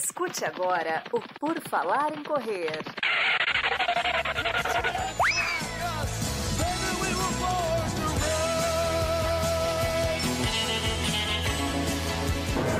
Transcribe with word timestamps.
Escute 0.00 0.44
agora 0.44 1.02
o 1.12 1.20
Por 1.40 1.60
Falar 1.68 2.16
em 2.16 2.22
Correr. 2.22 2.70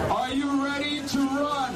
Are 0.09 0.33
you 0.33 0.63
ready 0.63 1.03
to 1.09 1.19
run? 1.19 1.75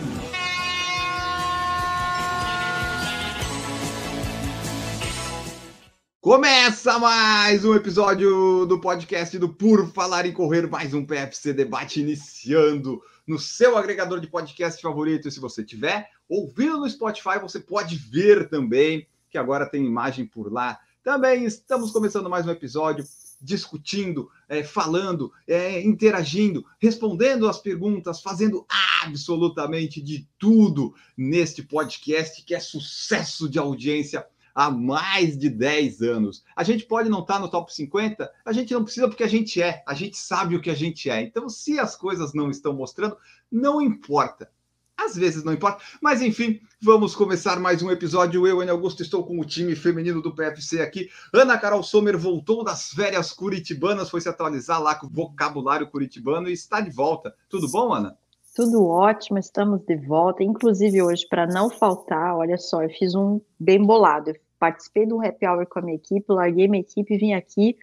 Começa 6.21 7.01
mais 7.01 7.65
um 7.65 7.75
episódio 7.75 8.65
do 8.67 8.81
podcast 8.81 9.37
do 9.41 9.49
Por 9.49 9.93
Falar 9.93 10.25
em 10.25 10.33
Correr, 10.33 10.71
mais 10.71 10.95
um 10.95 11.05
PFC 11.05 11.53
Debate 11.53 12.01
iniciando 12.01 13.03
no 13.27 13.39
seu 13.39 13.77
agregador 13.77 14.21
de 14.21 14.27
podcast 14.27 14.81
favorito. 14.81 15.29
E 15.29 15.33
se 15.33 15.41
você 15.41 15.65
tiver 15.65 16.11
ouvindo 16.29 16.79
no 16.79 16.89
Spotify, 16.89 17.39
você 17.41 17.61
pode 17.61 17.97
ver 17.97 18.49
também, 18.49 19.07
que 19.31 19.39
agora 19.39 19.69
tem 19.69 19.85
imagem 19.85 20.27
por 20.27 20.53
lá. 20.53 20.79
Também 21.03 21.45
estamos 21.45 21.91
começando 21.91 22.31
mais 22.31 22.47
um 22.47 22.51
episódio 22.51 23.05
discutindo, 23.41 24.31
é, 24.49 24.63
falando, 24.63 25.33
é, 25.49 25.83
interagindo, 25.83 26.65
respondendo 26.81 27.49
as 27.49 27.59
perguntas, 27.59 28.23
fazendo 28.23 28.65
absolutamente 29.03 30.01
de 30.01 30.29
tudo 30.39 30.95
neste 31.17 31.63
podcast 31.63 32.45
que 32.45 32.55
é 32.55 32.61
sucesso 32.61 33.49
de 33.49 33.59
audiência 33.59 34.25
há 34.55 34.71
mais 34.71 35.37
de 35.37 35.49
10 35.49 36.03
anos. 36.03 36.45
A 36.55 36.63
gente 36.63 36.85
pode 36.85 37.09
não 37.09 37.21
estar 37.21 37.39
no 37.39 37.49
top 37.49 37.73
50, 37.75 38.31
a 38.45 38.53
gente 38.53 38.73
não 38.73 38.85
precisa 38.85 39.09
porque 39.09 39.25
a 39.25 39.29
gente 39.29 39.61
é, 39.61 39.83
a 39.87 39.95
gente 39.95 40.17
sabe 40.17 40.57
o 40.57 40.61
que 40.61 40.71
a 40.71 40.75
gente 40.75 41.11
é. 41.11 41.23
Então, 41.23 41.49
se 41.49 41.79
as 41.79 41.97
coisas 41.97 42.33
não 42.33 42.51
estão 42.51 42.73
mostrando, 42.73 43.17
não 43.51 43.81
importa. 43.81 44.51
Às 44.97 45.17
vezes 45.17 45.43
não 45.43 45.53
importa, 45.53 45.83
mas 46.01 46.23
enfim, 46.23 46.61
vamos 46.81 47.17
começar 47.17 47.59
mais 47.59 47.83
um 47.83 47.91
episódio. 47.91 48.47
Eu, 48.47 48.61
Ana 48.61 48.73
Augusto, 48.73 49.03
estou 49.03 49.25
com 49.25 49.41
o 49.41 49.45
time 49.45 49.75
feminino 49.75 50.23
do 50.23 50.35
PFC 50.35 50.81
aqui. 50.81 51.11
Ana 51.33 51.59
Carol 51.59 51.83
Sommer 51.83 52.17
voltou 52.17 52.63
das 52.63 52.91
férias 52.91 53.33
curitibanas, 53.33 54.11
foi 54.11 54.21
se 54.21 54.29
atualizar 54.29 54.81
lá 54.81 54.95
com 54.95 55.07
o 55.07 55.11
vocabulário 55.11 55.89
curitibano 55.89 56.49
e 56.49 56.53
está 56.53 56.81
de 56.81 56.91
volta. 56.91 57.35
Tudo 57.49 57.69
bom, 57.69 57.93
Ana? 57.93 58.17
Tudo 58.55 58.87
ótimo, 58.87 59.39
estamos 59.39 59.81
de 59.81 59.97
volta. 59.97 60.45
Inclusive, 60.45 61.03
hoje, 61.03 61.27
para 61.27 61.47
não 61.47 61.71
faltar, 61.71 62.37
olha 62.37 62.59
só, 62.59 62.83
eu 62.83 62.91
fiz 62.91 63.15
um 63.15 63.41
bem 63.59 63.83
bolado. 63.83 64.31
Eu 64.31 64.37
participei 64.59 65.07
de 65.07 65.15
um 65.15 65.27
happy 65.27 65.47
hour 65.47 65.67
com 65.67 65.79
a 65.79 65.83
minha 65.83 65.97
equipe, 65.97 66.31
larguei 66.31 66.69
minha 66.69 66.83
equipe 66.83 67.15
e 67.15 67.19
vim 67.19 67.33
aqui 67.33 67.79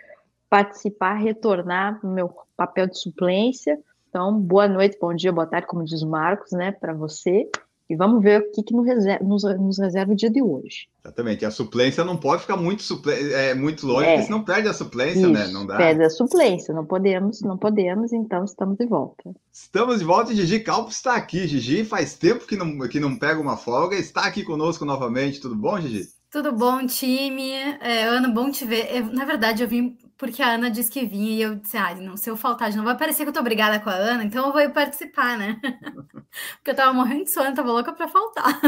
participar, 0.47 1.15
retornar 1.15 1.99
no 2.03 2.11
meu 2.13 2.29
papel 2.55 2.85
de 2.85 2.99
suplência. 2.99 3.79
Então, 4.09 4.39
boa 4.39 4.67
noite, 4.67 4.97
bom 5.01 5.13
dia, 5.13 5.31
boa 5.31 5.47
tarde, 5.47 5.65
como 5.65 5.83
diz 5.83 6.03
o 6.03 6.09
Marcos, 6.09 6.51
né, 6.51 6.71
para 6.71 6.93
você. 6.93 7.49
E 7.89 7.95
vamos 7.95 8.21
ver 8.21 8.41
o 8.41 8.51
que, 8.51 8.61
que 8.61 8.73
nos, 8.73 8.85
reserva, 8.85 9.25
nos, 9.25 9.43
nos, 9.43 9.79
reserva 9.79 10.11
o 10.11 10.15
dia 10.15 10.29
de 10.29 10.43
hoje. 10.43 10.87
Exatamente. 11.03 11.43
A 11.43 11.49
suplência 11.49 12.05
não 12.05 12.15
pode 12.15 12.43
ficar 12.43 12.55
muito, 12.55 12.83
suple... 12.83 13.11
é, 13.33 13.55
muito 13.55 13.87
longe, 13.87 14.05
é. 14.05 14.11
porque 14.11 14.27
senão 14.27 14.43
perde 14.43 14.67
a 14.67 14.73
suplência, 14.73 15.21
Isso, 15.21 15.29
né? 15.29 15.47
Não 15.47 15.65
dá. 15.65 15.75
Perde 15.77 16.03
a 16.03 16.09
suplência, 16.09 16.71
não 16.73 16.85
podemos, 16.85 17.41
não 17.41 17.57
podemos, 17.57 18.13
então 18.13 18.43
estamos 18.43 18.77
de 18.77 18.85
volta. 18.85 19.31
Estamos 19.51 19.99
de 19.99 20.05
volta 20.05 20.31
e 20.31 20.35
Gigi 20.35 20.59
Calpo 20.59 20.91
está 20.91 21.15
aqui. 21.15 21.47
Gigi 21.47 21.83
faz 21.83 22.13
tempo 22.13 22.45
que 22.45 22.55
não, 22.55 22.77
que 22.87 22.99
não 22.99 23.17
pega 23.17 23.41
uma 23.41 23.57
folga, 23.57 23.95
está 23.95 24.25
aqui 24.25 24.43
conosco 24.43 24.85
novamente. 24.85 25.41
Tudo 25.41 25.55
bom, 25.55 25.81
Gigi? 25.81 26.07
Tudo 26.29 26.51
bom, 26.51 26.85
time? 26.85 27.53
É, 27.81 28.03
Ana, 28.03 28.29
bom 28.29 28.51
te 28.51 28.63
ver. 28.63 28.95
Eu, 28.95 29.05
na 29.05 29.25
verdade, 29.25 29.63
eu 29.63 29.67
vim 29.67 29.97
porque 30.19 30.43
a 30.43 30.55
Ana 30.55 30.69
disse 30.69 30.91
que 30.91 31.05
vinha 31.05 31.31
e 31.31 31.41
eu 31.41 31.55
disse, 31.55 31.77
ah, 31.77 31.95
não, 31.95 32.17
se 32.17 32.29
eu 32.29 32.35
faltar, 32.35 32.75
não 32.75 32.83
vai 32.83 32.97
parecer 32.97 33.23
que 33.23 33.29
eu 33.29 33.33
tô 33.33 33.41
brigada 33.41 33.79
com 33.79 33.89
a 33.89 33.93
Ana, 33.93 34.25
então 34.25 34.47
eu 34.47 34.51
vou 34.51 34.69
participar, 34.69 35.37
né? 35.37 35.57
porque 36.57 36.71
eu 36.71 36.75
tava 36.75 36.91
morrendo 36.91 37.23
de 37.23 37.31
sono, 37.31 37.55
tava 37.55 37.71
louca 37.71 37.93
pra 37.93 38.09
faltar. 38.09 38.59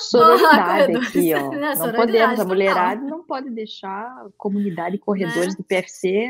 Sororidade 0.00 0.96
aqui, 0.96 1.34
ó. 1.34 1.50
Não, 1.52 1.74
não 1.74 1.92
podemos, 1.92 2.40
a 2.40 2.44
mulherada 2.46 3.02
não 3.02 3.22
pode 3.22 3.50
deixar 3.50 4.04
a 4.04 4.28
comunidade 4.38 4.92
de 4.92 4.98
corredores 4.98 5.50
né? 5.50 5.56
do 5.56 5.64
PFC 5.64 6.28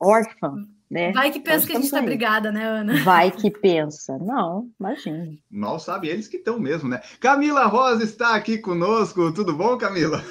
órfã. 0.00 0.64
Né? 0.88 1.10
Vai 1.12 1.32
que 1.32 1.40
pensa 1.40 1.64
então, 1.64 1.66
que 1.66 1.76
a 1.76 1.80
gente 1.80 1.90
tá 1.90 1.98
aí. 1.98 2.04
brigada, 2.04 2.52
né, 2.52 2.64
Ana? 2.64 3.02
Vai 3.02 3.32
que 3.32 3.50
pensa. 3.50 4.16
Não, 4.18 4.70
imagina. 4.78 5.36
Mal 5.50 5.80
sabe 5.80 6.08
eles 6.08 6.28
que 6.28 6.36
estão 6.36 6.60
mesmo, 6.60 6.88
né? 6.88 7.00
Camila 7.18 7.66
Rosa 7.66 8.04
está 8.04 8.36
aqui 8.36 8.58
conosco. 8.58 9.32
Tudo 9.32 9.56
bom, 9.56 9.76
Camila? 9.76 10.22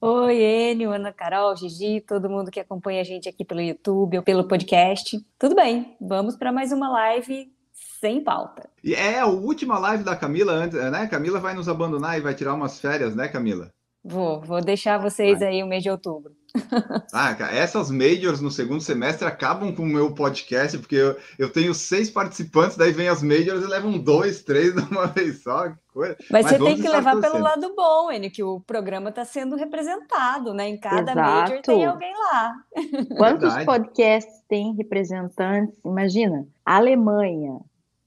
Oi, 0.00 0.42
Enio, 0.42 0.92
Ana 0.92 1.12
Carol, 1.12 1.56
Gigi, 1.56 2.00
todo 2.00 2.28
mundo 2.28 2.50
que 2.50 2.60
acompanha 2.60 3.00
a 3.00 3.04
gente 3.04 3.28
aqui 3.28 3.44
pelo 3.44 3.60
YouTube 3.60 4.18
ou 4.18 4.22
pelo 4.22 4.46
podcast. 4.46 5.18
Tudo 5.38 5.54
bem, 5.54 5.96
vamos 6.00 6.36
para 6.36 6.52
mais 6.52 6.72
uma 6.72 6.90
live 6.90 7.52
sem 8.00 8.22
pauta. 8.22 8.68
E 8.82 8.94
é 8.94 9.20
a 9.20 9.26
última 9.26 9.78
live 9.78 10.04
da 10.04 10.14
Camila, 10.14 10.66
né? 10.66 11.06
Camila 11.06 11.40
vai 11.40 11.54
nos 11.54 11.68
abandonar 11.68 12.18
e 12.18 12.20
vai 12.20 12.34
tirar 12.34 12.54
umas 12.54 12.78
férias, 12.78 13.16
né, 13.16 13.28
Camila? 13.28 13.70
Vou, 14.04 14.40
vou 14.42 14.60
deixar 14.60 14.98
vocês 14.98 15.38
vai. 15.38 15.48
aí 15.48 15.62
o 15.62 15.66
mês 15.66 15.82
de 15.82 15.88
outubro. 15.90 16.32
Ah, 17.12 17.36
essas 17.52 17.90
majors 17.90 18.40
no 18.40 18.50
segundo 18.50 18.80
semestre 18.80 19.26
acabam 19.26 19.74
com 19.74 19.82
o 19.82 19.86
meu 19.86 20.12
podcast, 20.12 20.78
porque 20.78 20.96
eu, 20.96 21.16
eu 21.38 21.50
tenho 21.50 21.72
seis 21.72 22.10
participantes, 22.10 22.76
daí 22.76 22.92
vem 22.92 23.08
as 23.08 23.22
majors 23.22 23.62
e 23.62 23.66
levam 23.66 23.98
dois, 23.98 24.42
três 24.42 24.74
de 24.74 24.80
uma 24.82 25.06
vez 25.08 25.42
só. 25.42 25.70
Que 25.70 25.76
coisa. 25.92 26.16
Mas, 26.30 26.44
Mas 26.44 26.52
você 26.52 26.64
tem 26.64 26.76
que 26.76 26.88
levar 26.88 27.20
pelo 27.20 27.38
lado 27.38 27.74
bom, 27.74 28.10
Enio, 28.10 28.30
que 28.30 28.42
o 28.42 28.60
programa 28.60 29.10
está 29.10 29.24
sendo 29.24 29.56
representado, 29.56 30.52
né? 30.52 30.68
Em 30.68 30.78
cada 30.78 31.12
Exato. 31.12 31.20
major 31.20 31.62
tem 31.62 31.84
alguém 31.84 32.12
lá. 32.16 32.54
Quantos 33.16 33.54
Verdade. 33.54 33.66
podcasts 33.66 34.42
tem 34.48 34.74
representantes? 34.74 35.74
Imagina, 35.84 36.46
Alemanha, 36.64 37.60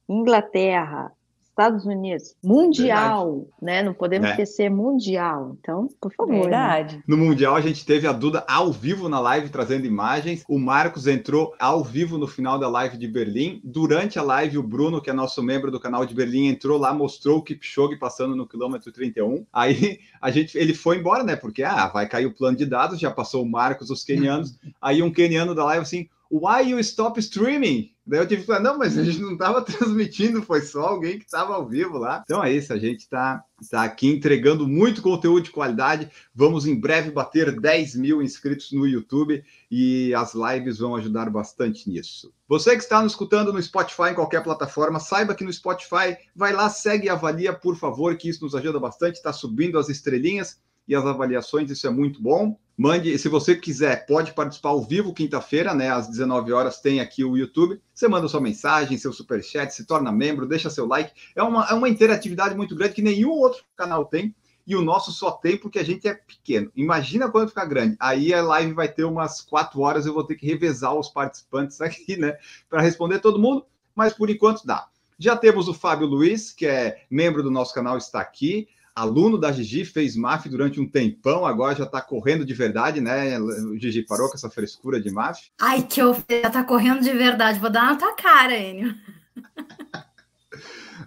Inglaterra, 0.07 1.11
Estados 1.57 1.87
Unidos, 1.87 2.35
mundial, 2.43 3.31
Verdade. 3.31 3.53
né? 3.59 3.81
Não 3.81 3.91
podemos 3.91 4.27
é. 4.27 4.31
esquecer 4.31 4.69
mundial. 4.69 5.57
Então, 5.59 5.87
por 5.99 6.13
favor. 6.13 6.31
Né? 6.31 6.41
Verdade. 6.41 6.97
Né? 6.97 7.03
No 7.07 7.17
mundial 7.17 7.55
a 7.55 7.61
gente 7.61 7.83
teve 7.83 8.05
a 8.05 8.11
Duda 8.11 8.45
ao 8.47 8.71
vivo 8.71 9.09
na 9.09 9.19
live 9.19 9.49
trazendo 9.49 9.87
imagens. 9.87 10.43
O 10.47 10.59
Marcos 10.59 11.07
entrou 11.07 11.55
ao 11.57 11.83
vivo 11.83 12.19
no 12.19 12.27
final 12.27 12.59
da 12.59 12.69
live 12.69 12.95
de 12.95 13.07
Berlim. 13.07 13.59
Durante 13.63 14.19
a 14.19 14.21
live 14.21 14.59
o 14.59 14.63
Bruno, 14.63 15.01
que 15.01 15.09
é 15.09 15.13
nosso 15.13 15.41
membro 15.41 15.71
do 15.71 15.79
canal 15.79 16.05
de 16.05 16.13
Berlim, 16.13 16.45
entrou 16.45 16.77
lá, 16.77 16.93
mostrou 16.93 17.39
o 17.39 17.41
Kipchoge 17.41 17.97
passando 17.97 18.35
no 18.35 18.47
quilômetro 18.47 18.91
31. 18.91 19.43
Aí 19.51 19.99
a 20.21 20.29
gente, 20.29 20.55
ele 20.59 20.75
foi 20.75 20.99
embora, 20.99 21.23
né? 21.23 21.35
Porque 21.35 21.63
ah, 21.63 21.87
vai 21.87 22.07
cair 22.07 22.27
o 22.27 22.35
plano 22.35 22.55
de 22.55 22.67
dados, 22.67 22.99
já 22.99 23.09
passou 23.09 23.41
o 23.41 23.49
Marcos, 23.49 23.89
os 23.89 24.03
quenianos. 24.03 24.59
Aí 24.79 25.01
um 25.01 25.11
queniano 25.11 25.55
da 25.55 25.65
live 25.65 25.81
assim, 25.81 26.07
Why 26.29 26.69
you 26.69 26.79
stop 26.79 27.19
streaming? 27.19 27.91
Daí 28.07 28.21
eu 28.21 28.27
tive 28.27 28.41
que 28.41 28.47
falar, 28.47 28.61
não, 28.61 28.77
mas 28.77 28.97
a 28.97 29.03
gente 29.03 29.19
não 29.19 29.33
estava 29.33 29.61
transmitindo, 29.63 30.41
foi 30.41 30.61
só 30.61 30.81
alguém 30.81 31.19
que 31.19 31.25
estava 31.25 31.53
ao 31.53 31.67
vivo 31.67 31.97
lá. 31.97 32.23
Então 32.23 32.41
é 32.41 32.53
isso, 32.53 32.71
a 32.71 32.77
gente 32.77 33.01
está 33.01 33.43
tá 33.69 33.83
aqui 33.83 34.07
entregando 34.07 34.65
muito 34.65 35.01
conteúdo 35.01 35.43
de 35.43 35.51
qualidade. 35.51 36.09
Vamos 36.33 36.65
em 36.65 36.79
breve 36.79 37.11
bater 37.11 37.59
10 37.59 37.95
mil 37.95 38.21
inscritos 38.21 38.71
no 38.71 38.87
YouTube 38.87 39.43
e 39.69 40.13
as 40.15 40.33
lives 40.33 40.77
vão 40.77 40.95
ajudar 40.95 41.29
bastante 41.29 41.89
nisso. 41.89 42.33
Você 42.47 42.71
que 42.77 42.83
está 42.83 43.03
nos 43.03 43.11
escutando 43.11 43.51
no 43.51 43.61
Spotify, 43.61 44.11
em 44.11 44.15
qualquer 44.15 44.41
plataforma, 44.41 45.01
saiba 45.01 45.35
que 45.35 45.43
no 45.43 45.51
Spotify, 45.51 46.15
vai 46.33 46.53
lá, 46.53 46.69
segue 46.69 47.07
e 47.07 47.09
avalia, 47.09 47.51
por 47.51 47.75
favor, 47.75 48.15
que 48.15 48.29
isso 48.29 48.43
nos 48.45 48.55
ajuda 48.55 48.79
bastante. 48.79 49.15
Está 49.15 49.33
subindo 49.33 49.77
as 49.77 49.89
estrelinhas 49.89 50.57
e 50.87 50.95
as 50.95 51.05
avaliações, 51.05 51.69
isso 51.69 51.85
é 51.85 51.89
muito 51.89 52.21
bom. 52.21 52.57
Mande, 52.79 53.17
se 53.17 53.27
você 53.27 53.55
quiser, 53.55 54.05
pode 54.05 54.33
participar 54.33 54.69
ao 54.69 54.83
vivo 54.83 55.11
quinta-feira, 55.11 55.73
né? 55.73 55.89
Às 55.89 56.07
19 56.07 56.53
horas 56.53 56.79
tem 56.79 56.99
aqui 56.99 57.23
o 57.23 57.35
YouTube. 57.35 57.81
Você 57.91 58.07
manda 58.07 58.27
sua 58.27 58.39
mensagem, 58.39 58.99
seu 58.99 59.11
super 59.11 59.43
chat, 59.43 59.71
se 59.71 59.83
torna 59.83 60.11
membro, 60.11 60.45
deixa 60.45 60.69
seu 60.69 60.85
like. 60.85 61.11
É 61.35 61.41
uma, 61.41 61.65
é 61.65 61.73
uma 61.73 61.89
interatividade 61.89 62.55
muito 62.55 62.75
grande 62.75 62.93
que 62.93 63.01
nenhum 63.01 63.31
outro 63.31 63.63
canal 63.75 64.05
tem. 64.05 64.35
E 64.67 64.75
o 64.75 64.83
nosso 64.83 65.11
só 65.11 65.31
tem 65.31 65.57
porque 65.57 65.79
a 65.79 65.83
gente 65.83 66.07
é 66.07 66.13
pequeno. 66.13 66.71
Imagina 66.75 67.31
quando 67.31 67.49
ficar 67.49 67.65
grande. 67.65 67.97
Aí 67.99 68.31
a 68.31 68.43
live 68.43 68.73
vai 68.73 68.87
ter 68.87 69.05
umas 69.05 69.41
quatro 69.41 69.81
horas, 69.81 70.05
eu 70.05 70.13
vou 70.13 70.23
ter 70.23 70.35
que 70.35 70.45
revezar 70.45 70.93
os 70.93 71.09
participantes 71.09 71.81
aqui, 71.81 72.15
né? 72.15 72.37
Para 72.69 72.81
responder 72.81 73.17
todo 73.17 73.39
mundo, 73.39 73.65
mas 73.95 74.13
por 74.13 74.29
enquanto 74.29 74.67
dá. 74.67 74.87
Já 75.17 75.35
temos 75.35 75.67
o 75.67 75.73
Fábio 75.73 76.05
Luiz, 76.05 76.51
que 76.51 76.67
é 76.67 77.01
membro 77.09 77.41
do 77.41 77.49
nosso 77.49 77.73
canal, 77.73 77.97
está 77.97 78.19
aqui 78.19 78.67
aluno 78.97 79.37
da 79.37 79.51
Gigi, 79.51 79.85
fez 79.85 80.15
MAF 80.15 80.49
durante 80.49 80.79
um 80.81 80.89
tempão, 80.89 81.45
agora 81.45 81.75
já 81.75 81.83
está 81.83 82.01
correndo 82.01 82.43
de 82.43 82.53
verdade, 82.55 82.99
né? 82.99 83.39
O 83.39 83.77
Gigi 83.77 84.01
parou 84.01 84.27
com 84.27 84.33
essa 84.33 84.49
frescura 84.49 84.99
de 84.99 85.11
MAF. 85.11 85.51
Ai, 85.61 85.83
que 85.83 86.01
eu 86.01 86.15
já 86.29 86.49
tá 86.49 86.63
correndo 86.63 87.01
de 87.01 87.11
verdade. 87.11 87.59
Vou 87.59 87.69
dar 87.69 87.91
na 87.91 87.95
tua 87.95 88.15
cara, 88.15 88.57
Enio. 88.57 88.95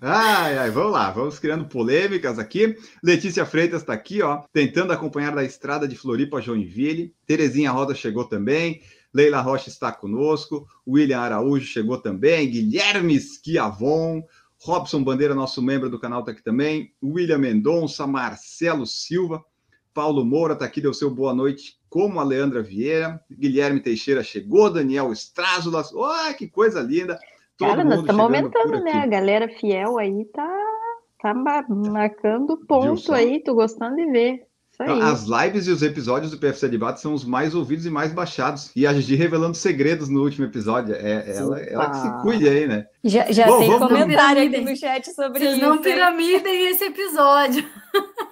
Ai, 0.00 0.56
ai, 0.56 0.70
vamos 0.70 0.92
lá, 0.92 1.10
vamos 1.10 1.38
criando 1.38 1.66
polêmicas 1.66 2.38
aqui. 2.38 2.76
Letícia 3.02 3.44
Freitas 3.44 3.82
está 3.82 3.92
aqui, 3.92 4.22
ó, 4.22 4.44
tentando 4.52 4.92
acompanhar 4.92 5.34
da 5.34 5.44
estrada 5.44 5.86
de 5.86 5.96
Floripa 5.96 6.38
a 6.38 6.40
Joinville. 6.40 7.12
Terezinha 7.26 7.72
Rosa 7.72 7.94
chegou 7.94 8.24
também. 8.24 8.80
Leila 9.12 9.40
Rocha 9.40 9.68
está 9.68 9.90
conosco. 9.90 10.64
William 10.86 11.18
Araújo 11.18 11.66
chegou 11.66 11.98
também. 11.98 12.48
Guilherme 12.48 13.18
Schiavon. 13.20 14.22
Robson 14.62 15.02
Bandeira, 15.02 15.34
nosso 15.34 15.62
membro 15.62 15.88
do 15.88 15.98
canal, 15.98 16.20
está 16.20 16.32
aqui 16.32 16.42
também. 16.42 16.92
William 17.02 17.38
Mendonça, 17.38 18.06
Marcelo 18.06 18.86
Silva, 18.86 19.42
Paulo 19.94 20.24
Moura 20.24 20.52
está 20.52 20.66
aqui, 20.66 20.80
deu 20.80 20.92
seu 20.92 21.10
boa 21.10 21.34
noite, 21.34 21.78
como 21.88 22.20
a 22.20 22.24
Leandra 22.24 22.62
Vieira. 22.62 23.20
Guilherme 23.30 23.80
Teixeira 23.80 24.22
chegou, 24.22 24.70
Daniel 24.70 25.12
Estrázulas, 25.12 25.92
oh, 25.94 26.34
que 26.36 26.46
coisa 26.46 26.80
linda. 26.80 27.18
Todo 27.56 27.68
Cara, 27.68 27.84
nós 27.84 28.00
estamos 28.00 28.20
aumentando, 28.22 28.80
né? 28.80 28.90
aqui. 28.90 28.98
A 28.98 29.06
galera 29.06 29.48
fiel 29.48 29.98
aí 29.98 30.24
tá, 30.26 30.66
tá 31.20 31.34
ma- 31.34 31.66
marcando 31.68 32.56
ponto 32.66 33.12
aí, 33.12 33.42
tô 33.42 33.54
gostando 33.54 33.96
de 33.96 34.06
ver. 34.10 34.46
Isso 34.80 34.90
aí. 34.92 34.96
Então, 34.98 35.08
As 35.08 35.24
lives 35.24 35.66
e 35.66 35.70
os 35.70 35.82
episódios 35.82 36.30
do 36.32 36.38
PFC 36.38 36.68
Debate 36.68 37.00
são 37.00 37.12
os 37.14 37.24
mais 37.24 37.54
ouvidos 37.54 37.84
e 37.86 37.90
mais 37.90 38.12
baixados. 38.12 38.70
E 38.74 38.86
a 38.86 38.92
Gigi 38.92 39.14
revelando 39.14 39.56
segredos 39.56 40.08
no 40.08 40.22
último 40.22 40.46
episódio. 40.46 40.94
É 40.94 41.36
ela, 41.36 41.60
ela 41.60 41.90
que 41.90 41.96
se 41.98 42.22
cuide 42.22 42.48
aí, 42.48 42.66
né? 42.66 42.86
Já, 43.04 43.30
já 43.30 43.46
Bom, 43.46 43.58
tem 43.58 43.70
vamos- 43.70 43.88
comentário 43.88 44.42
aqui 44.42 44.60
no 44.60 44.76
chat 44.76 45.12
sobre 45.14 45.38
Vocês 45.40 45.56
isso. 45.58 45.66
não 45.66 45.78
piramidem 45.82 46.70
esse 46.70 46.84
episódio. 46.84 47.64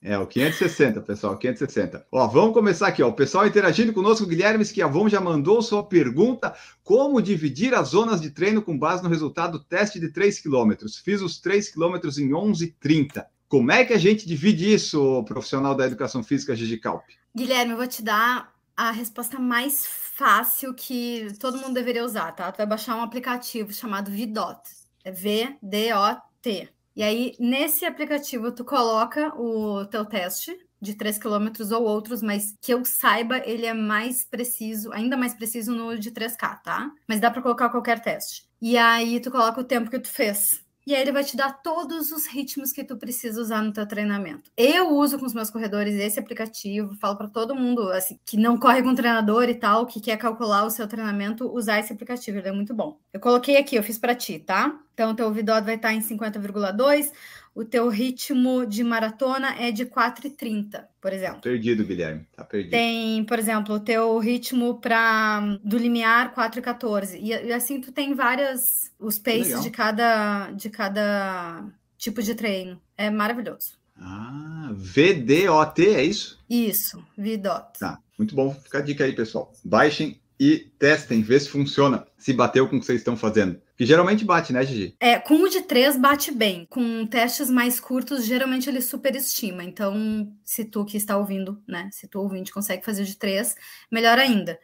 É, 0.00 0.16
o 0.16 0.24
560, 0.28 1.00
pessoal, 1.00 1.36
560. 1.36 2.06
Ó, 2.12 2.26
vamos 2.28 2.54
começar 2.54 2.86
aqui, 2.86 3.02
ó. 3.02 3.08
O 3.08 3.12
pessoal 3.12 3.44
interagindo 3.48 3.92
conosco, 3.92 4.24
o 4.24 4.28
Guilherme 4.28 4.64
Schiavon 4.64 5.08
já 5.08 5.20
mandou 5.20 5.60
sua 5.60 5.82
pergunta: 5.82 6.54
como 6.84 7.20
dividir 7.20 7.74
as 7.74 7.88
zonas 7.88 8.20
de 8.20 8.30
treino 8.30 8.62
com 8.62 8.78
base 8.78 9.02
no 9.02 9.08
resultado 9.08 9.58
do 9.58 9.64
teste 9.64 9.98
de 9.98 10.08
3 10.12 10.40
km? 10.40 10.70
Fiz 11.04 11.20
os 11.20 11.40
3 11.40 11.68
km 11.72 11.96
em 12.16 12.28
11h30. 12.30 13.24
Como 13.48 13.72
é 13.72 13.84
que 13.84 13.94
a 13.94 13.98
gente 13.98 14.26
divide 14.26 14.72
isso, 14.72 15.24
profissional 15.24 15.74
da 15.74 15.86
educação 15.86 16.22
física, 16.22 16.54
Gigi 16.54 16.76
Calp? 16.76 17.04
Guilherme, 17.34 17.72
eu 17.72 17.78
vou 17.78 17.86
te 17.86 18.02
dar 18.02 18.52
a 18.76 18.90
resposta 18.90 19.38
mais 19.38 19.86
fácil 19.86 20.74
que 20.74 21.28
todo 21.40 21.58
mundo 21.58 21.74
deveria 21.74 22.04
usar, 22.04 22.32
tá? 22.32 22.52
Tu 22.52 22.58
vai 22.58 22.66
baixar 22.66 22.94
um 22.96 23.02
aplicativo 23.02 23.72
chamado 23.72 24.10
VDOT. 24.10 24.70
É 25.02 25.10
V-D-O-T. 25.10 26.68
E 26.94 27.02
aí, 27.02 27.34
nesse 27.38 27.84
aplicativo, 27.84 28.52
tu 28.52 28.64
coloca 28.64 29.32
o 29.40 29.86
teu 29.86 30.04
teste 30.04 30.54
de 30.80 30.94
3 30.94 31.18
km 31.18 31.48
ou 31.72 31.82
outros, 31.84 32.22
mas 32.22 32.54
que 32.60 32.72
eu 32.72 32.84
saiba, 32.84 33.38
ele 33.38 33.66
é 33.66 33.74
mais 33.74 34.24
preciso, 34.24 34.92
ainda 34.92 35.16
mais 35.16 35.34
preciso 35.34 35.74
no 35.74 35.98
de 35.98 36.10
3K, 36.10 36.62
tá? 36.62 36.90
Mas 37.08 37.20
dá 37.20 37.30
para 37.30 37.42
colocar 37.42 37.68
qualquer 37.70 38.00
teste. 38.00 38.48
E 38.60 38.76
aí, 38.76 39.20
tu 39.20 39.30
coloca 39.30 39.60
o 39.60 39.64
tempo 39.64 39.90
que 39.90 39.98
tu 39.98 40.08
fez. 40.08 40.60
E 40.88 40.94
aí 40.94 41.02
ele 41.02 41.12
vai 41.12 41.22
te 41.22 41.36
dar 41.36 41.52
todos 41.62 42.10
os 42.12 42.26
ritmos 42.26 42.72
que 42.72 42.82
tu 42.82 42.96
precisa 42.96 43.38
usar 43.38 43.60
no 43.60 43.74
teu 43.74 43.86
treinamento. 43.86 44.50
Eu 44.56 44.88
uso 44.96 45.18
com 45.18 45.26
os 45.26 45.34
meus 45.34 45.50
corredores 45.50 45.94
esse 45.96 46.18
aplicativo, 46.18 46.94
falo 46.94 47.14
para 47.14 47.28
todo 47.28 47.54
mundo 47.54 47.90
assim, 47.90 48.18
que 48.24 48.38
não 48.38 48.56
corre 48.56 48.82
com 48.82 48.94
treinador 48.94 49.50
e 49.50 49.54
tal, 49.54 49.84
que 49.84 50.00
quer 50.00 50.16
calcular 50.16 50.64
o 50.64 50.70
seu 50.70 50.88
treinamento, 50.88 51.46
usar 51.52 51.78
esse 51.78 51.92
aplicativo, 51.92 52.38
ele 52.38 52.48
é 52.48 52.52
muito 52.52 52.72
bom. 52.72 52.98
Eu 53.12 53.20
coloquei 53.20 53.58
aqui, 53.58 53.76
eu 53.76 53.82
fiz 53.82 53.98
para 53.98 54.14
ti, 54.14 54.38
tá? 54.38 54.80
Então 54.98 55.12
o 55.12 55.14
teu 55.14 55.32
VDOT 55.32 55.64
vai 55.64 55.76
estar 55.76 55.94
em 55.94 56.00
50,2, 56.00 57.12
o 57.54 57.64
teu 57.64 57.88
ritmo 57.88 58.66
de 58.66 58.82
maratona 58.82 59.54
é 59.56 59.70
de 59.70 59.86
4,30, 59.86 60.86
por 61.00 61.12
exemplo. 61.12 61.40
Perdido, 61.40 61.84
Guilherme. 61.84 62.26
Tá 62.34 62.42
perdido. 62.42 62.72
Tem, 62.72 63.22
por 63.22 63.38
exemplo, 63.38 63.76
o 63.76 63.78
teu 63.78 64.18
ritmo 64.18 64.80
para 64.80 65.56
do 65.62 65.78
limiar 65.78 66.34
4 66.34 66.58
e 66.58 66.62
14. 66.62 67.16
E, 67.16 67.28
e 67.28 67.52
assim 67.52 67.80
tu 67.80 67.92
tem 67.92 68.12
várias 68.12 68.90
os 68.98 69.20
paces 69.20 69.46
legal. 69.46 69.62
de 69.62 69.70
cada 69.70 70.50
de 70.50 70.68
cada 70.68 71.64
tipo 71.96 72.20
de 72.20 72.34
treino. 72.34 72.82
É 72.96 73.08
maravilhoso. 73.08 73.78
Ah, 73.96 74.72
VDOT, 74.72 75.94
é 75.94 76.02
isso? 76.02 76.40
Isso, 76.50 77.00
VDOT. 77.16 77.78
Tá, 77.78 78.00
muito 78.18 78.34
bom. 78.34 78.52
Fica 78.52 78.78
a 78.78 78.82
dica 78.82 79.04
aí, 79.04 79.12
pessoal. 79.12 79.52
Baixem 79.64 80.20
e 80.38 80.70
testem, 80.78 81.22
vê 81.22 81.38
se 81.38 81.48
funciona, 81.48 82.06
se 82.16 82.32
bateu 82.32 82.68
com 82.68 82.76
o 82.76 82.80
que 82.80 82.86
vocês 82.86 83.00
estão 83.00 83.16
fazendo. 83.16 83.60
Que 83.76 83.86
geralmente 83.86 84.24
bate, 84.24 84.52
né, 84.52 84.64
Gigi? 84.64 84.94
É, 84.98 85.18
com 85.18 85.34
o 85.34 85.48
de 85.48 85.62
3 85.62 85.96
bate 85.96 86.32
bem. 86.32 86.66
Com 86.68 87.06
testes 87.06 87.48
mais 87.48 87.78
curtos, 87.78 88.24
geralmente 88.24 88.68
ele 88.68 88.80
superestima. 88.80 89.62
Então, 89.64 90.32
se 90.44 90.64
tu 90.64 90.84
que 90.84 90.96
está 90.96 91.16
ouvindo, 91.16 91.62
né? 91.66 91.88
Se 91.92 92.08
tu 92.08 92.20
ouvinte 92.20 92.52
consegue 92.52 92.84
fazer 92.84 93.04
de 93.04 93.16
3, 93.16 93.54
melhor 93.90 94.18
ainda. 94.18 94.58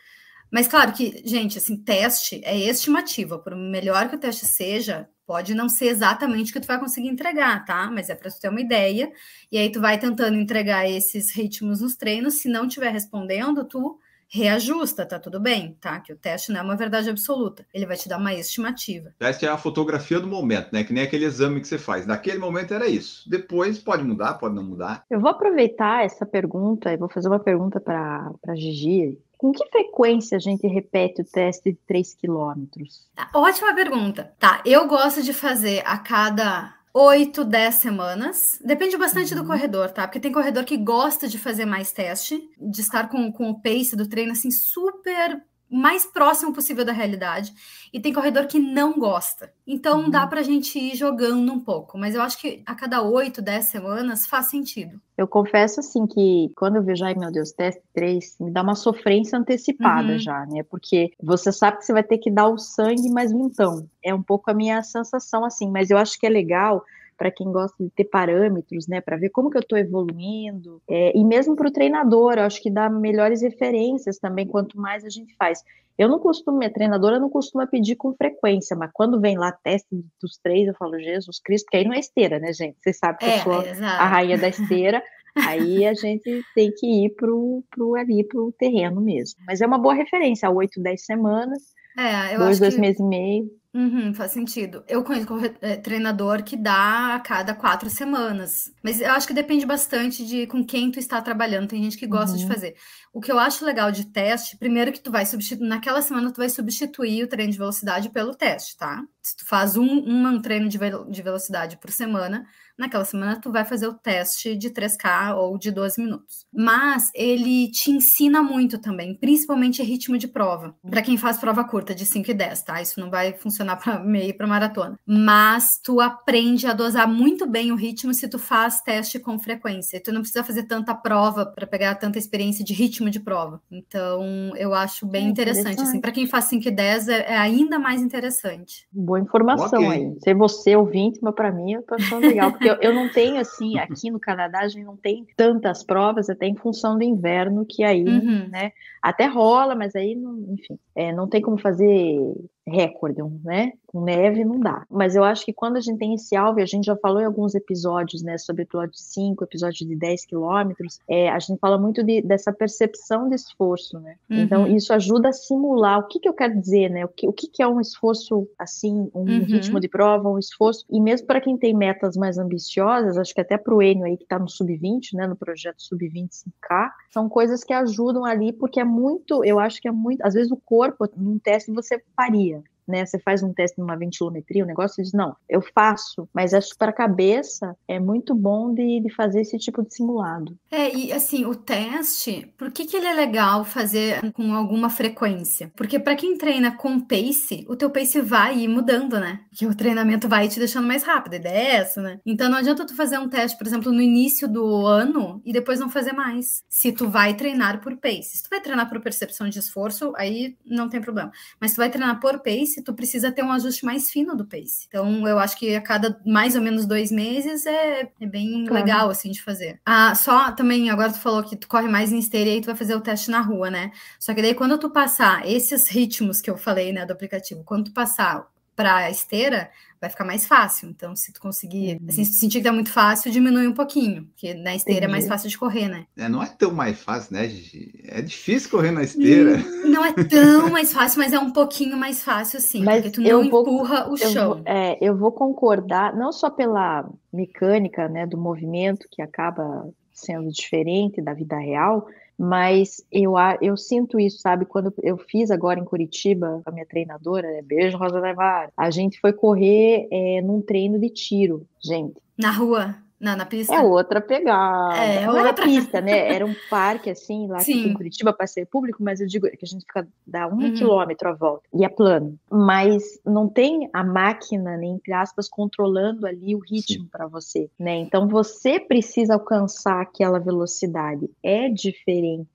Mas 0.50 0.68
claro 0.68 0.92
que, 0.92 1.22
gente, 1.24 1.58
assim, 1.58 1.76
teste 1.76 2.40
é 2.44 2.56
estimativa. 2.56 3.38
Por 3.38 3.56
melhor 3.56 4.08
que 4.08 4.16
o 4.16 4.18
teste 4.18 4.46
seja, 4.46 5.08
pode 5.26 5.54
não 5.54 5.68
ser 5.68 5.86
exatamente 5.86 6.50
o 6.50 6.52
que 6.52 6.60
tu 6.60 6.66
vai 6.66 6.78
conseguir 6.78 7.08
entregar, 7.08 7.64
tá? 7.64 7.90
Mas 7.90 8.10
é 8.10 8.14
para 8.14 8.30
tu 8.30 8.38
ter 8.40 8.48
uma 8.48 8.60
ideia. 8.60 9.12
E 9.50 9.58
aí 9.58 9.70
tu 9.70 9.80
vai 9.80 9.98
tentando 9.98 10.36
entregar 10.36 10.88
esses 10.88 11.32
ritmos 11.32 11.80
nos 11.80 11.96
treinos. 11.96 12.34
Se 12.34 12.48
não 12.48 12.66
estiver 12.66 12.92
respondendo, 12.92 13.64
tu 13.64 13.98
reajusta, 14.34 15.06
tá 15.06 15.16
tudo 15.16 15.38
bem, 15.38 15.76
tá? 15.80 16.00
Que 16.00 16.12
o 16.12 16.16
teste 16.16 16.50
não 16.50 16.58
é 16.58 16.62
uma 16.64 16.76
verdade 16.76 17.08
absoluta. 17.08 17.64
Ele 17.72 17.86
vai 17.86 17.96
te 17.96 18.08
dar 18.08 18.18
uma 18.18 18.34
estimativa. 18.34 19.14
Teste 19.16 19.46
é 19.46 19.48
a 19.48 19.56
fotografia 19.56 20.18
do 20.18 20.26
momento, 20.26 20.70
né? 20.72 20.82
Que 20.82 20.92
nem 20.92 21.04
aquele 21.04 21.24
exame 21.24 21.60
que 21.60 21.68
você 21.68 21.78
faz. 21.78 22.04
Naquele 22.04 22.38
momento 22.38 22.74
era 22.74 22.88
isso. 22.88 23.30
Depois 23.30 23.78
pode 23.78 24.02
mudar, 24.02 24.34
pode 24.34 24.56
não 24.56 24.64
mudar. 24.64 25.04
Eu 25.08 25.20
vou 25.20 25.30
aproveitar 25.30 26.04
essa 26.04 26.26
pergunta 26.26 26.92
e 26.92 26.96
vou 26.96 27.08
fazer 27.08 27.28
uma 27.28 27.38
pergunta 27.38 27.80
para 27.80 28.28
a 28.48 28.54
Gigi. 28.56 29.16
Com 29.38 29.52
que 29.52 29.64
frequência 29.68 30.36
a 30.36 30.40
gente 30.40 30.66
repete 30.66 31.22
o 31.22 31.24
teste 31.24 31.70
de 31.70 31.78
3 31.86 32.14
quilômetros? 32.14 33.06
Tá, 33.14 33.30
Ótima 33.34 33.72
pergunta. 33.72 34.32
Tá, 34.40 34.60
eu 34.64 34.88
gosto 34.88 35.22
de 35.22 35.32
fazer 35.32 35.80
a 35.86 35.96
cada 35.96 36.74
8, 36.94 37.44
10 37.44 37.74
semanas. 37.74 38.58
Depende 38.64 38.96
bastante 38.96 39.34
do 39.34 39.40
Uhum. 39.40 39.48
corredor, 39.48 39.90
tá? 39.90 40.06
Porque 40.06 40.20
tem 40.20 40.30
corredor 40.32 40.64
que 40.64 40.76
gosta 40.76 41.26
de 41.28 41.38
fazer 41.38 41.64
mais 41.66 41.90
teste, 41.92 42.40
de 42.56 42.80
estar 42.80 43.08
com, 43.08 43.32
com 43.32 43.50
o 43.50 43.60
pace 43.60 43.96
do 43.96 44.08
treino 44.08 44.32
assim 44.32 44.50
super 44.50 45.42
mais 45.74 46.06
próximo 46.06 46.52
possível 46.52 46.84
da 46.84 46.92
realidade. 46.92 47.52
E 47.92 48.00
tem 48.00 48.12
corredor 48.12 48.46
que 48.46 48.58
não 48.58 48.98
gosta. 48.98 49.52
Então 49.66 50.02
Uhum. 50.04 50.10
dá 50.10 50.26
pra 50.26 50.42
gente 50.42 50.78
ir 50.78 50.94
jogando 50.96 51.52
um 51.52 51.60
pouco. 51.60 51.96
Mas 51.98 52.14
eu 52.14 52.22
acho 52.22 52.38
que 52.38 52.62
a 52.66 52.74
cada 52.74 53.02
8, 53.02 53.40
10 53.42 53.64
semanas 53.66 54.26
faz 54.26 54.46
sentido. 54.46 55.00
Eu 55.16 55.26
confesso 55.28 55.80
assim 55.80 56.06
que 56.06 56.50
quando 56.56 56.76
eu 56.76 56.82
vejo, 56.82 57.04
ai 57.04 57.14
meu 57.14 57.30
Deus, 57.30 57.52
teste 57.52 57.82
3, 57.92 58.36
me 58.40 58.50
dá 58.50 58.62
uma 58.62 58.74
sofrência 58.74 59.38
antecipada 59.38 60.12
Uhum. 60.12 60.18
já, 60.18 60.44
né? 60.46 60.62
Porque 60.64 61.12
você 61.22 61.50
sabe 61.52 61.78
que 61.78 61.84
você 61.84 61.92
vai 61.92 62.02
ter 62.02 62.18
que 62.18 62.30
dar 62.30 62.48
o 62.48 62.58
sangue 62.58 63.08
mais 63.10 63.32
vintão. 63.32 63.88
É 64.02 64.14
um 64.14 64.22
pouco 64.22 64.50
a 64.50 64.54
minha 64.54 64.82
sensação 64.82 65.44
assim, 65.44 65.70
mas 65.70 65.90
eu 65.90 65.98
acho 65.98 66.18
que 66.18 66.26
é 66.26 66.30
legal 66.30 66.84
para 67.16 67.30
quem 67.30 67.50
gosta 67.50 67.76
de 67.82 67.90
ter 67.90 68.04
parâmetros, 68.04 68.86
né, 68.86 69.00
para 69.00 69.16
ver 69.16 69.30
como 69.30 69.50
que 69.50 69.56
eu 69.56 69.62
estou 69.62 69.78
evoluindo, 69.78 70.80
é, 70.88 71.16
e 71.16 71.24
mesmo 71.24 71.54
para 71.56 71.68
o 71.68 71.72
treinador, 71.72 72.34
eu 72.34 72.44
acho 72.44 72.60
que 72.62 72.70
dá 72.70 72.88
melhores 72.90 73.42
referências 73.42 74.18
também, 74.18 74.46
quanto 74.46 74.78
mais 74.78 75.04
a 75.04 75.08
gente 75.08 75.34
faz. 75.36 75.62
Eu 75.96 76.08
não 76.08 76.18
costumo, 76.18 76.58
minha 76.58 76.72
treinadora 76.72 77.20
não 77.20 77.30
costuma 77.30 77.66
pedir 77.68 77.94
com 77.94 78.12
frequência, 78.14 78.76
mas 78.76 78.90
quando 78.92 79.20
vem 79.20 79.38
lá 79.38 79.52
teste 79.52 79.86
dos 80.20 80.36
três, 80.42 80.66
eu 80.66 80.74
falo, 80.74 80.98
Jesus 80.98 81.38
Cristo, 81.38 81.68
que 81.70 81.76
aí 81.76 81.84
não 81.84 81.94
é 81.94 82.00
esteira, 82.00 82.40
né, 82.40 82.52
gente? 82.52 82.76
Vocês 82.82 82.98
sabem 82.98 83.18
que 83.18 83.24
eu 83.26 83.42
sou 83.42 83.62
É, 83.62 83.70
exato. 83.70 84.02
a 84.02 84.06
rainha 84.06 84.36
da 84.36 84.48
esteira, 84.48 85.00
aí 85.36 85.86
a 85.86 85.94
gente 85.94 86.42
tem 86.54 86.72
que 86.72 87.04
ir 87.04 87.10
pro, 87.10 87.62
pro 87.70 87.94
ali 87.94 88.24
pro 88.24 88.52
terreno 88.58 89.00
mesmo. 89.00 89.40
Mas 89.46 89.60
é 89.60 89.66
uma 89.66 89.78
boa 89.78 89.94
referência, 89.94 90.50
8, 90.50 90.80
10 90.82 91.04
semanas, 91.04 91.62
É, 91.96 92.34
eu 92.34 92.38
dois, 92.38 92.50
acho 92.50 92.60
dois 92.60 92.74
que... 92.74 92.80
meses 92.80 92.98
e 93.00 93.04
meio. 93.04 93.50
Uhum, 93.76 94.14
faz 94.14 94.30
sentido. 94.30 94.84
Eu 94.86 95.02
conheço 95.02 95.26
corre- 95.26 95.56
eh, 95.60 95.76
treinador 95.76 96.44
que 96.44 96.56
dá 96.56 97.16
a 97.16 97.20
cada 97.20 97.54
quatro 97.56 97.90
semanas. 97.90 98.72
Mas 98.80 99.00
eu 99.00 99.10
acho 99.10 99.26
que 99.26 99.34
depende 99.34 99.66
bastante 99.66 100.24
de 100.24 100.46
com 100.46 100.64
quem 100.64 100.92
tu 100.92 101.00
está 101.00 101.20
trabalhando. 101.20 101.66
Tem 101.68 101.82
gente 101.82 101.96
que 101.98 102.06
gosta 102.06 102.36
de 102.38 102.44
Uhum. 102.44 102.50
fazer. 102.52 102.76
O 103.14 103.20
que 103.20 103.30
eu 103.30 103.38
acho 103.38 103.64
legal 103.64 103.92
de 103.92 104.06
teste, 104.06 104.56
primeiro 104.58 104.92
que 104.92 104.98
tu 105.00 105.10
vai 105.12 105.24
substituir, 105.24 105.66
naquela 105.68 106.02
semana 106.02 106.32
tu 106.32 106.38
vai 106.38 106.48
substituir 106.50 107.22
o 107.22 107.28
treino 107.28 107.52
de 107.52 107.58
velocidade 107.58 108.10
pelo 108.10 108.34
teste, 108.34 108.76
tá? 108.76 109.04
Se 109.22 109.36
tu 109.36 109.46
faz 109.46 109.76
um, 109.76 109.84
um 109.86 110.42
treino 110.42 110.68
de, 110.68 110.76
velo- 110.76 111.08
de 111.10 111.22
velocidade 111.22 111.78
por 111.78 111.90
semana, 111.90 112.44
naquela 112.76 113.04
semana 113.04 113.40
tu 113.40 113.50
vai 113.52 113.64
fazer 113.64 113.86
o 113.86 113.94
teste 113.94 114.54
de 114.56 114.68
3K 114.68 115.34
ou 115.36 115.56
de 115.56 115.70
12 115.70 116.02
minutos. 116.02 116.44
Mas 116.52 117.08
ele 117.14 117.70
te 117.70 117.90
ensina 117.90 118.42
muito 118.42 118.78
também, 118.78 119.14
principalmente 119.14 119.82
ritmo 119.82 120.18
de 120.18 120.28
prova. 120.28 120.74
Para 120.90 121.00
quem 121.00 121.16
faz 121.16 121.38
prova 121.38 121.64
curta 121.64 121.94
de 121.94 122.04
5 122.04 122.30
e 122.30 122.34
10, 122.34 122.62
tá? 122.64 122.82
Isso 122.82 123.00
não 123.00 123.08
vai 123.10 123.32
funcionar 123.32 123.76
para 123.76 123.98
meia 124.04 124.28
e 124.28 124.32
para 124.34 124.46
maratona. 124.46 124.98
Mas 125.06 125.78
tu 125.82 126.00
aprende 126.00 126.66
a 126.66 126.74
dosar 126.74 127.08
muito 127.08 127.46
bem 127.46 127.70
o 127.72 127.76
ritmo 127.76 128.12
se 128.12 128.28
tu 128.28 128.38
faz 128.38 128.82
teste 128.82 129.18
com 129.18 129.38
frequência. 129.38 130.02
Tu 130.02 130.12
não 130.12 130.20
precisa 130.20 130.44
fazer 130.44 130.64
tanta 130.64 130.94
prova 130.94 131.46
para 131.46 131.66
pegar 131.66 131.94
tanta 131.94 132.18
experiência 132.18 132.64
de 132.64 132.74
ritmo 132.74 133.03
de 133.10 133.20
prova. 133.20 133.60
Então, 133.70 134.52
eu 134.56 134.74
acho 134.74 135.06
bem 135.06 135.26
É, 135.26 135.28
interessante. 135.28 135.64
Assim, 135.66 135.72
interessante. 135.74 136.00
para 136.00 136.12
quem 136.12 136.26
faz 136.26 136.44
5 136.46 136.68
e 136.68 136.70
10 136.70 137.08
é, 137.08 137.32
é 137.32 137.36
ainda 137.36 137.78
mais 137.78 138.00
interessante. 138.02 138.86
Boa 138.92 139.20
informação 139.20 139.82
Ok. 139.82 139.90
aí. 139.90 140.20
Ser 140.20 140.34
você 140.34 140.74
ouvinte, 140.76 141.18
mas 141.22 141.34
para 141.34 141.50
mim 141.52 141.72
eu 141.74 141.82
tô 141.82 141.94
achando 141.94 142.26
legal, 142.26 142.50
porque 142.50 142.68
eu, 142.68 142.74
eu 142.80 142.92
não 142.94 143.08
tenho 143.08 143.40
assim, 143.40 143.78
aqui 143.78 144.10
no 144.10 144.18
Canadá 144.20 144.60
a 144.60 144.68
gente 144.68 144.84
não 144.84 144.96
tem 144.96 145.26
tantas 145.36 145.82
provas, 145.84 146.28
até 146.30 146.46
em 146.46 146.56
função 146.56 146.96
do 146.96 147.04
inverno, 147.04 147.64
que 147.68 147.82
aí, 147.84 148.04
Uhum. 148.04 148.48
né, 148.50 148.72
até 149.10 149.26
rola, 149.26 149.74
mas 149.74 149.94
aí, 149.94 150.14
não, 150.14 150.38
enfim, 150.54 150.78
é, 150.94 151.12
não 151.12 151.28
tem 151.28 151.42
como 151.42 151.58
fazer 151.58 152.18
recorde, 152.66 153.20
né? 153.44 153.72
Com 153.86 154.02
neve 154.02 154.42
não 154.42 154.58
dá. 154.58 154.86
Mas 154.90 155.14
eu 155.14 155.22
acho 155.22 155.44
que 155.44 155.52
quando 155.52 155.76
a 155.76 155.80
gente 155.80 155.98
tem 155.98 156.14
esse 156.14 156.34
alvo, 156.34 156.58
e 156.58 156.62
a 156.62 156.66
gente 156.66 156.86
já 156.86 156.96
falou 156.96 157.20
em 157.20 157.26
alguns 157.26 157.54
episódios, 157.54 158.22
né, 158.22 158.38
sobre 158.38 158.62
episódio 158.62 158.94
5, 158.94 159.44
episódio 159.44 159.86
de 159.86 159.94
10 159.94 160.24
quilômetros, 160.24 160.98
é, 161.06 161.28
a 161.28 161.38
gente 161.38 161.58
fala 161.58 161.76
muito 161.78 162.02
de- 162.02 162.22
dessa 162.22 162.50
percepção 162.54 163.28
de 163.28 163.34
esforço, 163.34 164.00
né? 164.00 164.14
Então, 164.30 164.62
Uhum. 164.62 164.74
isso 164.74 164.94
ajuda 164.94 165.28
a 165.28 165.32
simular 165.32 165.98
o 165.98 166.06
que, 166.08 166.18
que 166.18 166.26
eu 166.28 166.32
quero 166.32 166.58
dizer, 166.58 166.88
né? 166.88 167.04
O 167.04 167.08
que, 167.08 167.28
o 167.28 167.32
que, 167.34 167.48
que 167.48 167.62
é 167.62 167.68
um 167.68 167.80
esforço, 167.80 168.48
assim, 168.58 169.10
um 169.14 169.20
Uhum. 169.24 169.44
ritmo 169.44 169.78
de 169.78 169.88
prova, 169.88 170.30
um 170.30 170.38
esforço. 170.38 170.86
E 170.90 170.98
mesmo 170.98 171.26
para 171.26 171.42
quem 171.42 171.58
tem 171.58 171.74
metas 171.74 172.16
mais 172.16 172.38
ambiciosas, 172.38 173.18
acho 173.18 173.34
que 173.34 173.42
até 173.42 173.58
para 173.58 173.74
o 173.74 173.82
Enio 173.82 174.06
aí 174.06 174.16
que 174.16 174.22
está 174.24 174.38
no 174.38 174.48
Sub-20, 174.48 175.12
né? 175.14 175.26
No 175.26 175.36
projeto 175.36 175.82
Sub-25K, 175.82 176.90
são 177.12 177.28
coisas 177.28 177.62
que 177.62 177.74
ajudam 177.74 178.24
ali, 178.24 178.54
porque 178.54 178.80
é 178.80 178.84
muito, 178.94 179.44
eu 179.44 179.58
acho 179.58 179.80
que 179.80 179.88
é 179.88 179.92
muito, 179.92 180.24
às 180.24 180.34
vezes 180.34 180.50
o 180.52 180.56
corpo, 180.56 181.08
num 181.16 181.38
teste 181.38 181.72
você 181.72 182.02
faria. 182.16 182.62
Né? 182.86 183.04
Você 183.04 183.18
faz 183.18 183.42
um 183.42 183.52
teste 183.52 183.78
numa 183.78 183.96
ventilometria, 183.96 184.64
um 184.64 184.66
negócio 184.66 185.02
diz, 185.02 185.12
não, 185.12 185.36
eu 185.48 185.62
faço, 185.74 186.28
mas 186.32 186.54
acho 186.54 186.76
para 186.76 186.90
a 186.90 186.94
cabeça 186.94 187.76
é 187.88 187.98
muito 187.98 188.34
bom 188.34 188.72
de, 188.72 189.00
de 189.00 189.14
fazer 189.14 189.40
esse 189.40 189.58
tipo 189.58 189.82
de 189.82 189.94
simulado. 189.94 190.56
É, 190.70 190.94
e 190.94 191.12
assim, 191.12 191.44
o 191.44 191.54
teste, 191.54 192.52
por 192.56 192.70
que, 192.70 192.84
que 192.84 192.96
ele 192.96 193.06
é 193.06 193.14
legal 193.14 193.64
fazer 193.64 194.32
com 194.32 194.54
alguma 194.54 194.90
frequência? 194.90 195.72
Porque 195.76 195.98
para 195.98 196.16
quem 196.16 196.36
treina 196.36 196.76
com 196.76 197.00
pace, 197.00 197.64
o 197.68 197.76
teu 197.76 197.90
pace 197.90 198.20
vai 198.20 198.58
ir 198.60 198.68
mudando, 198.68 199.18
né? 199.18 199.40
Porque 199.50 199.66
o 199.66 199.74
treinamento 199.74 200.28
vai 200.28 200.48
te 200.48 200.58
deixando 200.58 200.86
mais 200.86 201.02
rápido, 201.02 201.34
a 201.34 201.36
ideia 201.36 201.58
é 201.58 201.76
essa, 201.76 202.02
né? 202.02 202.20
Então 202.24 202.48
não 202.48 202.58
adianta 202.58 202.86
tu 202.86 202.96
fazer 202.96 203.18
um 203.18 203.28
teste, 203.28 203.56
por 203.56 203.66
exemplo, 203.66 203.92
no 203.92 204.00
início 204.00 204.48
do 204.48 204.86
ano 204.86 205.40
e 205.44 205.52
depois 205.52 205.78
não 205.80 205.88
fazer 205.88 206.12
mais. 206.12 206.62
Se 206.68 206.92
tu 206.92 207.08
vai 207.08 207.34
treinar 207.34 207.80
por 207.80 207.96
pace. 207.96 208.36
Se 208.36 208.42
tu 208.42 208.50
vai 208.50 208.60
treinar 208.60 208.88
por 208.88 209.00
percepção 209.00 209.48
de 209.48 209.58
esforço, 209.58 210.12
aí 210.16 210.56
não 210.64 210.88
tem 210.88 211.00
problema. 211.00 211.30
Mas 211.60 211.70
se 211.70 211.76
tu 211.76 211.80
vai 211.80 211.90
treinar 211.90 212.20
por 212.20 212.40
pace, 212.40 212.73
tu 212.82 212.94
precisa 212.94 213.32
ter 213.32 213.42
um 213.42 213.52
ajuste 213.52 213.84
mais 213.84 214.10
fino 214.10 214.36
do 214.36 214.44
pace. 214.44 214.86
Então 214.88 215.26
eu 215.26 215.38
acho 215.38 215.58
que 215.58 215.74
a 215.74 215.80
cada 215.80 216.20
mais 216.26 216.54
ou 216.54 216.62
menos 216.62 216.86
dois 216.86 217.10
meses 217.10 217.66
é, 217.66 218.08
é 218.20 218.26
bem 218.26 218.64
claro. 218.64 218.84
legal, 218.84 219.10
assim, 219.10 219.30
de 219.30 219.42
fazer. 219.42 219.80
Ah, 219.84 220.14
só 220.14 220.52
também, 220.52 220.90
agora 220.90 221.12
tu 221.12 221.18
falou 221.18 221.42
que 221.42 221.56
tu 221.56 221.68
corre 221.68 221.88
mais 221.88 222.12
em 222.12 222.18
esteira 222.18 222.50
e 222.50 222.52
aí 222.54 222.60
tu 222.60 222.66
vai 222.66 222.76
fazer 222.76 222.94
o 222.94 223.00
teste 223.00 223.30
na 223.30 223.40
rua, 223.40 223.70
né? 223.70 223.90
Só 224.18 224.34
que 224.34 224.42
daí 224.42 224.54
quando 224.54 224.78
tu 224.78 224.90
passar 224.90 225.46
esses 225.46 225.88
ritmos 225.88 226.40
que 226.40 226.50
eu 226.50 226.56
falei, 226.56 226.92
né, 226.92 227.04
do 227.04 227.12
aplicativo, 227.12 227.62
quando 227.64 227.86
tu 227.86 227.92
passar 227.92 228.46
para 228.76 229.10
esteira, 229.10 229.70
vai 230.04 230.10
ficar 230.10 230.24
mais 230.24 230.46
fácil. 230.46 230.88
Então, 230.90 231.16
se 231.16 231.32
tu 231.32 231.40
conseguir, 231.40 231.98
uhum. 232.00 232.06
assim, 232.08 232.24
se 232.24 232.32
tu 232.32 232.38
sentir 232.38 232.58
que 232.58 232.64
tá 232.64 232.72
muito 232.72 232.90
fácil, 232.90 233.30
diminui 233.30 233.66
um 233.66 233.72
pouquinho, 233.72 234.24
porque 234.26 234.54
na 234.54 234.74
esteira 234.74 235.00
Entendi. 235.00 235.04
é 235.04 235.08
mais 235.08 235.28
fácil 235.28 235.48
de 235.48 235.58
correr, 235.58 235.88
né? 235.88 236.06
É, 236.16 236.28
não 236.28 236.42
é 236.42 236.46
tão 236.46 236.72
mais 236.72 237.00
fácil, 237.00 237.34
né, 237.34 237.48
Gigi? 237.48 238.04
É 238.06 238.20
difícil 238.20 238.70
correr 238.70 238.90
na 238.90 239.02
esteira. 239.02 239.56
Hum, 239.56 239.88
não 239.90 240.04
é 240.04 240.12
tão 240.12 240.70
mais 240.70 240.92
fácil, 240.92 241.18
mas 241.18 241.32
é 241.32 241.38
um 241.38 241.50
pouquinho 241.50 241.96
mais 241.96 242.22
fácil, 242.22 242.60
sim, 242.60 242.84
mas 242.84 242.96
porque 242.96 243.10
tu 243.10 243.20
não 243.22 243.48
vou, 243.48 243.62
empurra 243.62 244.08
o 244.08 244.12
eu 244.12 244.16
chão. 244.16 244.54
Vou, 244.54 244.62
é, 244.66 244.98
eu 245.00 245.16
vou 245.16 245.32
concordar, 245.32 246.14
não 246.14 246.32
só 246.32 246.50
pela 246.50 247.08
mecânica, 247.32 248.08
né, 248.08 248.26
do 248.26 248.36
movimento, 248.36 249.06
que 249.10 249.22
acaba 249.22 249.88
sendo 250.12 250.50
diferente 250.50 251.20
da 251.20 251.32
vida 251.32 251.58
real, 251.58 252.06
mas 252.38 253.04
eu, 253.10 253.34
eu 253.60 253.76
sinto 253.76 254.18
isso, 254.18 254.38
sabe? 254.38 254.64
Quando 254.64 254.92
eu 255.02 255.16
fiz 255.16 255.50
agora 255.50 255.78
em 255.78 255.84
Curitiba, 255.84 256.62
a 256.64 256.70
minha 256.70 256.86
treinadora, 256.86 257.48
né? 257.48 257.62
beijo 257.62 257.96
Rosa 257.96 258.18
Levar, 258.18 258.70
a 258.76 258.90
gente 258.90 259.20
foi 259.20 259.32
correr 259.32 260.08
é, 260.10 260.40
num 260.42 260.60
treino 260.60 260.98
de 260.98 261.08
tiro, 261.10 261.66
gente. 261.82 262.20
Na 262.36 262.50
rua? 262.50 262.96
Não, 263.24 263.34
na 263.34 263.46
pista? 263.46 263.74
É 263.74 263.80
outra 263.80 264.20
pegada. 264.20 264.98
É, 264.98 265.22
não 265.22 265.28
outra... 265.28 265.48
era 265.48 265.54
pista, 265.54 265.98
né? 266.02 266.30
Era 266.30 266.44
um 266.44 266.54
parque, 266.68 267.08
assim, 267.08 267.46
lá 267.46 267.60
Sim. 267.60 267.86
em 267.86 267.94
Curitiba, 267.94 268.34
passeio 268.34 268.66
público, 268.66 269.02
mas 269.02 269.18
eu 269.18 269.26
digo 269.26 269.48
que 269.48 269.64
a 269.64 269.66
gente 269.66 269.80
fica, 269.80 270.06
dá 270.26 270.46
um 270.46 270.58
uhum. 270.58 270.74
quilômetro 270.74 271.30
a 271.30 271.32
volta, 271.32 271.66
e 271.72 271.86
é 271.86 271.88
plano. 271.88 272.38
Mas 272.50 273.18
não 273.24 273.48
tem 273.48 273.88
a 273.94 274.04
máquina, 274.04 274.76
né, 274.76 274.84
entre 274.84 275.14
aspas, 275.14 275.48
controlando 275.48 276.26
ali 276.26 276.54
o 276.54 276.58
ritmo 276.58 277.08
para 277.10 277.26
você, 277.26 277.70
né? 277.78 277.96
Então 277.96 278.28
você 278.28 278.78
precisa 278.78 279.32
alcançar 279.32 280.02
aquela 280.02 280.38
velocidade. 280.38 281.30
É 281.42 281.70
diferente 281.70 282.50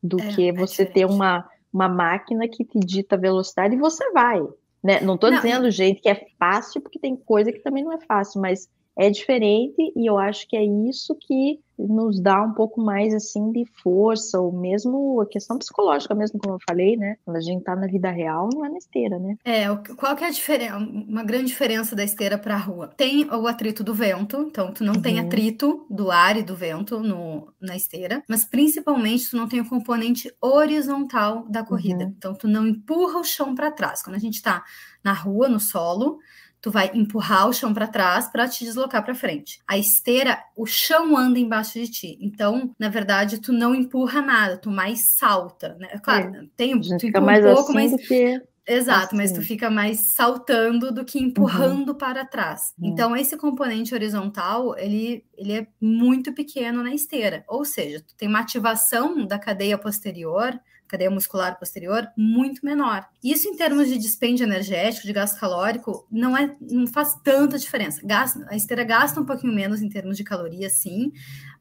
do 0.00 0.20
é, 0.20 0.28
que 0.28 0.48
é 0.48 0.52
você 0.52 0.86
ter 0.86 1.06
uma, 1.06 1.44
uma 1.72 1.88
máquina 1.88 2.46
que 2.46 2.64
te 2.64 2.78
dita 2.78 3.16
a 3.16 3.18
velocidade 3.18 3.74
e 3.74 3.78
você 3.78 4.08
vai. 4.12 4.40
Né? 4.80 5.00
Não 5.00 5.16
estou 5.16 5.30
dizendo, 5.30 5.68
gente, 5.72 6.00
que 6.00 6.08
é 6.08 6.26
fácil, 6.38 6.80
porque 6.80 7.00
tem 7.00 7.16
coisa 7.16 7.50
que 7.50 7.60
também 7.60 7.82
não 7.82 7.92
é 7.92 7.98
fácil, 7.98 8.40
mas 8.40 8.68
é 8.96 9.10
diferente 9.10 9.92
e 9.96 10.08
eu 10.08 10.18
acho 10.18 10.48
que 10.48 10.56
é 10.56 10.64
isso 10.64 11.16
que 11.16 11.60
nos 11.76 12.20
dá 12.20 12.40
um 12.42 12.52
pouco 12.52 12.80
mais 12.80 13.12
assim 13.12 13.50
de 13.50 13.64
força, 13.82 14.38
ou 14.40 14.52
mesmo 14.52 15.20
a 15.20 15.26
questão 15.26 15.58
psicológica, 15.58 16.14
mesmo 16.14 16.38
como 16.38 16.54
eu 16.54 16.58
falei, 16.68 16.96
né? 16.96 17.16
Quando 17.24 17.36
a 17.36 17.40
gente 17.40 17.64
tá 17.64 17.74
na 17.74 17.86
vida 17.86 18.10
real, 18.10 18.48
não 18.52 18.64
é 18.64 18.68
na 18.68 18.78
esteira, 18.78 19.18
né? 19.18 19.36
É, 19.44 19.64
qual 19.96 20.14
que 20.14 20.22
é 20.22 20.28
a 20.28 20.30
diferença? 20.30 20.76
Uma 20.76 21.24
grande 21.24 21.46
diferença 21.46 21.96
da 21.96 22.04
esteira 22.04 22.38
para 22.38 22.54
a 22.54 22.58
rua. 22.58 22.92
Tem 22.96 23.24
o 23.24 23.46
atrito 23.48 23.82
do 23.82 23.92
vento, 23.92 24.36
então 24.48 24.72
tu 24.72 24.84
não 24.84 24.94
uhum. 24.94 25.02
tem 25.02 25.18
atrito 25.18 25.84
do 25.90 26.10
ar 26.10 26.36
e 26.36 26.42
do 26.42 26.54
vento 26.54 27.00
no, 27.00 27.52
na 27.60 27.74
esteira, 27.74 28.22
mas 28.28 28.44
principalmente 28.44 29.30
tu 29.30 29.36
não 29.36 29.48
tem 29.48 29.60
o 29.60 29.68
componente 29.68 30.32
horizontal 30.40 31.44
da 31.48 31.64
corrida. 31.64 32.04
Uhum. 32.04 32.14
Então 32.16 32.34
tu 32.34 32.46
não 32.46 32.66
empurra 32.66 33.18
o 33.18 33.24
chão 33.24 33.54
para 33.54 33.72
trás. 33.72 34.02
Quando 34.02 34.16
a 34.16 34.20
gente 34.20 34.40
tá 34.40 34.62
na 35.02 35.12
rua, 35.12 35.48
no 35.48 35.58
solo, 35.58 36.18
tu 36.64 36.70
vai 36.70 36.90
empurrar 36.94 37.46
o 37.46 37.52
chão 37.52 37.74
para 37.74 37.86
trás 37.86 38.26
para 38.26 38.48
te 38.48 38.64
deslocar 38.64 39.04
para 39.04 39.14
frente. 39.14 39.60
A 39.68 39.76
esteira, 39.76 40.42
o 40.56 40.64
chão 40.64 41.14
anda 41.14 41.38
embaixo 41.38 41.74
de 41.74 41.86
ti. 41.90 42.18
Então, 42.22 42.74
na 42.78 42.88
verdade, 42.88 43.38
tu 43.38 43.52
não 43.52 43.74
empurra 43.74 44.22
nada, 44.22 44.56
tu 44.56 44.70
mais 44.70 45.14
salta, 45.14 45.76
né? 45.78 45.88
Claro, 46.02 46.34
é. 46.34 46.46
tem 46.56 46.80
tu 46.80 47.06
empurra 47.06 47.20
mais 47.26 47.44
um 47.44 47.54
pouco, 47.54 47.76
assim 47.76 47.90
mas 47.90 48.08
que... 48.08 48.42
Exato, 48.66 49.08
assim. 49.08 49.16
mas 49.18 49.32
tu 49.32 49.40
assim. 49.40 49.46
fica 49.46 49.68
mais 49.68 50.00
saltando 50.14 50.90
do 50.90 51.04
que 51.04 51.18
empurrando 51.18 51.90
uhum. 51.90 51.98
para 51.98 52.24
trás. 52.24 52.72
Uhum. 52.78 52.88
Então, 52.88 53.14
esse 53.14 53.36
componente 53.36 53.94
horizontal, 53.94 54.74
ele, 54.78 55.22
ele 55.36 55.52
é 55.52 55.66
muito 55.78 56.32
pequeno 56.32 56.82
na 56.82 56.94
esteira. 56.94 57.44
Ou 57.46 57.66
seja, 57.66 58.00
tu 58.00 58.16
tem 58.16 58.26
uma 58.26 58.40
ativação 58.40 59.26
da 59.26 59.38
cadeia 59.38 59.76
posterior 59.76 60.58
cadeia 60.94 61.10
muscular 61.10 61.58
posterior 61.58 62.06
muito 62.16 62.64
menor. 62.64 63.04
Isso 63.22 63.48
em 63.48 63.56
termos 63.56 63.88
de 63.88 63.98
dispêndio 63.98 64.44
energético, 64.44 65.06
de 65.06 65.12
gasto 65.12 65.38
calórico, 65.40 66.06
não 66.10 66.36
é 66.36 66.54
não 66.60 66.86
faz 66.86 67.14
tanta 67.22 67.58
diferença. 67.58 68.00
Gasta, 68.04 68.46
a 68.48 68.56
esteira 68.56 68.84
gasta 68.84 69.20
um 69.20 69.24
pouquinho 69.24 69.52
menos 69.52 69.82
em 69.82 69.88
termos 69.88 70.16
de 70.16 70.22
calorias, 70.22 70.74
sim, 70.74 71.12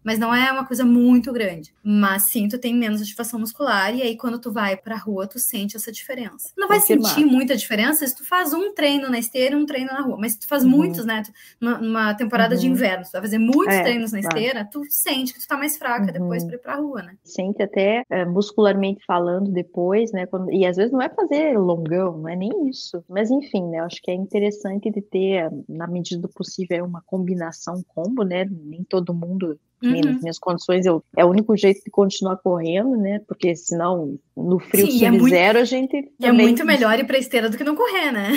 mas 0.04 0.20
não 0.20 0.34
é 0.34 0.52
uma 0.52 0.66
coisa 0.66 0.84
muito 0.84 1.32
grande. 1.32 1.74
Mas 1.84 2.24
sim, 2.26 2.48
tu 2.48 2.58
tem 2.58 2.74
menos 2.74 3.02
ativação 3.02 3.40
muscular 3.40 3.96
e 3.96 4.02
aí 4.02 4.18
quando 4.18 4.40
tu 4.40 4.52
vai 4.52 4.76
pra 4.76 4.98
rua, 4.98 5.28
tu 5.28 5.40
sente 5.40 5.76
essa 5.76 5.92
diferença. 5.92 6.52
Não 6.58 6.68
vai 6.68 6.80
sentir 6.80 7.26
muita 7.26 7.56
diferença 7.56 8.06
se 8.06 8.16
tu 8.16 8.28
faz 8.28 8.54
um 8.54 8.74
treino 8.74 9.10
na 9.10 9.20
esteira 9.20 9.56
e 9.56 9.58
um 9.58 9.66
treino 9.66 9.92
na 9.92 10.02
rua, 10.02 10.18
mas 10.20 10.34
se 10.34 10.40
tu 10.40 10.48
faz 10.48 10.64
uhum. 10.64 10.72
muitos, 10.72 11.06
né, 11.06 11.24
numa, 11.60 12.14
temporada 12.14 12.56
uhum. 12.56 12.62
de 12.62 12.68
inverno, 12.68 13.06
tu 13.06 13.12
vai 13.12 13.22
fazer 13.22 13.38
muitos 13.38 13.76
é, 13.76 13.84
treinos 13.84 14.12
na 14.12 14.20
esteira, 14.20 14.68
tu 14.70 14.82
sente 14.90 15.34
que 15.34 15.40
tu 15.40 15.48
tá 15.48 15.58
mais 15.58 15.78
fraca 15.78 16.08
uhum. 16.08 16.12
depois 16.12 16.44
pra 16.44 16.56
ir 16.56 16.60
pra 16.60 16.76
rua, 16.76 17.02
né? 17.02 17.16
Sente 17.24 17.62
até 17.62 18.04
é, 18.10 18.26
muscularmente 18.26 19.04
falando 19.06 19.52
depois, 19.52 20.12
né, 20.12 20.26
quando, 20.26 20.52
e 20.52 20.66
às 20.66 20.78
vezes 20.78 20.92
não 20.92 21.02
é 21.02 21.10
fazer 21.10 21.58
longão, 21.58 22.18
não 22.18 22.30
é 22.30 22.36
nem 22.36 22.70
isso, 22.70 23.04
mas 23.08 23.32
enfim, 23.32 23.70
né, 23.70 23.80
eu 23.80 23.86
acho 23.86 24.02
que 24.02 24.12
é 24.12 24.14
interessante 24.14 24.92
de 24.92 25.02
ter, 25.02 25.50
na 25.68 25.88
medida 25.88 26.22
do 26.22 26.30
possível, 26.30 26.86
uma 26.86 27.02
combinação 27.06 27.82
combo, 27.88 28.24
né, 28.24 28.46
nem 28.50 28.84
todo 28.84 29.14
mundo 29.14 29.58
Uhum. 29.84 30.02
Nas 30.02 30.22
minhas 30.22 30.40
condições, 30.40 30.86
eu, 30.86 31.04
é 31.18 31.26
o 31.26 31.30
único 31.30 31.56
jeito 31.58 31.84
de 31.84 31.92
continuar 31.92 32.38
correndo, 32.38 32.96
né? 32.96 33.20
Porque 33.28 33.56
senão, 33.56 34.18
no 34.36 34.60
frio 34.60 34.90
Sim, 34.90 35.20
sub-zero, 35.20 35.58
é 35.58 35.62
a 35.62 35.66
gente. 35.66 35.96
É 35.98 36.28
também... 36.28 36.46
É 36.46 36.50
muito 36.50 36.64
melhor 36.66 36.98
ir 36.98 37.06
para 37.06 37.18
esteira 37.18 37.50
do 37.50 37.58
que 37.58 37.64
não 37.64 37.76
correr, 37.76 38.12
né? 38.12 38.32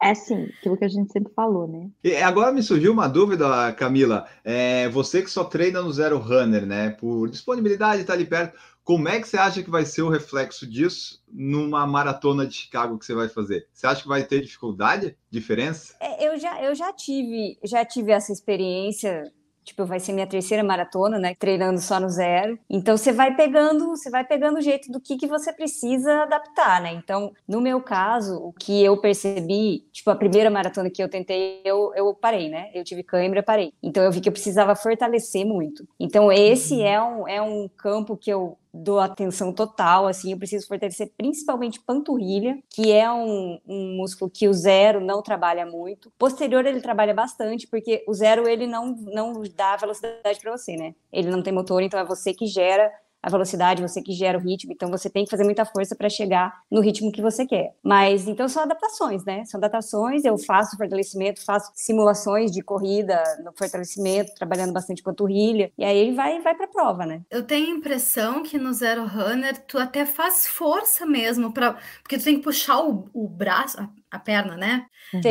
É 0.00 0.14
sim, 0.14 0.48
aquilo 0.58 0.76
que 0.76 0.84
a 0.84 0.88
gente 0.88 1.10
sempre 1.10 1.32
falou, 1.34 1.66
né? 1.66 1.88
E 2.04 2.14
agora 2.16 2.52
me 2.52 2.62
surgiu 2.62 2.92
uma 2.92 3.08
dúvida, 3.08 3.72
Camila. 3.72 4.26
É, 4.44 4.88
você 4.90 5.22
que 5.22 5.30
só 5.30 5.44
treina 5.44 5.80
no 5.80 5.90
Zero 5.90 6.18
Runner, 6.18 6.66
né? 6.66 6.90
Por 6.90 7.28
disponibilidade, 7.30 8.02
estar 8.02 8.12
tá 8.12 8.18
ali 8.18 8.26
perto. 8.26 8.56
Como 8.84 9.08
é 9.08 9.18
que 9.18 9.26
você 9.26 9.38
acha 9.38 9.62
que 9.62 9.70
vai 9.70 9.86
ser 9.86 10.02
o 10.02 10.10
reflexo 10.10 10.66
disso 10.66 11.24
numa 11.32 11.86
maratona 11.86 12.46
de 12.46 12.54
Chicago 12.54 12.98
que 12.98 13.06
você 13.06 13.14
vai 13.14 13.30
fazer? 13.30 13.66
Você 13.72 13.86
acha 13.86 14.02
que 14.02 14.08
vai 14.08 14.22
ter 14.22 14.42
dificuldade, 14.42 15.16
diferença? 15.30 15.94
É, 15.98 16.28
eu, 16.28 16.38
já, 16.38 16.62
eu 16.62 16.74
já 16.74 16.92
tive, 16.92 17.58
já 17.64 17.82
tive 17.82 18.12
essa 18.12 18.30
experiência 18.30 19.32
Tipo, 19.64 19.84
vai 19.84 19.98
ser 19.98 20.12
minha 20.12 20.26
terceira 20.26 20.62
maratona, 20.62 21.18
né? 21.18 21.34
Treinando 21.38 21.80
só 21.80 21.98
no 21.98 22.08
zero. 22.08 22.58
Então 22.68 22.96
você 22.96 23.12
vai 23.12 23.34
pegando, 23.34 23.88
você 23.88 24.10
vai 24.10 24.24
pegando 24.24 24.58
o 24.58 24.62
jeito 24.62 24.90
do 24.92 25.00
que, 25.00 25.16
que 25.16 25.26
você 25.26 25.52
precisa 25.52 26.22
adaptar, 26.22 26.82
né? 26.82 26.92
Então, 26.92 27.32
no 27.48 27.60
meu 27.60 27.80
caso, 27.80 28.36
o 28.36 28.52
que 28.52 28.82
eu 28.82 28.96
percebi, 28.96 29.86
tipo, 29.92 30.10
a 30.10 30.16
primeira 30.16 30.50
maratona 30.50 30.90
que 30.90 31.02
eu 31.02 31.08
tentei, 31.08 31.60
eu, 31.64 31.92
eu 31.94 32.14
parei, 32.14 32.48
né? 32.48 32.70
Eu 32.74 32.84
tive 32.84 33.02
câimbra, 33.02 33.42
parei. 33.42 33.72
Então 33.82 34.02
eu 34.02 34.12
vi 34.12 34.20
que 34.20 34.28
eu 34.28 34.32
precisava 34.32 34.76
fortalecer 34.76 35.46
muito. 35.46 35.86
Então, 35.98 36.30
esse 36.30 36.74
uhum. 36.74 36.86
é, 36.86 37.02
um, 37.02 37.28
é 37.28 37.42
um 37.42 37.68
campo 37.68 38.16
que 38.16 38.30
eu 38.30 38.58
dou 38.74 38.98
atenção 38.98 39.52
total, 39.52 40.08
assim, 40.08 40.32
eu 40.32 40.38
preciso 40.38 40.66
fortalecer 40.66 41.12
principalmente 41.16 41.80
panturrilha, 41.80 42.58
que 42.68 42.90
é 42.90 43.10
um, 43.10 43.60
um, 43.66 43.96
músculo 43.96 44.28
que 44.28 44.48
o 44.48 44.52
zero 44.52 45.00
não 45.00 45.22
trabalha 45.22 45.64
muito. 45.64 46.10
Posterior 46.18 46.66
ele 46.66 46.80
trabalha 46.80 47.14
bastante, 47.14 47.68
porque 47.68 48.04
o 48.08 48.12
zero 48.12 48.48
ele 48.48 48.66
não, 48.66 48.96
não 48.96 49.42
dá 49.54 49.76
velocidade 49.76 50.40
para 50.40 50.56
você, 50.56 50.76
né? 50.76 50.94
Ele 51.12 51.30
não 51.30 51.40
tem 51.40 51.52
motor, 51.52 51.82
então 51.82 52.00
é 52.00 52.04
você 52.04 52.34
que 52.34 52.46
gera 52.46 52.90
a 53.24 53.30
velocidade, 53.30 53.80
você 53.80 54.02
que 54.02 54.12
gera 54.12 54.36
o 54.36 54.40
ritmo, 54.40 54.72
então 54.72 54.90
você 54.90 55.08
tem 55.08 55.24
que 55.24 55.30
fazer 55.30 55.44
muita 55.44 55.64
força 55.64 55.96
para 55.96 56.10
chegar 56.10 56.52
no 56.70 56.82
ritmo 56.82 57.10
que 57.10 57.22
você 57.22 57.46
quer. 57.46 57.74
Mas 57.82 58.28
então 58.28 58.46
são 58.46 58.62
adaptações, 58.62 59.24
né? 59.24 59.46
São 59.46 59.58
adaptações, 59.58 60.26
eu 60.26 60.36
faço 60.36 60.76
fortalecimento, 60.76 61.42
faço 61.42 61.72
simulações 61.74 62.52
de 62.52 62.60
corrida 62.60 63.22
no 63.42 63.50
fortalecimento, 63.56 64.34
trabalhando 64.34 64.74
bastante 64.74 65.02
panturrilha, 65.02 65.72
e 65.78 65.84
aí 65.84 65.96
ele 65.96 66.12
vai 66.12 66.38
vai 66.42 66.54
para 66.54 66.66
a 66.66 66.68
prova, 66.68 67.06
né? 67.06 67.22
Eu 67.30 67.42
tenho 67.42 67.68
a 67.68 67.78
impressão 67.78 68.42
que 68.42 68.58
no 68.58 68.74
Zero 68.74 69.06
Runner 69.06 69.56
tu 69.66 69.78
até 69.78 70.04
faz 70.04 70.46
força 70.46 71.06
mesmo 71.06 71.50
para 71.50 71.78
porque 72.02 72.18
tu 72.18 72.24
tem 72.24 72.36
que 72.36 72.42
puxar 72.42 72.84
o, 72.84 73.08
o 73.14 73.26
braço, 73.26 73.78
a 74.14 74.18
perna, 74.18 74.56
né? 74.56 74.86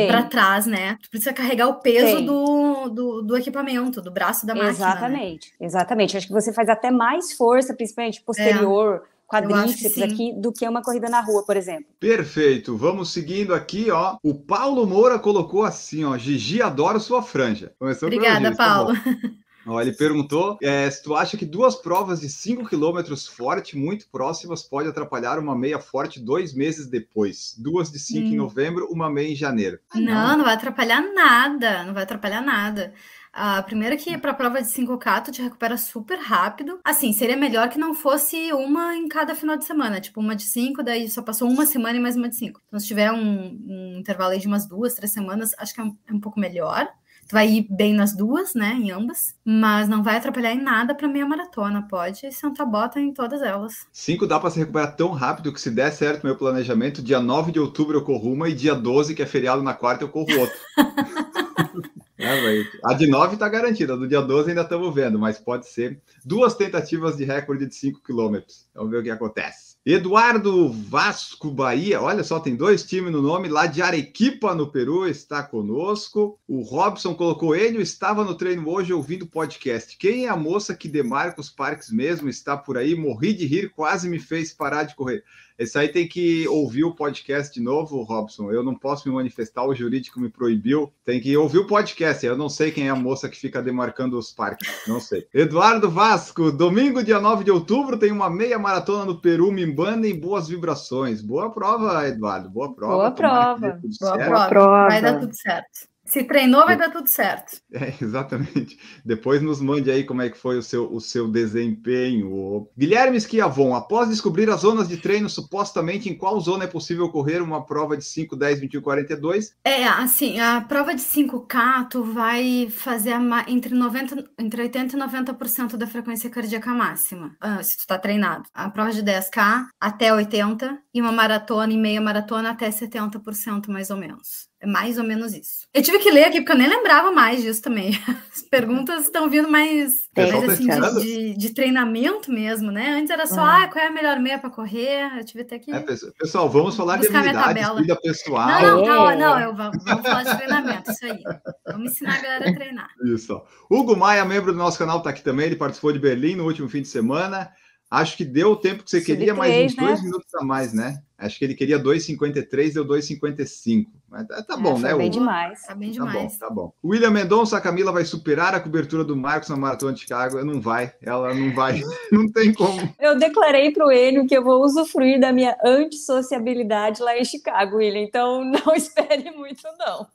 Para 0.08 0.22
trás, 0.22 0.66
né? 0.66 0.98
Tu 1.02 1.10
precisa 1.10 1.32
carregar 1.32 1.68
o 1.68 1.80
peso 1.80 2.22
do, 2.24 2.88
do, 2.88 3.22
do, 3.22 3.36
equipamento, 3.36 4.00
do 4.00 4.10
braço 4.10 4.46
da 4.46 4.54
máquina. 4.54 4.70
Exatamente, 4.70 5.52
né? 5.58 5.66
exatamente. 5.66 6.16
Acho 6.16 6.26
que 6.26 6.32
você 6.32 6.52
faz 6.52 6.68
até 6.68 6.90
mais 6.90 7.32
força, 7.32 7.74
principalmente 7.74 8.22
posterior. 8.22 9.02
É 9.10 9.14
quadríceps 9.26 10.00
aqui 10.02 10.32
do 10.34 10.52
que 10.52 10.68
uma 10.68 10.82
corrida 10.82 11.08
na 11.08 11.20
rua, 11.20 11.44
por 11.44 11.56
exemplo. 11.56 11.86
Perfeito. 11.98 12.76
Vamos 12.76 13.12
seguindo 13.12 13.54
aqui, 13.54 13.90
ó. 13.90 14.16
O 14.22 14.34
Paulo 14.34 14.86
Moura 14.86 15.18
colocou 15.18 15.64
assim, 15.64 16.04
ó. 16.04 16.16
Gigi, 16.16 16.62
adoro 16.62 17.00
sua 17.00 17.22
franja. 17.22 17.72
Começou 17.78 18.06
Obrigada, 18.06 18.54
tá 18.54 18.56
Paulo. 18.56 18.94
bom. 18.94 19.30
Ó, 19.66 19.80
ele 19.80 19.92
perguntou 19.92 20.58
é, 20.62 20.90
se 20.90 21.02
tu 21.02 21.14
acha 21.14 21.36
que 21.36 21.44
duas 21.46 21.74
provas 21.74 22.20
de 22.20 22.28
5 22.28 22.64
km 22.68 23.16
forte, 23.34 23.76
muito 23.76 24.08
próximas, 24.08 24.62
pode 24.62 24.88
atrapalhar 24.88 25.38
uma 25.38 25.56
meia 25.56 25.78
forte 25.78 26.20
dois 26.20 26.52
meses 26.54 26.86
depois. 26.86 27.54
Duas 27.58 27.90
de 27.90 27.98
5 27.98 28.28
em 28.28 28.34
Hum. 28.34 28.42
novembro, 28.42 28.86
uma 28.90 29.10
meia 29.10 29.28
em 29.32 29.36
janeiro. 29.36 29.78
Ah, 29.90 30.00
Não, 30.00 30.36
não 30.38 30.44
vai 30.44 30.54
atrapalhar 30.54 31.00
nada, 31.14 31.84
não 31.84 31.94
vai 31.94 32.02
atrapalhar 32.02 32.40
nada. 32.40 32.92
A 33.32 33.60
primeira 33.64 33.96
que 33.96 34.16
para 34.16 34.30
a 34.30 34.34
prova 34.34 34.62
de 34.62 34.68
5K 34.68 35.20
tu 35.22 35.32
te 35.32 35.42
recupera 35.42 35.76
super 35.76 36.18
rápido. 36.18 36.78
Assim, 36.84 37.12
seria 37.12 37.36
melhor 37.36 37.68
que 37.68 37.78
não 37.78 37.92
fosse 37.92 38.52
uma 38.52 38.94
em 38.94 39.08
cada 39.08 39.34
final 39.34 39.56
de 39.56 39.64
semana, 39.64 40.00
tipo 40.00 40.20
uma 40.20 40.36
de 40.36 40.44
5, 40.44 40.84
daí 40.84 41.08
só 41.10 41.20
passou 41.20 41.48
uma 41.48 41.66
semana 41.66 41.96
e 41.98 42.00
mais 42.00 42.14
uma 42.16 42.28
de 42.28 42.36
5. 42.36 42.60
Então, 42.68 42.78
se 42.78 42.86
tiver 42.86 43.10
um, 43.10 43.58
um 43.66 43.96
intervalo 43.98 44.30
aí 44.32 44.38
de 44.38 44.46
umas 44.46 44.68
duas, 44.68 44.94
três 44.94 45.12
semanas, 45.12 45.50
acho 45.58 45.74
que 45.74 45.80
é 45.80 45.84
um, 45.84 45.96
é 46.06 46.12
um 46.14 46.20
pouco 46.20 46.38
melhor. 46.38 46.88
Tu 47.28 47.32
vai 47.32 47.48
ir 47.48 47.66
bem 47.70 47.94
nas 47.94 48.14
duas, 48.14 48.54
né, 48.54 48.78
em 48.80 48.90
ambas, 48.90 49.34
mas 49.44 49.88
não 49.88 50.02
vai 50.02 50.16
atrapalhar 50.16 50.52
em 50.52 50.62
nada 50.62 50.94
para 50.94 51.08
meia 51.08 51.26
maratona. 51.26 51.86
Pode 51.88 52.30
sentar 52.32 52.66
bota 52.66 53.00
em 53.00 53.12
todas 53.12 53.42
elas. 53.42 53.86
5 53.92 54.26
dá 54.26 54.38
para 54.38 54.50
se 54.50 54.58
recuperar 54.58 54.94
tão 54.94 55.10
rápido 55.10 55.52
que 55.52 55.60
se 55.60 55.70
der 55.70 55.90
certo 55.92 56.24
meu 56.24 56.36
planejamento, 56.36 57.02
dia 57.02 57.20
9 57.20 57.52
de 57.52 57.60
outubro 57.60 57.98
eu 57.98 58.04
corro 58.04 58.32
uma 58.32 58.48
e 58.48 58.54
dia 58.54 58.74
12, 58.74 59.14
que 59.14 59.22
é 59.22 59.26
feriado 59.26 59.62
na 59.62 59.74
quarta, 59.74 60.04
eu 60.04 60.08
corro 60.08 60.28
outra. 60.38 60.56
É, 62.16 62.64
a 62.84 62.94
de 62.94 63.08
9 63.08 63.34
está 63.34 63.48
garantida, 63.48 63.96
do 63.96 64.06
dia 64.06 64.22
12 64.22 64.50
ainda 64.50 64.62
estamos 64.62 64.94
vendo, 64.94 65.18
mas 65.18 65.38
pode 65.38 65.68
ser 65.68 66.00
duas 66.24 66.54
tentativas 66.54 67.16
de 67.16 67.24
recorde 67.24 67.66
de 67.66 67.74
5 67.74 68.00
km. 68.02 68.38
Vamos 68.72 68.90
ver 68.90 68.98
o 68.98 69.02
que 69.02 69.10
acontece. 69.10 69.73
Eduardo 69.86 70.72
Vasco 70.72 71.50
Bahia, 71.50 72.00
olha 72.00 72.24
só, 72.24 72.40
tem 72.40 72.56
dois 72.56 72.84
times 72.84 73.12
no 73.12 73.20
nome, 73.20 73.50
lá 73.50 73.66
de 73.66 73.82
Arequipa, 73.82 74.54
no 74.54 74.72
Peru, 74.72 75.06
está 75.06 75.42
conosco. 75.42 76.40
O 76.48 76.62
Robson 76.62 77.14
colocou 77.14 77.54
ele, 77.54 77.82
estava 77.82 78.24
no 78.24 78.34
treino 78.34 78.66
hoje 78.66 78.94
ouvindo 78.94 79.26
podcast. 79.26 79.98
Quem 79.98 80.24
é 80.24 80.30
a 80.30 80.36
moça 80.38 80.74
que 80.74 80.88
demarca 80.88 81.38
os 81.38 81.50
parques 81.50 81.90
mesmo? 81.90 82.30
Está 82.30 82.56
por 82.56 82.78
aí, 82.78 82.94
morri 82.94 83.34
de 83.34 83.44
rir, 83.44 83.72
quase 83.76 84.08
me 84.08 84.18
fez 84.18 84.54
parar 84.54 84.84
de 84.84 84.94
correr. 84.94 85.22
Esse 85.56 85.78
aí 85.78 85.86
tem 85.86 86.08
que 86.08 86.48
ouvir 86.48 86.82
o 86.82 86.96
podcast 86.96 87.54
de 87.54 87.60
novo, 87.60 88.02
Robson. 88.02 88.50
Eu 88.50 88.64
não 88.64 88.74
posso 88.74 89.08
me 89.08 89.14
manifestar, 89.14 89.64
o 89.64 89.74
jurídico 89.74 90.18
me 90.18 90.28
proibiu. 90.28 90.92
Tem 91.04 91.20
que 91.20 91.36
ouvir 91.36 91.58
o 91.58 91.66
podcast. 91.66 92.26
Eu 92.26 92.36
não 92.36 92.48
sei 92.48 92.72
quem 92.72 92.88
é 92.88 92.90
a 92.90 92.96
moça 92.96 93.28
que 93.28 93.36
fica 93.36 93.62
demarcando 93.62 94.18
os 94.18 94.32
parques. 94.32 94.68
Não 94.88 94.98
sei. 94.98 95.28
Eduardo 95.32 95.88
Vasco, 95.88 96.50
domingo, 96.50 97.04
dia 97.04 97.20
9 97.20 97.44
de 97.44 97.52
outubro, 97.52 97.96
tem 97.96 98.10
uma 98.10 98.28
meia 98.28 98.58
maratona 98.58 99.04
no 99.04 99.20
Peru, 99.20 99.52
Mimbanda 99.52 99.73
em 100.06 100.18
boas 100.18 100.48
vibrações. 100.48 101.20
Boa 101.20 101.50
prova, 101.50 102.06
Eduardo. 102.06 102.50
Boa 102.50 102.74
prova. 102.74 102.94
Boa 102.94 103.10
Tomara 103.10 103.12
prova. 103.12 103.80
Boa 104.00 104.48
prova. 104.48 104.88
Vai 104.88 105.02
dar 105.02 105.20
tudo 105.20 105.34
certo. 105.34 105.93
Se 106.04 106.22
treinou, 106.24 106.64
vai 106.66 106.76
dar 106.76 106.90
tudo 106.90 107.08
certo. 107.08 107.62
É, 107.74 107.92
exatamente. 108.00 108.78
Depois 109.04 109.42
nos 109.42 109.60
mande 109.60 109.90
aí 109.90 110.04
como 110.04 110.22
é 110.22 110.30
que 110.30 110.38
foi 110.38 110.56
o 110.56 110.62
seu, 110.62 110.92
o 110.92 111.00
seu 111.00 111.26
desempenho. 111.26 112.68
Guilherme 112.78 113.20
Schiavon, 113.20 113.74
após 113.74 114.08
descobrir 114.08 114.48
as 114.48 114.60
zonas 114.60 114.88
de 114.88 114.96
treino, 114.96 115.28
supostamente 115.28 116.08
em 116.08 116.16
qual 116.16 116.40
zona 116.40 116.64
é 116.64 116.68
possível 116.68 117.08
correr 117.08 117.42
uma 117.42 117.66
prova 117.66 117.96
de 117.96 118.04
5, 118.04 118.36
10, 118.36 118.60
21, 118.60 118.80
42? 118.80 119.56
É, 119.64 119.84
assim, 119.84 120.38
a 120.38 120.60
prova 120.60 120.94
de 120.94 121.02
5K, 121.02 121.88
tu 121.88 122.04
vai 122.04 122.68
fazer 122.70 123.14
entre, 123.48 123.74
90, 123.74 124.30
entre 124.38 124.68
80% 124.68 124.92
e 124.92 124.96
90% 124.96 125.76
da 125.76 125.86
frequência 125.86 126.30
cardíaca 126.30 126.70
máxima, 126.72 127.34
ah, 127.40 127.60
se 127.60 127.76
tu 127.76 127.86
tá 127.88 127.98
treinado. 127.98 128.44
A 128.54 128.70
prova 128.70 128.92
de 128.92 129.02
10K 129.02 129.66
até 129.80 130.10
80% 130.10 130.78
e 130.94 131.00
uma 131.00 131.10
maratona 131.10 131.72
e 131.72 131.76
meia 131.76 132.00
maratona 132.00 132.50
até 132.50 132.70
70% 132.70 133.68
mais 133.68 133.90
ou 133.90 133.96
menos. 133.96 134.48
É 134.64 134.66
mais 134.66 134.96
ou 134.96 135.04
menos 135.04 135.34
isso. 135.34 135.68
Eu 135.74 135.82
tive 135.82 135.98
que 135.98 136.10
ler 136.10 136.24
aqui 136.24 136.40
porque 136.40 136.52
eu 136.52 136.56
nem 136.56 136.66
lembrava 136.66 137.12
mais 137.12 137.42
disso 137.42 137.60
também. 137.60 137.90
As 138.34 138.40
perguntas 138.40 139.04
estão 139.04 139.28
vindo 139.28 139.46
mais, 139.46 140.08
mais 140.16 140.48
assim, 140.48 140.66
de, 140.66 141.02
de, 141.02 141.36
de 141.36 141.50
treinamento 141.50 142.32
mesmo, 142.32 142.70
né? 142.70 142.94
Antes 142.98 143.10
era 143.10 143.26
só, 143.26 143.42
Ah. 143.42 143.64
ah, 143.64 143.68
qual 143.68 143.84
é 143.84 143.88
a 143.88 143.92
melhor 143.92 144.18
meia 144.18 144.38
para 144.38 144.48
correr? 144.48 145.18
Eu 145.18 145.24
tive 145.24 145.42
até 145.42 145.58
que... 145.58 145.70
É, 145.70 145.84
pessoal, 146.18 146.48
vamos 146.48 146.74
falar 146.74 146.96
de 146.96 147.14
habilidades, 147.14 147.76
vida 147.76 147.96
pessoal. 148.00 148.48
Não, 148.48 148.76
não, 148.78 148.86
calma, 148.86 149.16
não, 149.16 149.40
eu, 149.40 149.54
vamos, 149.54 149.84
vamos 149.84 150.02
falar 150.02 150.22
de 150.22 150.36
treinamento, 150.36 150.90
isso 150.90 151.04
aí. 151.04 151.22
Vamos 151.66 151.92
ensinar 151.92 152.14
a 152.14 152.22
galera 152.22 152.50
a 152.50 152.54
treinar. 152.54 152.88
Isso. 153.04 153.42
Hugo 153.70 153.94
Maia, 153.94 154.24
membro 154.24 154.50
do 154.50 154.58
nosso 154.58 154.78
canal, 154.78 154.98
está 154.98 155.10
aqui 155.10 155.22
também. 155.22 155.46
Ele 155.46 155.56
participou 155.56 155.92
de 155.92 155.98
Berlim 155.98 156.36
no 156.36 156.46
último 156.46 156.70
fim 156.70 156.80
de 156.80 156.88
semana. 156.88 157.50
Acho 157.90 158.16
que 158.16 158.24
deu 158.24 158.52
o 158.52 158.56
tempo 158.56 158.82
que 158.82 158.90
você 158.90 159.00
Sub 159.00 159.06
queria, 159.06 159.34
mais 159.34 159.52
três, 159.52 159.72
uns 159.72 159.76
dois 159.76 159.98
né? 160.00 160.04
minutos 160.06 160.34
a 160.34 160.44
mais, 160.44 160.72
né? 160.72 161.02
Acho 161.16 161.38
que 161.38 161.44
ele 161.44 161.54
queria 161.54 161.78
2,53, 161.78 162.74
deu 162.74 162.84
2,55. 162.84 163.86
Mas 164.10 164.26
tá, 164.26 164.42
tá 164.42 164.54
É, 164.54 164.56
bom, 164.56 164.78
né, 164.78 164.94
bem 164.94 165.06
Hugo? 165.06 165.10
demais. 165.18 165.62
Tá 165.62 165.74
bem 165.74 165.92
Tá 165.92 166.04
bom, 166.04 166.10
demais. 166.10 166.38
tá 166.38 166.50
bom. 166.50 166.72
William 166.84 167.10
Mendonça, 167.10 167.56
a 167.56 167.60
Camila 167.60 167.92
vai 167.92 168.04
superar 168.04 168.54
a 168.54 168.60
cobertura 168.60 169.04
do 169.04 169.16
Marcos 169.16 169.48
na 169.48 169.56
Maratona 169.56 169.92
de 169.92 170.00
Chicago? 170.00 170.44
Não 170.44 170.60
vai, 170.60 170.92
ela 171.00 171.32
não 171.32 171.54
vai, 171.54 171.80
não 172.12 172.30
tem 172.30 172.52
como. 172.52 172.92
Eu 172.98 173.16
declarei 173.18 173.70
para 173.72 173.86
o 173.86 173.92
Enio 173.92 174.26
que 174.26 174.36
eu 174.36 174.42
vou 174.42 174.62
usufruir 174.64 175.20
da 175.20 175.32
minha 175.32 175.56
antissociabilidade 175.64 177.02
lá 177.02 177.16
em 177.16 177.24
Chicago, 177.24 177.76
William. 177.76 178.02
Então 178.02 178.44
não 178.50 178.74
espere 178.74 179.30
muito, 179.30 179.62
não. 179.78 180.06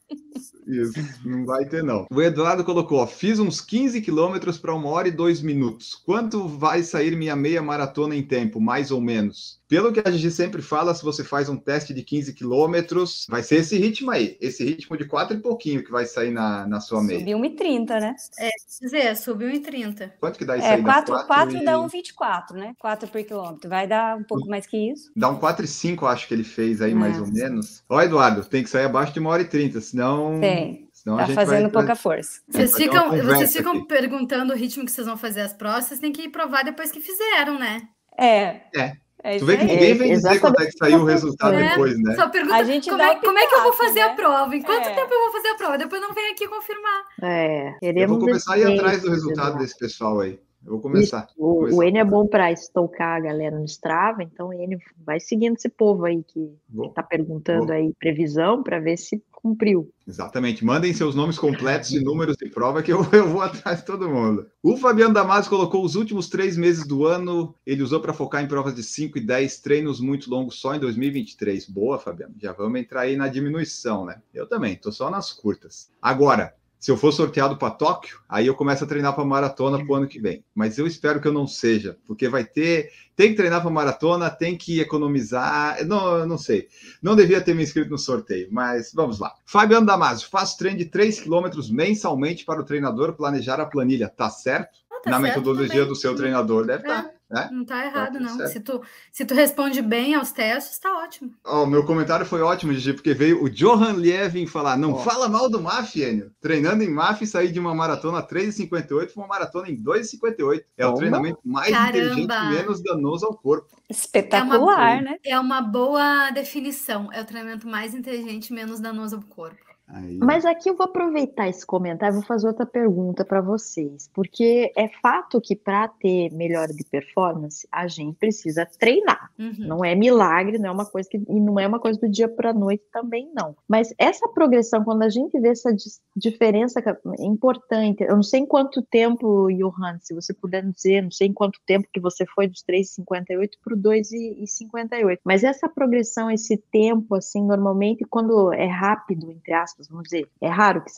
Isso, 0.68 0.94
não 1.26 1.46
vai 1.46 1.66
ter, 1.66 1.84
não. 1.84 2.06
O 2.12 2.22
Eduardo 2.22 2.64
colocou: 2.64 3.00
ó, 3.00 3.08
fiz 3.08 3.40
uns 3.40 3.60
15 3.60 4.02
quilômetros 4.02 4.58
para 4.58 4.74
uma 4.76 4.90
hora 4.90 5.08
e 5.08 5.12
dois 5.12 5.42
minutos. 5.42 5.96
Quanto 6.06 6.48
vai 6.48 6.84
sair 6.84 7.16
minha 7.16 7.36
meia 7.36 7.62
maratona 7.62 8.16
em 8.16 8.22
tempo, 8.22 8.62
mais 8.62 8.92
ou 8.92 9.02
menos? 9.02 9.60
Pelo 9.68 9.92
que 9.92 10.02
a 10.04 10.12
gente 10.12 10.32
sempre 10.32 10.62
fala, 10.62 10.88
se 10.93 11.04
você 11.04 11.23
faz 11.23 11.49
um 11.49 11.56
teste 11.58 11.93
de 11.93 12.04
15 12.04 12.34
quilômetros, 12.34 13.25
vai 13.30 13.43
ser 13.43 13.58
esse 13.58 13.78
ritmo 13.78 14.12
aí, 14.12 14.38
esse 14.41 14.63
ritmo 14.63 14.97
de 14.97 15.06
quatro 15.06 15.36
e 15.38 15.39
pouquinho 15.39 15.84
que 15.84 15.91
vai 15.91 16.06
sair 16.06 16.32
na, 16.32 16.67
na 16.67 16.80
sua 16.80 17.02
meia. 17.04 17.19
Subi 17.19 17.32
1,30, 17.32 17.99
né? 17.99 18.15
Quer 18.38 18.52
dizer, 18.86 19.17
subiu 19.17 19.49
em 19.49 19.62
30. 19.62 20.13
Quanto 20.19 20.38
que 20.38 20.45
dá 20.45 20.58
isso 20.58 20.65
É, 20.67 20.75
aí? 20.75 20.82
Dá 20.82 20.93
4, 20.93 21.13
quatro 21.13 21.28
4 21.28 21.58
e- 21.58 21.65
dá 21.65 21.78
1,24, 21.80 22.54
né? 22.56 22.73
4 22.80 23.08
por 23.10 23.23
quilômetro. 23.23 23.69
Vai 23.69 23.88
dar 23.88 24.17
um 24.17 24.23
pouco 24.23 24.47
mais 24.47 24.65
que 24.65 24.78
isso. 24.91 25.12
Dá 25.15 25.30
um 25.30 25.38
4,5, 25.39 26.06
acho 26.08 26.28
que 26.28 26.34
ele 26.34 26.43
fez 26.43 26.82
aí, 26.82 26.91
É. 26.91 26.95
mais 26.95 27.19
ou 27.19 27.28
menos. 27.28 27.84
Ó, 27.89 28.02
Eduardo, 28.02 28.43
tem 28.45 28.63
que 28.63 28.69
sair 28.69 28.86
abaixo 28.86 29.13
de 29.13 29.19
uma 29.19 29.30
hora 29.32 29.41
e 29.41 29.45
trinta, 29.45 29.80
senão. 29.82 30.39
Tem. 30.39 30.88
senão 30.93 31.15
a 31.15 31.21
Tá 31.21 31.25
gente 31.28 31.36
fazendo 31.36 31.62
vai... 31.63 31.71
pouca 31.71 31.95
força. 31.95 32.41
Vocês 32.49 32.73
ficam, 32.75 33.10
vocês 33.23 33.54
ficam 33.56 33.78
aqui. 33.78 33.88
perguntando 33.88 34.54
o 34.54 34.56
ritmo 34.56 34.84
que 34.86 34.91
vocês 34.91 35.08
vão 35.08 35.15
fazer 35.17 35.41
as 35.41 35.54
provas, 35.54 35.86
vocês 35.86 35.99
têm 35.99 36.12
que 36.12 36.28
provar 36.30 36.63
depois 36.63 36.91
que 36.91 36.99
fizeram, 36.99 37.58
né? 37.58 37.84
É. 38.17 38.62
É. 38.75 38.97
É 39.24 39.38
Tu 39.38 39.46
vê 39.46 39.58
que 39.58 39.64
ninguém 39.66 39.94
vem 39.96 40.14
dizer 40.14 40.32
exatamente 40.32 40.40
quanto 40.42 40.62
é 40.62 40.66
que 40.68 40.78
saiu 40.78 41.00
o 41.00 41.06
resultado 41.06 41.54
É, 41.54 41.70
depois, 41.70 42.02
né? 42.02 42.16
Só 42.16 42.30
pergunta 42.30 42.56
A 42.56 42.64
gente 42.64 42.90
como, 42.90 43.02
é, 43.02 43.16
como 43.16 43.38
é 43.38 43.48
que 43.48 43.56
eu 43.56 43.64
vou 43.64 43.74
fazer 43.74 44.00
né? 44.00 44.06
a 44.06 44.10
prova? 44.14 44.56
Em 44.56 44.62
quanto 44.62 44.88
É. 44.88 44.94
tempo 44.94 45.14
eu 45.14 45.20
vou 45.20 45.32
fazer 45.32 45.48
a 45.50 45.56
prova? 45.56 45.78
Depois 45.78 46.02
não 46.02 46.14
vem 46.14 46.32
aqui 46.32 46.48
confirmar. 46.48 47.04
É, 47.22 47.74
Eu 47.82 48.08
vou 48.08 48.20
começar 48.20 48.54
a 48.54 48.58
ir 48.60 48.74
atrás 48.80 49.02
do 49.02 49.10
resultado 49.10 49.48
Eduardo. 49.48 49.60
desse 49.60 49.78
pessoal 49.78 50.22
aí. 50.22 50.40
Eu 50.65 50.74
vou 50.74 50.82
começar. 50.82 51.28
O, 51.38 51.56
Começar. 51.60 51.78
o 51.78 51.84
Enio 51.84 52.02
é 52.02 52.06
bom 52.06 52.28
para 52.28 52.52
estocar 52.52 53.17
a 53.17 53.19
galera 53.19 53.58
no 53.58 53.65
Strava, 53.65 54.24
então 54.24 54.54
Enio 54.54 54.80
vai 55.06 55.19
seguindo 55.19 55.56
esse 55.56 55.69
povo 55.69 56.06
aí 56.06 56.24
que 56.24 56.52
Vou. 56.69 56.89
tá 56.89 57.02
perguntando 57.02 57.67
Vou. 57.67 57.76
aí 57.76 57.93
previsão 57.98 58.62
para 58.62 58.80
ver 58.80 58.98
se 58.98 59.24
cumpriu. 59.32 59.89
Exatamente. 60.06 60.65
Mandem 60.65 60.93
seus 60.93 61.15
nomes 61.15 61.39
completos 61.39 61.91
e 61.91 62.04
números 62.04 62.36
de 62.36 62.50
prova 62.50 62.84
que 62.84 62.91
eu, 62.91 63.00
eu 63.13 63.30
vou 63.30 63.41
atrás 63.41 63.80
de 63.80 63.86
todo 63.86 64.10
mundo. 64.10 64.48
O 64.62 64.76
Fabiano 64.76 65.13
Damasio 65.13 65.50
colocou 65.50 65.84
os 65.84 65.95
últimos 65.95 66.28
três 66.28 66.58
meses 66.58 66.86
do 66.86 67.06
ano, 67.06 67.56
ele 67.65 67.82
usou 67.82 68.02
para 68.02 68.12
focar 68.13 68.43
em 68.43 68.48
provas 68.48 68.76
de 68.76 68.84
5 68.84 69.17
e 69.17 69.22
10 69.22 69.62
treinos 69.62 70.02
muito 70.02 70.30
longos 70.30 70.60
só 70.60 70.76
em 70.76 70.80
2023. 70.80 71.69
Boa, 71.69 71.98
Fabiano. 71.98 72.36
Já 72.38 72.52
vamos 72.52 72.80
entrar 72.80 73.02
aí 73.02 73.15
na 73.15 73.30
diminuição, 73.30 74.06
né? 74.06 74.22
Eu 74.34 74.45
também, 74.45 74.76
tô 74.76 74.91
só 74.91 75.10
nas 75.10 75.32
curtas. 75.32 75.89
Agora, 76.02 76.54
se 76.80 76.89
eu 76.89 76.96
for 76.98 77.12
sorteado 77.12 77.58
para 77.58 77.72
Tóquio, 77.72 78.20
aí 78.30 78.48
eu 78.48 78.56
começo 78.56 78.84
a 78.84 78.88
treinar 78.88 79.13
para 79.13 79.26
maratona 79.26 79.84
pro 79.84 79.96
ano 79.96 80.08
que 80.08 80.20
vem. 80.20 80.44
Mas 80.56 80.78
eu 80.78 80.88
espero 80.88 81.20
que 81.20 81.28
eu 81.28 81.34
não 81.34 81.46
seja, 81.46 81.98
porque 82.08 82.30
vai 82.30 82.46
ter, 82.46 82.92
tem 83.18 83.30
que 83.32 83.36
treinar 83.36 83.62
para 83.62 83.70
maratona, 83.70 84.30
tem 84.30 84.58
que 84.58 84.80
economizar, 84.80 85.86
não, 85.86 86.20
eu 86.20 86.26
não 86.26 86.38
sei. 86.38 86.68
Não 87.02 87.15
devia 87.15 87.42
ter 87.42 87.54
me 87.54 87.63
inscrito 87.63 87.89
no 87.92 87.98
sorteio, 87.98 88.48
mas 88.50 88.94
vamos 88.94 89.20
lá. 89.20 89.34
Fabiano 89.46 89.86
Damasio, 89.86 90.30
faço 90.30 90.58
treino 90.58 90.78
de 90.78 90.86
3 90.86 91.20
km 91.22 91.50
mensalmente 91.72 92.46
para 92.46 92.62
o 92.62 92.63
treinador 92.65 93.13
planejar 93.13 93.60
a 93.60 93.65
planilha. 93.65 94.08
Tá 94.08 94.30
certo? 94.30 94.80
Ah, 94.92 95.02
tá 95.04 95.10
Na 95.12 95.20
certo 95.20 95.28
metodologia 95.38 95.74
também. 95.74 95.88
do 95.88 95.96
seu 95.96 96.15
treinador, 96.15 96.65
deve 96.65 96.88
É. 96.88 96.92
estar. 96.92 97.19
Né? 97.30 97.48
Não 97.52 97.63
tá 97.63 97.86
errado, 97.86 98.13
tudo 98.13 98.24
não. 98.24 98.38
certo. 98.38 98.52
Se 98.52 98.60
tu, 98.60 98.82
se 99.12 99.26
tu 99.26 99.34
responde 99.36 99.82
bem 99.82 100.15
aos 100.15 100.32
testes, 100.32 100.80
tá 100.80 100.98
ótimo. 100.98 101.32
O 101.46 101.65
meu 101.68 101.86
comentário 101.86 102.26
foi 102.26 102.42
ótimo, 102.42 102.74
Gigi, 102.74 102.94
porque 102.94 103.13
veio 103.13 103.44
o 103.44 103.50
Johan 103.50 103.94
Lievin 103.94 104.48
falar: 104.48 104.78
não 104.78 104.94
Ó. 104.94 104.98
fala 104.98 105.30
mal 105.30 105.48
do 105.48 105.62
MAF, 105.62 106.02
Enio. 106.02 106.32
Treinando 106.42 106.84
em 106.84 106.89
MAF, 106.89 107.26
sair 107.28 107.52
de 107.52 107.60
uma 107.60 107.76
maratona 107.76 108.24
3,58 108.24 109.13
para 109.13 109.22
uma 109.22 109.28
maratona 109.28 109.70
em 109.70 109.78
2,58. 109.78 110.63
É 110.76 110.86
o 110.86 110.89
Toma. 110.89 110.98
treinamento 110.98 111.39
mais 111.46 111.70
Caramba. 111.72 111.89
inteligente 111.98 112.34
e 112.34 112.50
menos 112.50 112.82
danoso 112.82 113.26
ao 113.28 113.38
corpo. 113.38 113.68
Espetacular, 113.88 115.02
né? 115.02 115.18
É 115.24 115.39
uma 115.39 115.62
boa 115.62 116.32
definição. 116.32 117.12
É 117.12 117.22
o 117.22 117.26
treinamento 117.26 117.68
mais 117.68 117.94
inteligente, 117.94 118.52
menos 118.52 118.80
danoso 118.80 119.18
ao 119.18 119.22
corpo. 119.22 119.69
Aí, 119.91 120.17
Mas 120.19 120.45
aqui 120.45 120.69
eu 120.69 120.75
vou 120.75 120.86
aproveitar 120.86 121.49
esse 121.49 121.65
comentário, 121.65 122.15
vou 122.15 122.23
fazer 122.23 122.47
outra 122.47 122.65
pergunta 122.65 123.25
para 123.25 123.41
vocês, 123.41 124.10
porque 124.13 124.71
é 124.78 124.88
fato 124.88 125.41
que 125.41 125.56
para 125.56 125.88
ter 125.88 126.32
melhora 126.32 126.71
de 126.71 126.84
performance, 126.84 127.67
a 127.71 127.88
gente 127.88 128.15
precisa 128.17 128.65
treinar. 128.65 129.32
Uhum. 129.38 129.56
Não 129.60 129.86
é 129.86 129.95
milagre, 129.95 130.60
não 130.60 130.69
é 130.69 130.71
uma 130.71 130.86
coisa 130.86 131.10
que 131.10 131.17
e 131.17 131.39
não 131.39 131.60
é 131.60 131.67
uma 131.67 131.80
coisa 131.80 131.99
do 131.99 132.08
dia 132.08 132.28
para 132.28 132.52
a 132.52 132.54
noite 132.54 132.84
também 132.91 133.32
não. 133.34 133.56
Mas 133.67 133.93
essa 133.97 134.28
progressão, 134.30 134.84
quando 134.84 135.02
a 135.02 135.10
gente 135.10 135.39
vê 135.39 135.49
essa 135.49 135.75
diferença 136.15 136.80
é 136.80 137.23
importante, 137.23 138.04
eu 138.04 138.15
não 138.15 138.23
sei 138.23 138.41
em 138.41 138.45
quanto 138.45 138.82
tempo, 138.84 139.47
Johan, 139.52 139.97
se 140.02 140.13
você 140.13 140.34
puder 140.34 140.63
dizer, 140.63 141.02
não 141.02 141.12
sei 141.12 141.28
em 141.28 141.34
quanto 141.34 141.60
tempo 141.65 141.88
que 141.91 141.99
você 141.99 142.25
foi 142.28 142.47
dos 142.47 142.63
3,58 142.63 143.49
para 143.63 143.73
o 143.73 143.78
2,58, 143.78 145.19
mas 145.23 145.43
essa 145.43 145.67
progressão, 145.67 146.30
esse 146.30 146.58
tempo, 146.71 147.15
assim, 147.15 147.43
normalmente 147.43 148.06
quando 148.06 148.54
é 148.54 148.67
rápido, 148.67 149.32
entre 149.32 149.54
aspas, 149.54 149.79
vamos 149.88 150.04
dizer, 150.04 150.30
é 150.42 150.50
raro 150.50 150.84
que, 150.84 150.92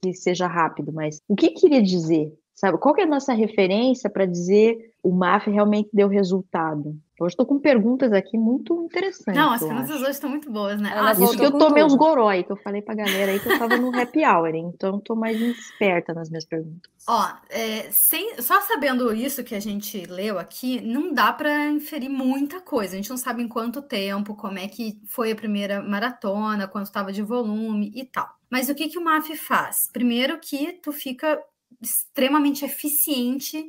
que 0.00 0.14
seja 0.14 0.46
rápido, 0.46 0.92
mas 0.92 1.20
o 1.26 1.34
que 1.34 1.50
queria 1.50 1.82
dizer? 1.82 2.32
Sabe, 2.60 2.76
qual 2.78 2.92
que 2.92 3.00
é 3.00 3.04
a 3.04 3.06
nossa 3.06 3.32
referência 3.32 4.10
para 4.10 4.26
dizer 4.26 4.92
o 5.00 5.12
MAF 5.14 5.48
realmente 5.48 5.88
deu 5.92 6.08
resultado? 6.08 6.98
Hoje 7.20 7.32
estou 7.34 7.46
com 7.46 7.56
perguntas 7.60 8.12
aqui 8.12 8.36
muito 8.36 8.82
interessantes. 8.82 9.40
Não, 9.40 9.52
as 9.52 9.60
perguntas 9.62 10.00
hoje 10.00 10.10
estão 10.10 10.28
muito 10.28 10.50
boas, 10.50 10.80
né? 10.80 10.90
Ela 10.92 11.10
Ah, 11.10 11.12
Isso 11.12 11.36
que 11.36 11.44
eu 11.44 11.52
tomei 11.52 11.84
tudo. 11.84 11.92
uns 11.92 11.94
gorói, 11.94 12.42
que 12.42 12.50
eu 12.50 12.56
falei 12.56 12.82
pra 12.82 12.96
galera 12.96 13.30
aí 13.30 13.38
que 13.38 13.48
eu 13.48 13.56
tava 13.56 13.76
no 13.76 13.96
happy 13.96 14.24
hour, 14.26 14.52
então 14.56 14.98
tô 14.98 15.14
mais 15.14 15.40
esperta 15.40 16.12
nas 16.12 16.28
minhas 16.28 16.44
perguntas. 16.44 16.90
Ó, 17.08 17.28
é, 17.48 17.88
sem- 17.92 18.40
só 18.42 18.60
sabendo 18.62 19.14
isso 19.14 19.44
que 19.44 19.54
a 19.54 19.60
gente 19.60 20.04
leu 20.06 20.36
aqui, 20.36 20.80
não 20.80 21.12
dá 21.14 21.32
para 21.32 21.68
inferir 21.70 22.08
muita 22.10 22.60
coisa. 22.60 22.94
A 22.94 22.96
gente 22.96 23.10
não 23.10 23.16
sabe 23.16 23.40
em 23.40 23.48
quanto 23.48 23.80
tempo, 23.82 24.34
como 24.34 24.58
é 24.58 24.66
que 24.66 25.00
foi 25.06 25.30
a 25.30 25.36
primeira 25.36 25.80
maratona, 25.80 26.66
quanto 26.66 26.86
estava 26.86 27.12
de 27.12 27.22
volume 27.22 27.92
e 27.94 28.04
tal. 28.04 28.28
Mas 28.50 28.68
o 28.68 28.74
que, 28.74 28.88
que 28.88 28.98
o 28.98 29.04
MAF 29.04 29.36
faz? 29.36 29.88
Primeiro 29.92 30.38
que 30.40 30.72
tu 30.82 30.90
fica 30.90 31.40
extremamente 31.80 32.64
eficiente 32.64 33.64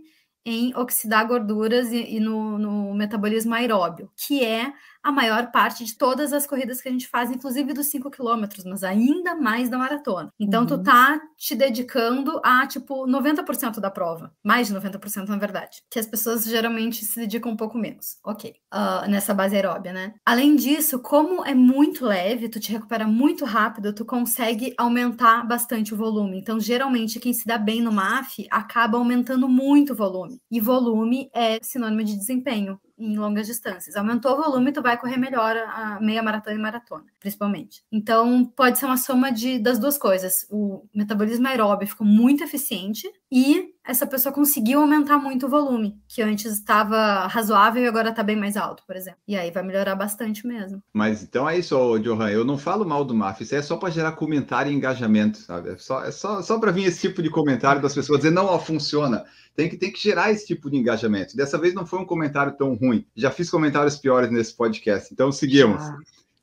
em 0.45 0.75
oxidar 0.75 1.27
gorduras 1.27 1.91
e, 1.91 2.15
e 2.15 2.19
no, 2.19 2.57
no 2.57 2.93
metabolismo 2.93 3.53
aeróbio, 3.53 4.11
que 4.15 4.43
é 4.43 4.73
a 5.03 5.11
maior 5.11 5.51
parte 5.51 5.83
de 5.85 5.97
todas 5.97 6.33
as 6.33 6.45
corridas 6.47 6.81
que 6.81 6.89
a 6.89 6.91
gente 6.91 7.07
faz, 7.07 7.31
inclusive 7.31 7.73
dos 7.73 7.87
5 7.87 8.09
quilômetros, 8.11 8.65
mas 8.65 8.83
ainda 8.83 9.35
mais 9.35 9.69
da 9.69 9.77
maratona. 9.77 10.29
Então, 10.39 10.65
tu 10.65 10.75
Uhum. 10.75 10.83
tá 10.83 11.19
te 11.37 11.55
dedicando 11.55 12.39
a, 12.43 12.67
tipo, 12.67 13.05
90% 13.07 13.79
da 13.79 13.89
prova. 13.91 14.31
Mais 14.43 14.67
de 14.67 14.73
90%, 14.73 15.29
na 15.29 15.37
verdade. 15.37 15.81
Que 15.89 15.99
as 15.99 16.05
pessoas 16.05 16.43
geralmente 16.45 17.05
se 17.05 17.19
dedicam 17.19 17.51
um 17.51 17.57
pouco 17.57 17.77
menos. 17.77 18.17
Ok. 18.25 18.53
Ah, 18.71 19.07
nessa 19.07 19.33
base 19.33 19.55
aeróbia, 19.55 19.93
né? 19.93 20.13
Além 20.25 20.55
disso, 20.55 20.99
como 20.99 21.45
é 21.45 21.53
muito 21.55 22.05
leve, 22.05 22.49
tu 22.49 22.59
te 22.59 22.71
recupera 22.71 23.07
muito 23.07 23.45
rápido, 23.45 23.93
tu 23.93 24.05
consegue 24.05 24.73
aumentar 24.77 25.47
bastante 25.47 25.93
o 25.93 25.97
volume. 25.97 26.37
Então, 26.39 26.59
geralmente, 26.59 27.19
quem 27.19 27.33
se 27.33 27.45
dá 27.47 27.57
bem 27.57 27.81
no 27.81 27.91
MAF 27.91 28.45
acaba 28.51 28.97
aumentando 28.97 29.47
muito 29.47 29.93
o 29.93 29.95
volume. 29.95 30.39
E 30.51 30.59
volume 30.59 31.29
é 31.33 31.59
sinônimo 31.61 32.03
de 32.03 32.15
desempenho 32.17 32.79
em 32.99 33.17
longas 33.17 33.47
distâncias. 33.47 33.95
Aumentou 33.95 34.33
o 34.33 34.43
volume, 34.43 34.71
tu 34.71 34.81
vai 34.81 34.97
correr 34.97 35.17
melhor 35.17 35.55
a 35.55 35.99
meia 36.01 36.21
maratona 36.21 36.55
e 36.55 36.59
maratona, 36.59 37.05
principalmente. 37.19 37.81
Então, 37.91 38.45
pode 38.45 38.77
ser 38.77 38.85
uma 38.85 38.97
soma 38.97 39.31
de, 39.31 39.57
das 39.57 39.79
duas 39.79 39.97
coisas. 39.97 40.45
O 40.49 40.83
metabolismo 40.93 41.47
aeróbio 41.47 41.87
ficou 41.87 42.05
muito 42.05 42.43
eficiente 42.43 43.09
e 43.31 43.73
essa 43.89 44.05
pessoa 44.05 44.33
conseguiu 44.33 44.81
aumentar 44.81 45.17
muito 45.17 45.47
o 45.47 45.49
volume, 45.49 45.99
que 46.07 46.21
antes 46.21 46.51
estava 46.51 47.25
razoável 47.27 47.81
e 47.83 47.87
agora 47.87 48.09
está 48.09 48.21
bem 48.21 48.35
mais 48.35 48.55
alto, 48.55 48.83
por 48.85 48.95
exemplo. 48.95 49.19
E 49.27 49.35
aí 49.35 49.49
vai 49.49 49.63
melhorar 49.63 49.95
bastante 49.95 50.45
mesmo. 50.45 50.83
Mas 50.93 51.23
então 51.23 51.49
é 51.49 51.57
isso, 51.57 51.97
Johan. 51.99 52.29
Eu 52.29 52.45
não 52.45 52.57
falo 52.57 52.85
mal 52.85 53.03
do 53.03 53.15
MAF, 53.15 53.41
isso 53.41 53.55
é 53.55 53.61
só 53.61 53.77
para 53.77 53.89
gerar 53.89 54.11
comentário 54.11 54.71
e 54.71 54.75
engajamento, 54.75 55.39
sabe? 55.39 55.71
É 55.71 55.77
só, 55.77 56.03
é 56.03 56.11
só, 56.11 56.41
só 56.41 56.59
para 56.59 56.71
vir 56.71 56.85
esse 56.85 57.01
tipo 57.01 57.23
de 57.23 57.29
comentário 57.31 57.81
das 57.81 57.95
pessoas 57.95 58.19
dizer, 58.19 58.31
não, 58.31 58.45
ó, 58.45 58.59
funciona. 58.59 59.25
Tem 59.59 59.67
que, 59.67 59.75
tem 59.75 59.91
que 59.91 59.99
gerar 60.01 60.31
esse 60.31 60.47
tipo 60.47 60.71
de 60.71 60.77
engajamento. 60.77 61.35
Dessa 61.35 61.57
vez 61.57 61.73
não 61.73 61.85
foi 61.85 61.99
um 61.99 62.05
comentário 62.05 62.55
tão 62.55 62.75
ruim. 62.75 63.05
Já 63.13 63.29
fiz 63.29 63.49
comentários 63.49 63.97
piores 63.97 64.31
nesse 64.31 64.55
podcast, 64.55 65.13
então 65.13 65.33
seguimos. 65.33 65.83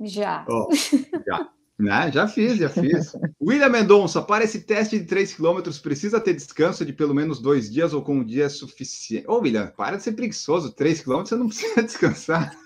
Já. 0.03 0.45
Ó, 0.47 0.69
já, 1.27 1.49
né? 1.79 2.11
já 2.12 2.27
fiz, 2.27 2.57
já 2.57 2.69
fiz. 2.69 3.12
William 3.41 3.69
Mendonça, 3.69 4.23
para 4.23 4.45
esse 4.45 4.61
teste 4.61 4.99
de 4.99 5.05
3 5.05 5.35
km, 5.35 5.61
precisa 5.83 6.21
ter 6.21 6.35
descanso 6.35 6.85
de 6.85 6.93
pelo 6.93 7.15
menos 7.15 7.41
dois 7.41 7.71
dias 7.71 7.93
ou 7.93 8.03
com 8.03 8.17
um 8.17 8.25
dia 8.25 8.45
é 8.45 8.49
suficiente? 8.49 9.27
Ô, 9.29 9.39
William, 9.39 9.73
para 9.77 9.97
de 9.97 10.03
ser 10.03 10.12
preguiçoso. 10.12 10.73
3 10.73 11.03
km 11.03 11.21
você 11.21 11.37
não 11.37 11.49
precisa 11.49 11.83
descansar. 11.83 12.57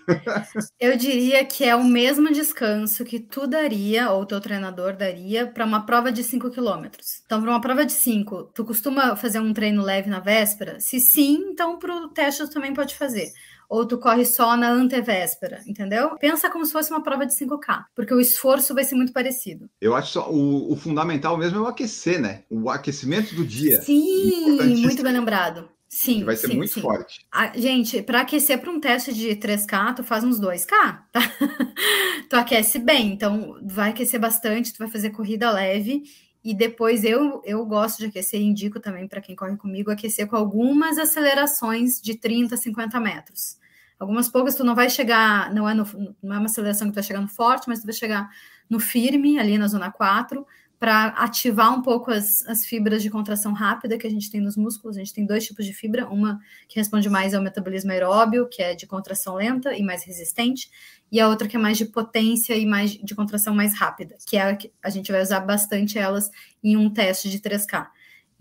Eu 0.78 0.96
diria 0.96 1.44
que 1.44 1.64
é 1.64 1.74
o 1.74 1.84
mesmo 1.84 2.32
descanso 2.32 3.04
que 3.04 3.18
tu 3.18 3.46
daria, 3.46 4.10
ou 4.10 4.26
teu 4.26 4.40
treinador 4.40 4.96
daria, 4.96 5.46
para 5.46 5.64
uma 5.64 5.84
prova 5.84 6.12
de 6.12 6.22
5 6.22 6.50
quilômetros. 6.50 7.22
Então, 7.24 7.40
para 7.40 7.50
uma 7.50 7.60
prova 7.60 7.84
de 7.84 7.92
5, 7.92 8.50
tu 8.54 8.64
costuma 8.64 9.16
fazer 9.16 9.40
um 9.40 9.52
treino 9.52 9.82
leve 9.82 10.08
na 10.08 10.20
véspera? 10.20 10.80
Se 10.80 11.00
sim, 11.00 11.50
então 11.50 11.78
para 11.78 11.94
o 11.94 12.08
teste 12.08 12.44
tu 12.44 12.50
também 12.50 12.74
pode 12.74 12.94
fazer. 12.94 13.32
Ou 13.70 13.86
tu 13.86 13.98
corre 13.98 14.26
só 14.26 14.56
na 14.56 14.68
antevéspera, 14.68 15.62
entendeu? 15.64 16.16
Pensa 16.18 16.50
como 16.50 16.66
se 16.66 16.72
fosse 16.72 16.90
uma 16.90 17.04
prova 17.04 17.24
de 17.24 17.32
5K, 17.32 17.84
porque 17.94 18.12
o 18.12 18.20
esforço 18.20 18.74
vai 18.74 18.82
ser 18.82 18.96
muito 18.96 19.12
parecido. 19.12 19.70
Eu 19.80 19.94
acho 19.94 20.12
só 20.12 20.28
o, 20.28 20.72
o 20.72 20.76
fundamental 20.76 21.38
mesmo 21.38 21.58
é 21.58 21.60
o 21.60 21.66
aquecer, 21.66 22.20
né? 22.20 22.42
O 22.50 22.68
aquecimento 22.68 23.32
do 23.32 23.46
dia. 23.46 23.80
Sim, 23.80 24.76
muito 24.82 25.04
bem 25.04 25.12
lembrado. 25.12 25.68
Sim, 25.88 26.20
que 26.20 26.24
vai 26.24 26.36
ser 26.36 26.48
sim, 26.48 26.56
muito 26.56 26.72
sim. 26.74 26.80
forte. 26.80 27.26
A- 27.32 27.52
gente, 27.56 28.00
para 28.02 28.20
aquecer 28.20 28.60
para 28.60 28.70
um 28.70 28.78
teste 28.78 29.12
de 29.12 29.34
3K, 29.34 29.94
tu 29.94 30.04
faz 30.04 30.22
uns 30.22 30.40
2K, 30.40 31.02
tá? 31.10 31.20
tu 32.30 32.36
aquece 32.36 32.78
bem, 32.78 33.12
então 33.12 33.56
vai 33.64 33.90
aquecer 33.90 34.20
bastante, 34.20 34.72
tu 34.72 34.78
vai 34.78 34.88
fazer 34.88 35.10
corrida 35.10 35.50
leve 35.50 36.02
e 36.42 36.54
depois 36.54 37.04
eu, 37.04 37.42
eu 37.44 37.64
gosto 37.66 37.98
de 37.98 38.06
aquecer 38.06 38.40
indico 38.40 38.80
também 38.80 39.06
para 39.06 39.20
quem 39.20 39.36
corre 39.36 39.56
comigo 39.56 39.90
aquecer 39.90 40.26
com 40.26 40.36
algumas 40.36 40.98
acelerações 40.98 42.00
de 42.00 42.14
30, 42.14 42.56
50 42.56 42.98
metros. 42.98 43.58
Algumas 43.98 44.28
poucas 44.30 44.54
tu 44.54 44.64
não 44.64 44.74
vai 44.74 44.88
chegar, 44.88 45.52
não 45.52 45.68
é, 45.68 45.74
no, 45.74 45.84
não 46.22 46.34
é 46.34 46.38
uma 46.38 46.46
aceleração 46.46 46.88
que 46.88 46.92
tu 46.92 46.94
vai 46.94 47.04
chegar 47.04 47.20
no 47.20 47.28
forte, 47.28 47.68
mas 47.68 47.80
tu 47.80 47.84
vai 47.84 47.92
chegar 47.92 48.30
no 48.68 48.80
firme, 48.80 49.38
ali 49.38 49.58
na 49.58 49.68
zona 49.68 49.92
4, 49.92 50.46
para 50.78 51.08
ativar 51.08 51.74
um 51.74 51.82
pouco 51.82 52.10
as, 52.10 52.42
as 52.46 52.64
fibras 52.64 53.02
de 53.02 53.10
contração 53.10 53.52
rápida 53.52 53.98
que 53.98 54.06
a 54.06 54.10
gente 54.10 54.30
tem 54.30 54.40
nos 54.40 54.56
músculos. 54.56 54.96
A 54.96 55.00
gente 55.00 55.12
tem 55.12 55.26
dois 55.26 55.44
tipos 55.44 55.66
de 55.66 55.74
fibra, 55.74 56.08
uma 56.08 56.40
que 56.66 56.78
responde 56.78 57.10
mais 57.10 57.34
ao 57.34 57.42
metabolismo 57.42 57.92
aeróbio, 57.92 58.48
que 58.48 58.62
é 58.62 58.74
de 58.74 58.86
contração 58.86 59.34
lenta 59.34 59.76
e 59.76 59.82
mais 59.82 60.04
resistente, 60.04 60.70
e 61.10 61.20
a 61.20 61.28
outra 61.28 61.48
que 61.48 61.56
é 61.56 61.58
mais 61.58 61.78
de 61.78 61.86
potência 61.86 62.54
e 62.54 62.64
mais 62.64 62.92
de 62.92 63.14
contração 63.14 63.54
mais 63.54 63.78
rápida, 63.78 64.16
que 64.26 64.36
é 64.36 64.42
a 64.42 64.56
que 64.56 64.72
a 64.82 64.90
gente 64.90 65.10
vai 65.10 65.22
usar 65.22 65.40
bastante 65.40 65.98
elas 65.98 66.30
em 66.62 66.76
um 66.76 66.90
teste 66.90 67.28
de 67.28 67.38
3K. 67.40 67.88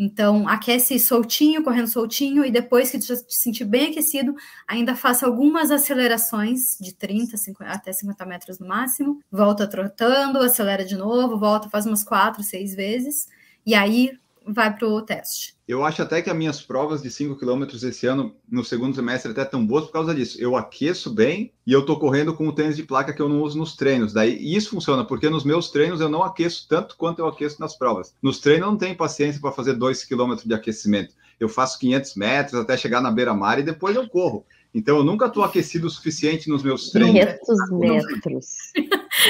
Então, 0.01 0.47
aquece 0.47 0.97
soltinho, 0.97 1.61
correndo 1.61 1.89
soltinho, 1.89 2.45
e 2.45 2.49
depois 2.49 2.89
que 2.89 3.01
já 3.01 3.17
te 3.17 3.35
sentir 3.35 3.65
bem 3.65 3.91
aquecido, 3.91 4.33
ainda 4.65 4.95
faça 4.95 5.25
algumas 5.25 5.71
acelerações 5.71 6.77
de 6.79 6.93
30 6.93 7.35
50, 7.35 7.69
até 7.69 7.91
50 7.91 8.25
metros 8.25 8.59
no 8.59 8.67
máximo, 8.67 9.19
volta 9.29 9.67
trotando, 9.67 10.39
acelera 10.39 10.85
de 10.85 10.95
novo, 10.95 11.37
volta, 11.37 11.69
faz 11.69 11.85
umas 11.85 12.01
4, 12.01 12.41
6 12.41 12.75
vezes, 12.75 13.27
e 13.65 13.75
aí 13.75 14.17
vai 14.53 14.75
para 14.75 14.87
o 14.87 15.01
teste. 15.01 15.55
Eu 15.67 15.85
acho 15.85 16.01
até 16.01 16.21
que 16.21 16.29
as 16.29 16.35
minhas 16.35 16.61
provas 16.61 17.01
de 17.01 17.11
5 17.11 17.35
km 17.35 17.63
esse 17.71 18.07
ano, 18.07 18.35
no 18.49 18.63
segundo 18.63 18.95
semestre, 18.95 19.31
até 19.31 19.45
tão 19.45 19.65
boas 19.65 19.85
por 19.85 19.93
causa 19.93 20.15
disso. 20.15 20.41
Eu 20.41 20.55
aqueço 20.55 21.13
bem 21.13 21.53
e 21.65 21.71
eu 21.71 21.85
tô 21.85 21.99
correndo 21.99 22.33
com 22.33 22.47
o 22.47 22.51
tênis 22.51 22.75
de 22.75 22.83
placa 22.83 23.13
que 23.13 23.21
eu 23.21 23.29
não 23.29 23.41
uso 23.41 23.57
nos 23.57 23.75
treinos. 23.75 24.11
Daí 24.11 24.35
isso 24.55 24.71
funciona, 24.71 25.05
porque 25.05 25.29
nos 25.29 25.43
meus 25.43 25.69
treinos 25.69 26.01
eu 26.01 26.09
não 26.09 26.23
aqueço 26.23 26.67
tanto 26.67 26.97
quanto 26.97 27.19
eu 27.19 27.27
aqueço 27.27 27.59
nas 27.59 27.77
provas. 27.77 28.15
Nos 28.21 28.39
treinos 28.39 28.65
eu 28.65 28.71
não 28.71 28.77
tenho 28.77 28.97
paciência 28.97 29.39
para 29.39 29.51
fazer 29.51 29.73
2 29.73 30.05
km 30.05 30.35
de 30.43 30.53
aquecimento. 30.53 31.13
Eu 31.39 31.47
faço 31.47 31.79
500 31.79 32.15
metros 32.15 32.59
até 32.59 32.75
chegar 32.75 32.99
na 32.99 33.11
beira-mar 33.11 33.59
e 33.59 33.63
depois 33.63 33.95
eu 33.95 34.09
corro. 34.09 34.45
Então 34.73 34.97
eu 34.97 35.03
nunca 35.03 35.27
tô 35.29 35.41
aquecido 35.43 35.87
o 35.87 35.89
suficiente 35.89 36.47
nos 36.49 36.61
meus 36.63 36.91
treinos. 36.91 37.13
500 37.15 37.69
metros. 37.79 38.45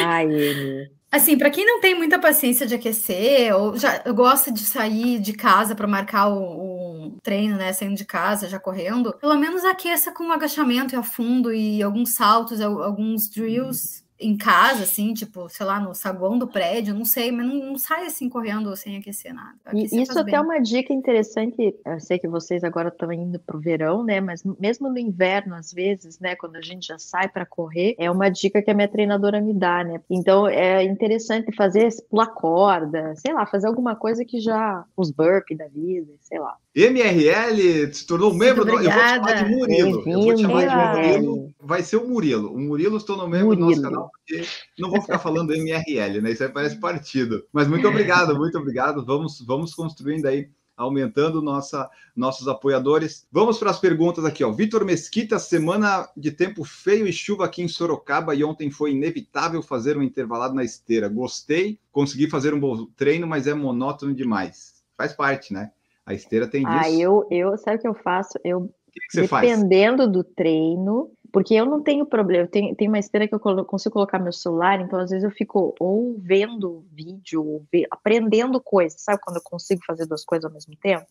Ai, 0.04 0.26
ele. 0.32 0.92
Assim, 1.12 1.38
para 1.38 1.50
quem 1.50 1.66
não 1.66 1.82
tem 1.82 1.96
muita 1.96 2.20
paciência 2.20 2.68
de 2.68 2.76
aquecer, 2.76 3.56
ou 3.56 3.76
já 3.76 3.98
gosta 4.12 4.52
de 4.52 4.60
sair 4.60 5.20
de 5.20 5.34
casa 5.34 5.74
para 5.74 5.88
marcar 5.88 6.28
o, 6.28 7.08
o 7.08 7.18
treino, 7.24 7.58
né, 7.58 7.74
saindo 7.74 7.96
de 7.96 8.06
casa, 8.06 8.48
já 8.48 8.60
correndo, 8.60 9.12
pelo 9.20 9.36
menos 9.36 9.66
aqueça 9.66 10.12
com 10.12 10.32
agachamento 10.32 10.94
e 10.94 10.98
a 10.98 11.02
fundo 11.02 11.52
e 11.52 11.82
alguns 11.82 12.12
saltos, 12.14 12.62
al- 12.62 12.84
alguns 12.84 13.28
drills 13.28 14.04
em 14.20 14.36
casa, 14.36 14.84
assim, 14.84 15.14
tipo, 15.14 15.48
sei 15.48 15.66
lá, 15.66 15.80
no 15.80 15.96
saguão 15.96 16.38
do 16.38 16.48
prédio, 16.48 16.94
não 16.94 17.06
sei, 17.06 17.32
mas 17.32 17.48
não, 17.48 17.56
não 17.56 17.78
sai 17.78 18.06
assim 18.06 18.28
correndo 18.28 18.76
sem 18.76 18.98
aquecer 18.98 19.34
nada. 19.34 19.56
Aquecer 19.66 20.02
isso 20.02 20.20
até 20.20 20.36
é 20.36 20.42
uma 20.42 20.60
dica 20.60 20.94
interessante. 20.94 21.76
Eu 21.86 22.00
sei 22.00 22.20
que 22.20 22.28
vocês 22.28 22.64
agora 22.64 22.90
estão 22.90 23.12
indo 23.14 23.40
para 23.40 23.56
o 23.56 23.60
verão, 23.60 24.04
né? 24.04 24.20
Mas 24.20 24.44
mesmo 24.60 24.90
no 24.90 25.00
inverno, 25.00 25.56
às 25.56 25.72
vezes, 25.72 26.20
né? 26.20 26.36
Quando 26.36 26.58
a 26.58 26.62
gente 26.62 26.88
já 26.88 27.00
sai 27.00 27.30
para 27.30 27.46
correr, 27.46 27.96
é 27.98 28.12
uma 28.12 28.30
dica 28.30 28.62
que 28.62 28.70
a 28.70 28.74
minha 28.74 28.88
treinadora 28.88 29.40
me 29.40 29.54
dá, 29.54 29.84
né? 29.84 30.02
Então 30.10 30.48
é 30.48 30.84
interessante 30.84 31.56
fazer 31.56 31.90
pular 32.10 32.28
corda, 32.28 33.16
sei 33.16 33.34
lá, 33.34 33.46
fazer 33.46 33.68
alguma 33.68 33.96
coisa 33.96 34.26
que 34.26 34.40
já 34.40 34.86
os 34.98 35.12
burpee 35.12 35.56
da 35.56 35.68
vida, 35.68 36.12
sei 36.22 36.40
lá. 36.40 36.58
MRL 36.88 37.94
se 37.94 38.06
tornou 38.06 38.30
Muito 38.30 38.40
membro 38.44 38.66
do. 38.66 38.72
Eu 38.72 38.76
vou 38.76 38.84
te 38.84 38.92
chamar 38.92 39.18
de 39.18 39.20
obrigada. 39.20 39.50
Murilo. 39.50 40.04
Eu 40.06 40.22
vou 40.22 40.36
te 40.36 40.42
chamar 40.42 40.66
de 40.66 41.02
Murilo. 41.02 41.54
Vai 41.60 41.84
ser 41.84 41.98
o 41.98 42.08
Murilo. 42.08 42.54
O 42.54 42.60
Murilo 42.60 43.00
se 43.00 43.06
tornou 43.06 43.28
membro 43.28 43.56
do 43.56 43.62
nosso 43.62 43.76
Murilo. 43.78 43.84
canal, 43.84 44.12
porque 44.12 44.48
não 44.78 44.90
vou 44.90 45.02
ficar 45.02 45.20
falando 45.20 45.54
MRL, 45.54 46.22
né? 46.22 46.32
Isso 46.32 46.44
aí 46.44 46.50
parece 46.50 46.80
partido. 46.80 47.44
Mas 47.52 47.68
muito 47.68 47.88
obrigado, 47.88 48.36
muito 48.36 48.58
obrigado. 48.58 49.06
Vamos, 49.06 49.42
vamos 49.46 49.74
construindo 49.74 50.26
aí. 50.26 50.50
Aumentando 50.78 51.42
nossa, 51.42 51.90
nossos 52.16 52.48
apoiadores. 52.48 53.28
Vamos 53.30 53.58
para 53.58 53.70
as 53.70 53.80
perguntas 53.80 54.24
aqui, 54.24 54.46
ó. 54.46 54.52
Vitor 54.54 54.86
Mesquita, 54.86 55.38
semana 55.38 56.08
de 56.16 56.32
tempo 56.32 56.64
feio 56.64 57.06
e 57.06 57.12
chuva 57.12 57.44
aqui 57.44 57.62
em 57.62 57.68
Sorocaba 57.68 58.34
e 58.34 58.46
ontem 58.46 58.72
foi 58.72 58.92
inevitável 58.92 59.62
fazer 59.62 59.98
um 59.98 60.02
intervalado 60.02 60.56
na 60.56 60.64
esteira. 60.64 61.10
Gostei, 61.10 61.78
consegui 61.92 62.30
fazer 62.30 62.54
um 62.54 62.60
bom 62.62 62.86
treino, 62.96 63.28
mas 63.28 63.46
é 63.46 63.54
monótono 63.54 64.16
demais. 64.16 64.82
Faz 64.96 65.12
parte, 65.12 65.52
né? 65.52 65.70
A 66.10 66.14
esteira 66.16 66.48
tem 66.48 66.66
disso. 66.66 66.76
Ah, 66.76 66.90
eu, 66.90 67.28
eu, 67.30 67.56
sabe 67.60 67.78
o 67.78 67.82
que 67.82 67.88
eu 67.88 67.94
faço? 67.94 68.40
Eu, 68.44 68.68
que, 68.92 69.00
que 69.00 69.12
você 69.12 69.28
faz? 69.28 69.48
dependendo 69.48 70.12
do 70.12 70.24
treino, 70.24 71.12
porque 71.32 71.54
eu 71.54 71.68
não 71.68 71.84
tenho 71.84 72.04
problema, 72.04 72.48
tenho, 72.48 72.76
tenho 72.76 72.90
uma 72.90 72.98
esteira 72.98 73.28
que 73.28 73.36
eu 73.36 73.40
colo- 73.40 73.64
consigo 73.64 73.94
colocar 73.94 74.18
meu 74.18 74.34
celular, 74.34 74.82
então 74.82 75.00
às 75.00 75.12
vezes 75.12 75.24
eu 75.24 75.30
fico 75.30 75.76
ou 75.80 76.16
vendo 76.18 76.84
vídeo, 76.92 77.46
ou 77.46 77.64
ve- 77.72 77.86
aprendendo 77.92 78.60
coisas, 78.60 79.00
sabe 79.00 79.22
quando 79.24 79.38
eu 79.38 79.44
consigo 79.44 79.82
fazer 79.86 80.08
duas 80.08 80.26
coisas 80.26 80.46
ao 80.46 80.52
mesmo 80.52 80.76
tempo? 80.82 81.06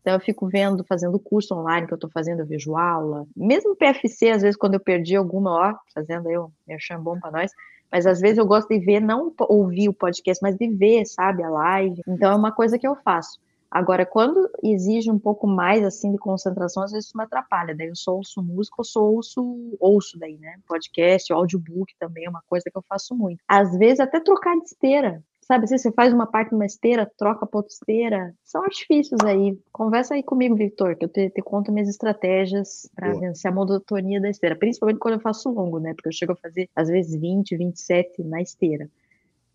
Então 0.00 0.14
eu 0.14 0.20
fico 0.20 0.48
vendo, 0.48 0.82
fazendo 0.82 1.16
curso 1.20 1.54
online 1.54 1.86
que 1.86 1.92
eu 1.92 1.96
estou 1.96 2.10
fazendo, 2.10 2.40
eu 2.40 2.46
vejo 2.46 2.76
aula. 2.76 3.24
Mesmo 3.36 3.76
PFC, 3.76 4.30
às 4.30 4.42
vezes, 4.42 4.56
quando 4.56 4.74
eu 4.74 4.80
perdi 4.80 5.14
alguma, 5.14 5.50
ó, 5.52 5.74
fazendo 5.94 6.28
aí 6.28 6.36
um 6.36 6.50
merchan 6.66 7.00
bom 7.00 7.20
para 7.20 7.30
nós, 7.30 7.52
mas 7.92 8.04
às 8.04 8.18
vezes 8.18 8.38
eu 8.38 8.46
gosto 8.46 8.66
de 8.68 8.80
ver, 8.80 8.98
não 8.98 9.32
ouvir 9.38 9.88
o 9.88 9.92
podcast, 9.94 10.42
mas 10.42 10.56
de 10.56 10.68
ver, 10.70 11.04
sabe, 11.06 11.44
a 11.44 11.50
live. 11.50 12.00
Então 12.08 12.32
é 12.32 12.34
uma 12.34 12.50
coisa 12.50 12.76
que 12.76 12.86
eu 12.88 12.96
faço. 12.96 13.38
Agora, 13.70 14.04
quando 14.04 14.50
exige 14.62 15.10
um 15.10 15.18
pouco 15.18 15.46
mais 15.46 15.84
assim 15.84 16.10
de 16.10 16.18
concentração, 16.18 16.82
às 16.82 16.90
vezes 16.90 17.06
isso 17.06 17.16
me 17.16 17.22
atrapalha. 17.22 17.74
Daí 17.74 17.88
eu 17.88 17.96
só 17.96 18.16
ouço 18.16 18.42
música, 18.42 18.76
eu 18.78 18.84
só 18.84 19.00
ouço, 19.00 19.76
ouço 19.78 20.18
daí, 20.18 20.36
né? 20.38 20.56
Podcast, 20.66 21.32
audiobook 21.32 21.94
também 21.98 22.24
é 22.24 22.30
uma 22.30 22.42
coisa 22.48 22.64
que 22.70 22.76
eu 22.76 22.82
faço 22.88 23.14
muito. 23.14 23.42
Às 23.46 23.76
vezes 23.78 24.00
até 24.00 24.18
trocar 24.18 24.56
de 24.56 24.64
esteira. 24.64 25.22
Sabe, 25.50 25.64
assim, 25.64 25.78
você 25.78 25.90
faz 25.90 26.12
uma 26.12 26.28
parte 26.28 26.52
numa 26.52 26.64
esteira, 26.64 27.10
troca 27.18 27.44
para 27.44 27.58
outra 27.58 27.72
esteira. 27.72 28.32
São 28.44 28.62
artifícios 28.62 29.18
aí. 29.24 29.58
Conversa 29.72 30.14
aí 30.14 30.22
comigo, 30.22 30.54
Victor, 30.54 30.94
que 30.94 31.04
eu 31.04 31.08
te, 31.08 31.28
te 31.28 31.42
conto 31.42 31.72
minhas 31.72 31.88
estratégias 31.88 32.88
para 32.94 33.12
vencer 33.14 33.50
a 33.50 33.54
monotonia 33.54 34.20
da 34.20 34.30
esteira. 34.30 34.54
Principalmente 34.54 35.00
quando 35.00 35.14
eu 35.14 35.20
faço 35.20 35.50
longo, 35.50 35.80
né? 35.80 35.92
Porque 35.92 36.08
eu 36.08 36.12
chego 36.12 36.34
a 36.34 36.36
fazer, 36.36 36.68
às 36.76 36.86
vezes, 36.86 37.20
20, 37.20 37.56
27 37.56 38.22
na 38.22 38.40
esteira. 38.40 38.88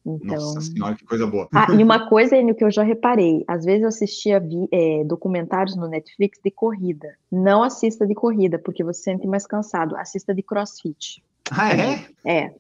Então, 0.05 0.35
Nossa 0.37 0.61
senhora, 0.61 0.95
que 0.95 1.03
coisa 1.05 1.25
boa. 1.25 1.47
ah, 1.53 1.67
e 1.71 1.83
uma 1.83 2.07
coisa, 2.09 2.37
Enio, 2.37 2.53
que 2.53 2.63
eu 2.63 2.69
já 2.69 2.83
reparei, 2.83 3.43
às 3.47 3.65
vezes 3.65 3.81
eu 3.81 3.87
assistia 3.87 4.39
vi- 4.39 4.67
é, 4.71 5.03
documentários 5.03 5.75
no 5.75 5.87
Netflix 5.87 6.39
de 6.43 6.51
corrida. 6.51 7.15
Não 7.31 7.63
assista 7.63 8.05
de 8.05 8.13
corrida, 8.13 8.59
porque 8.59 8.83
você 8.83 8.99
se 8.99 9.03
sente 9.05 9.25
mais 9.27 9.47
cansado. 9.47 9.95
Assista 9.97 10.33
de 10.35 10.43
crossfit. 10.43 11.23
Ah, 11.51 11.73
é? 11.75 12.05
É. 12.25 12.53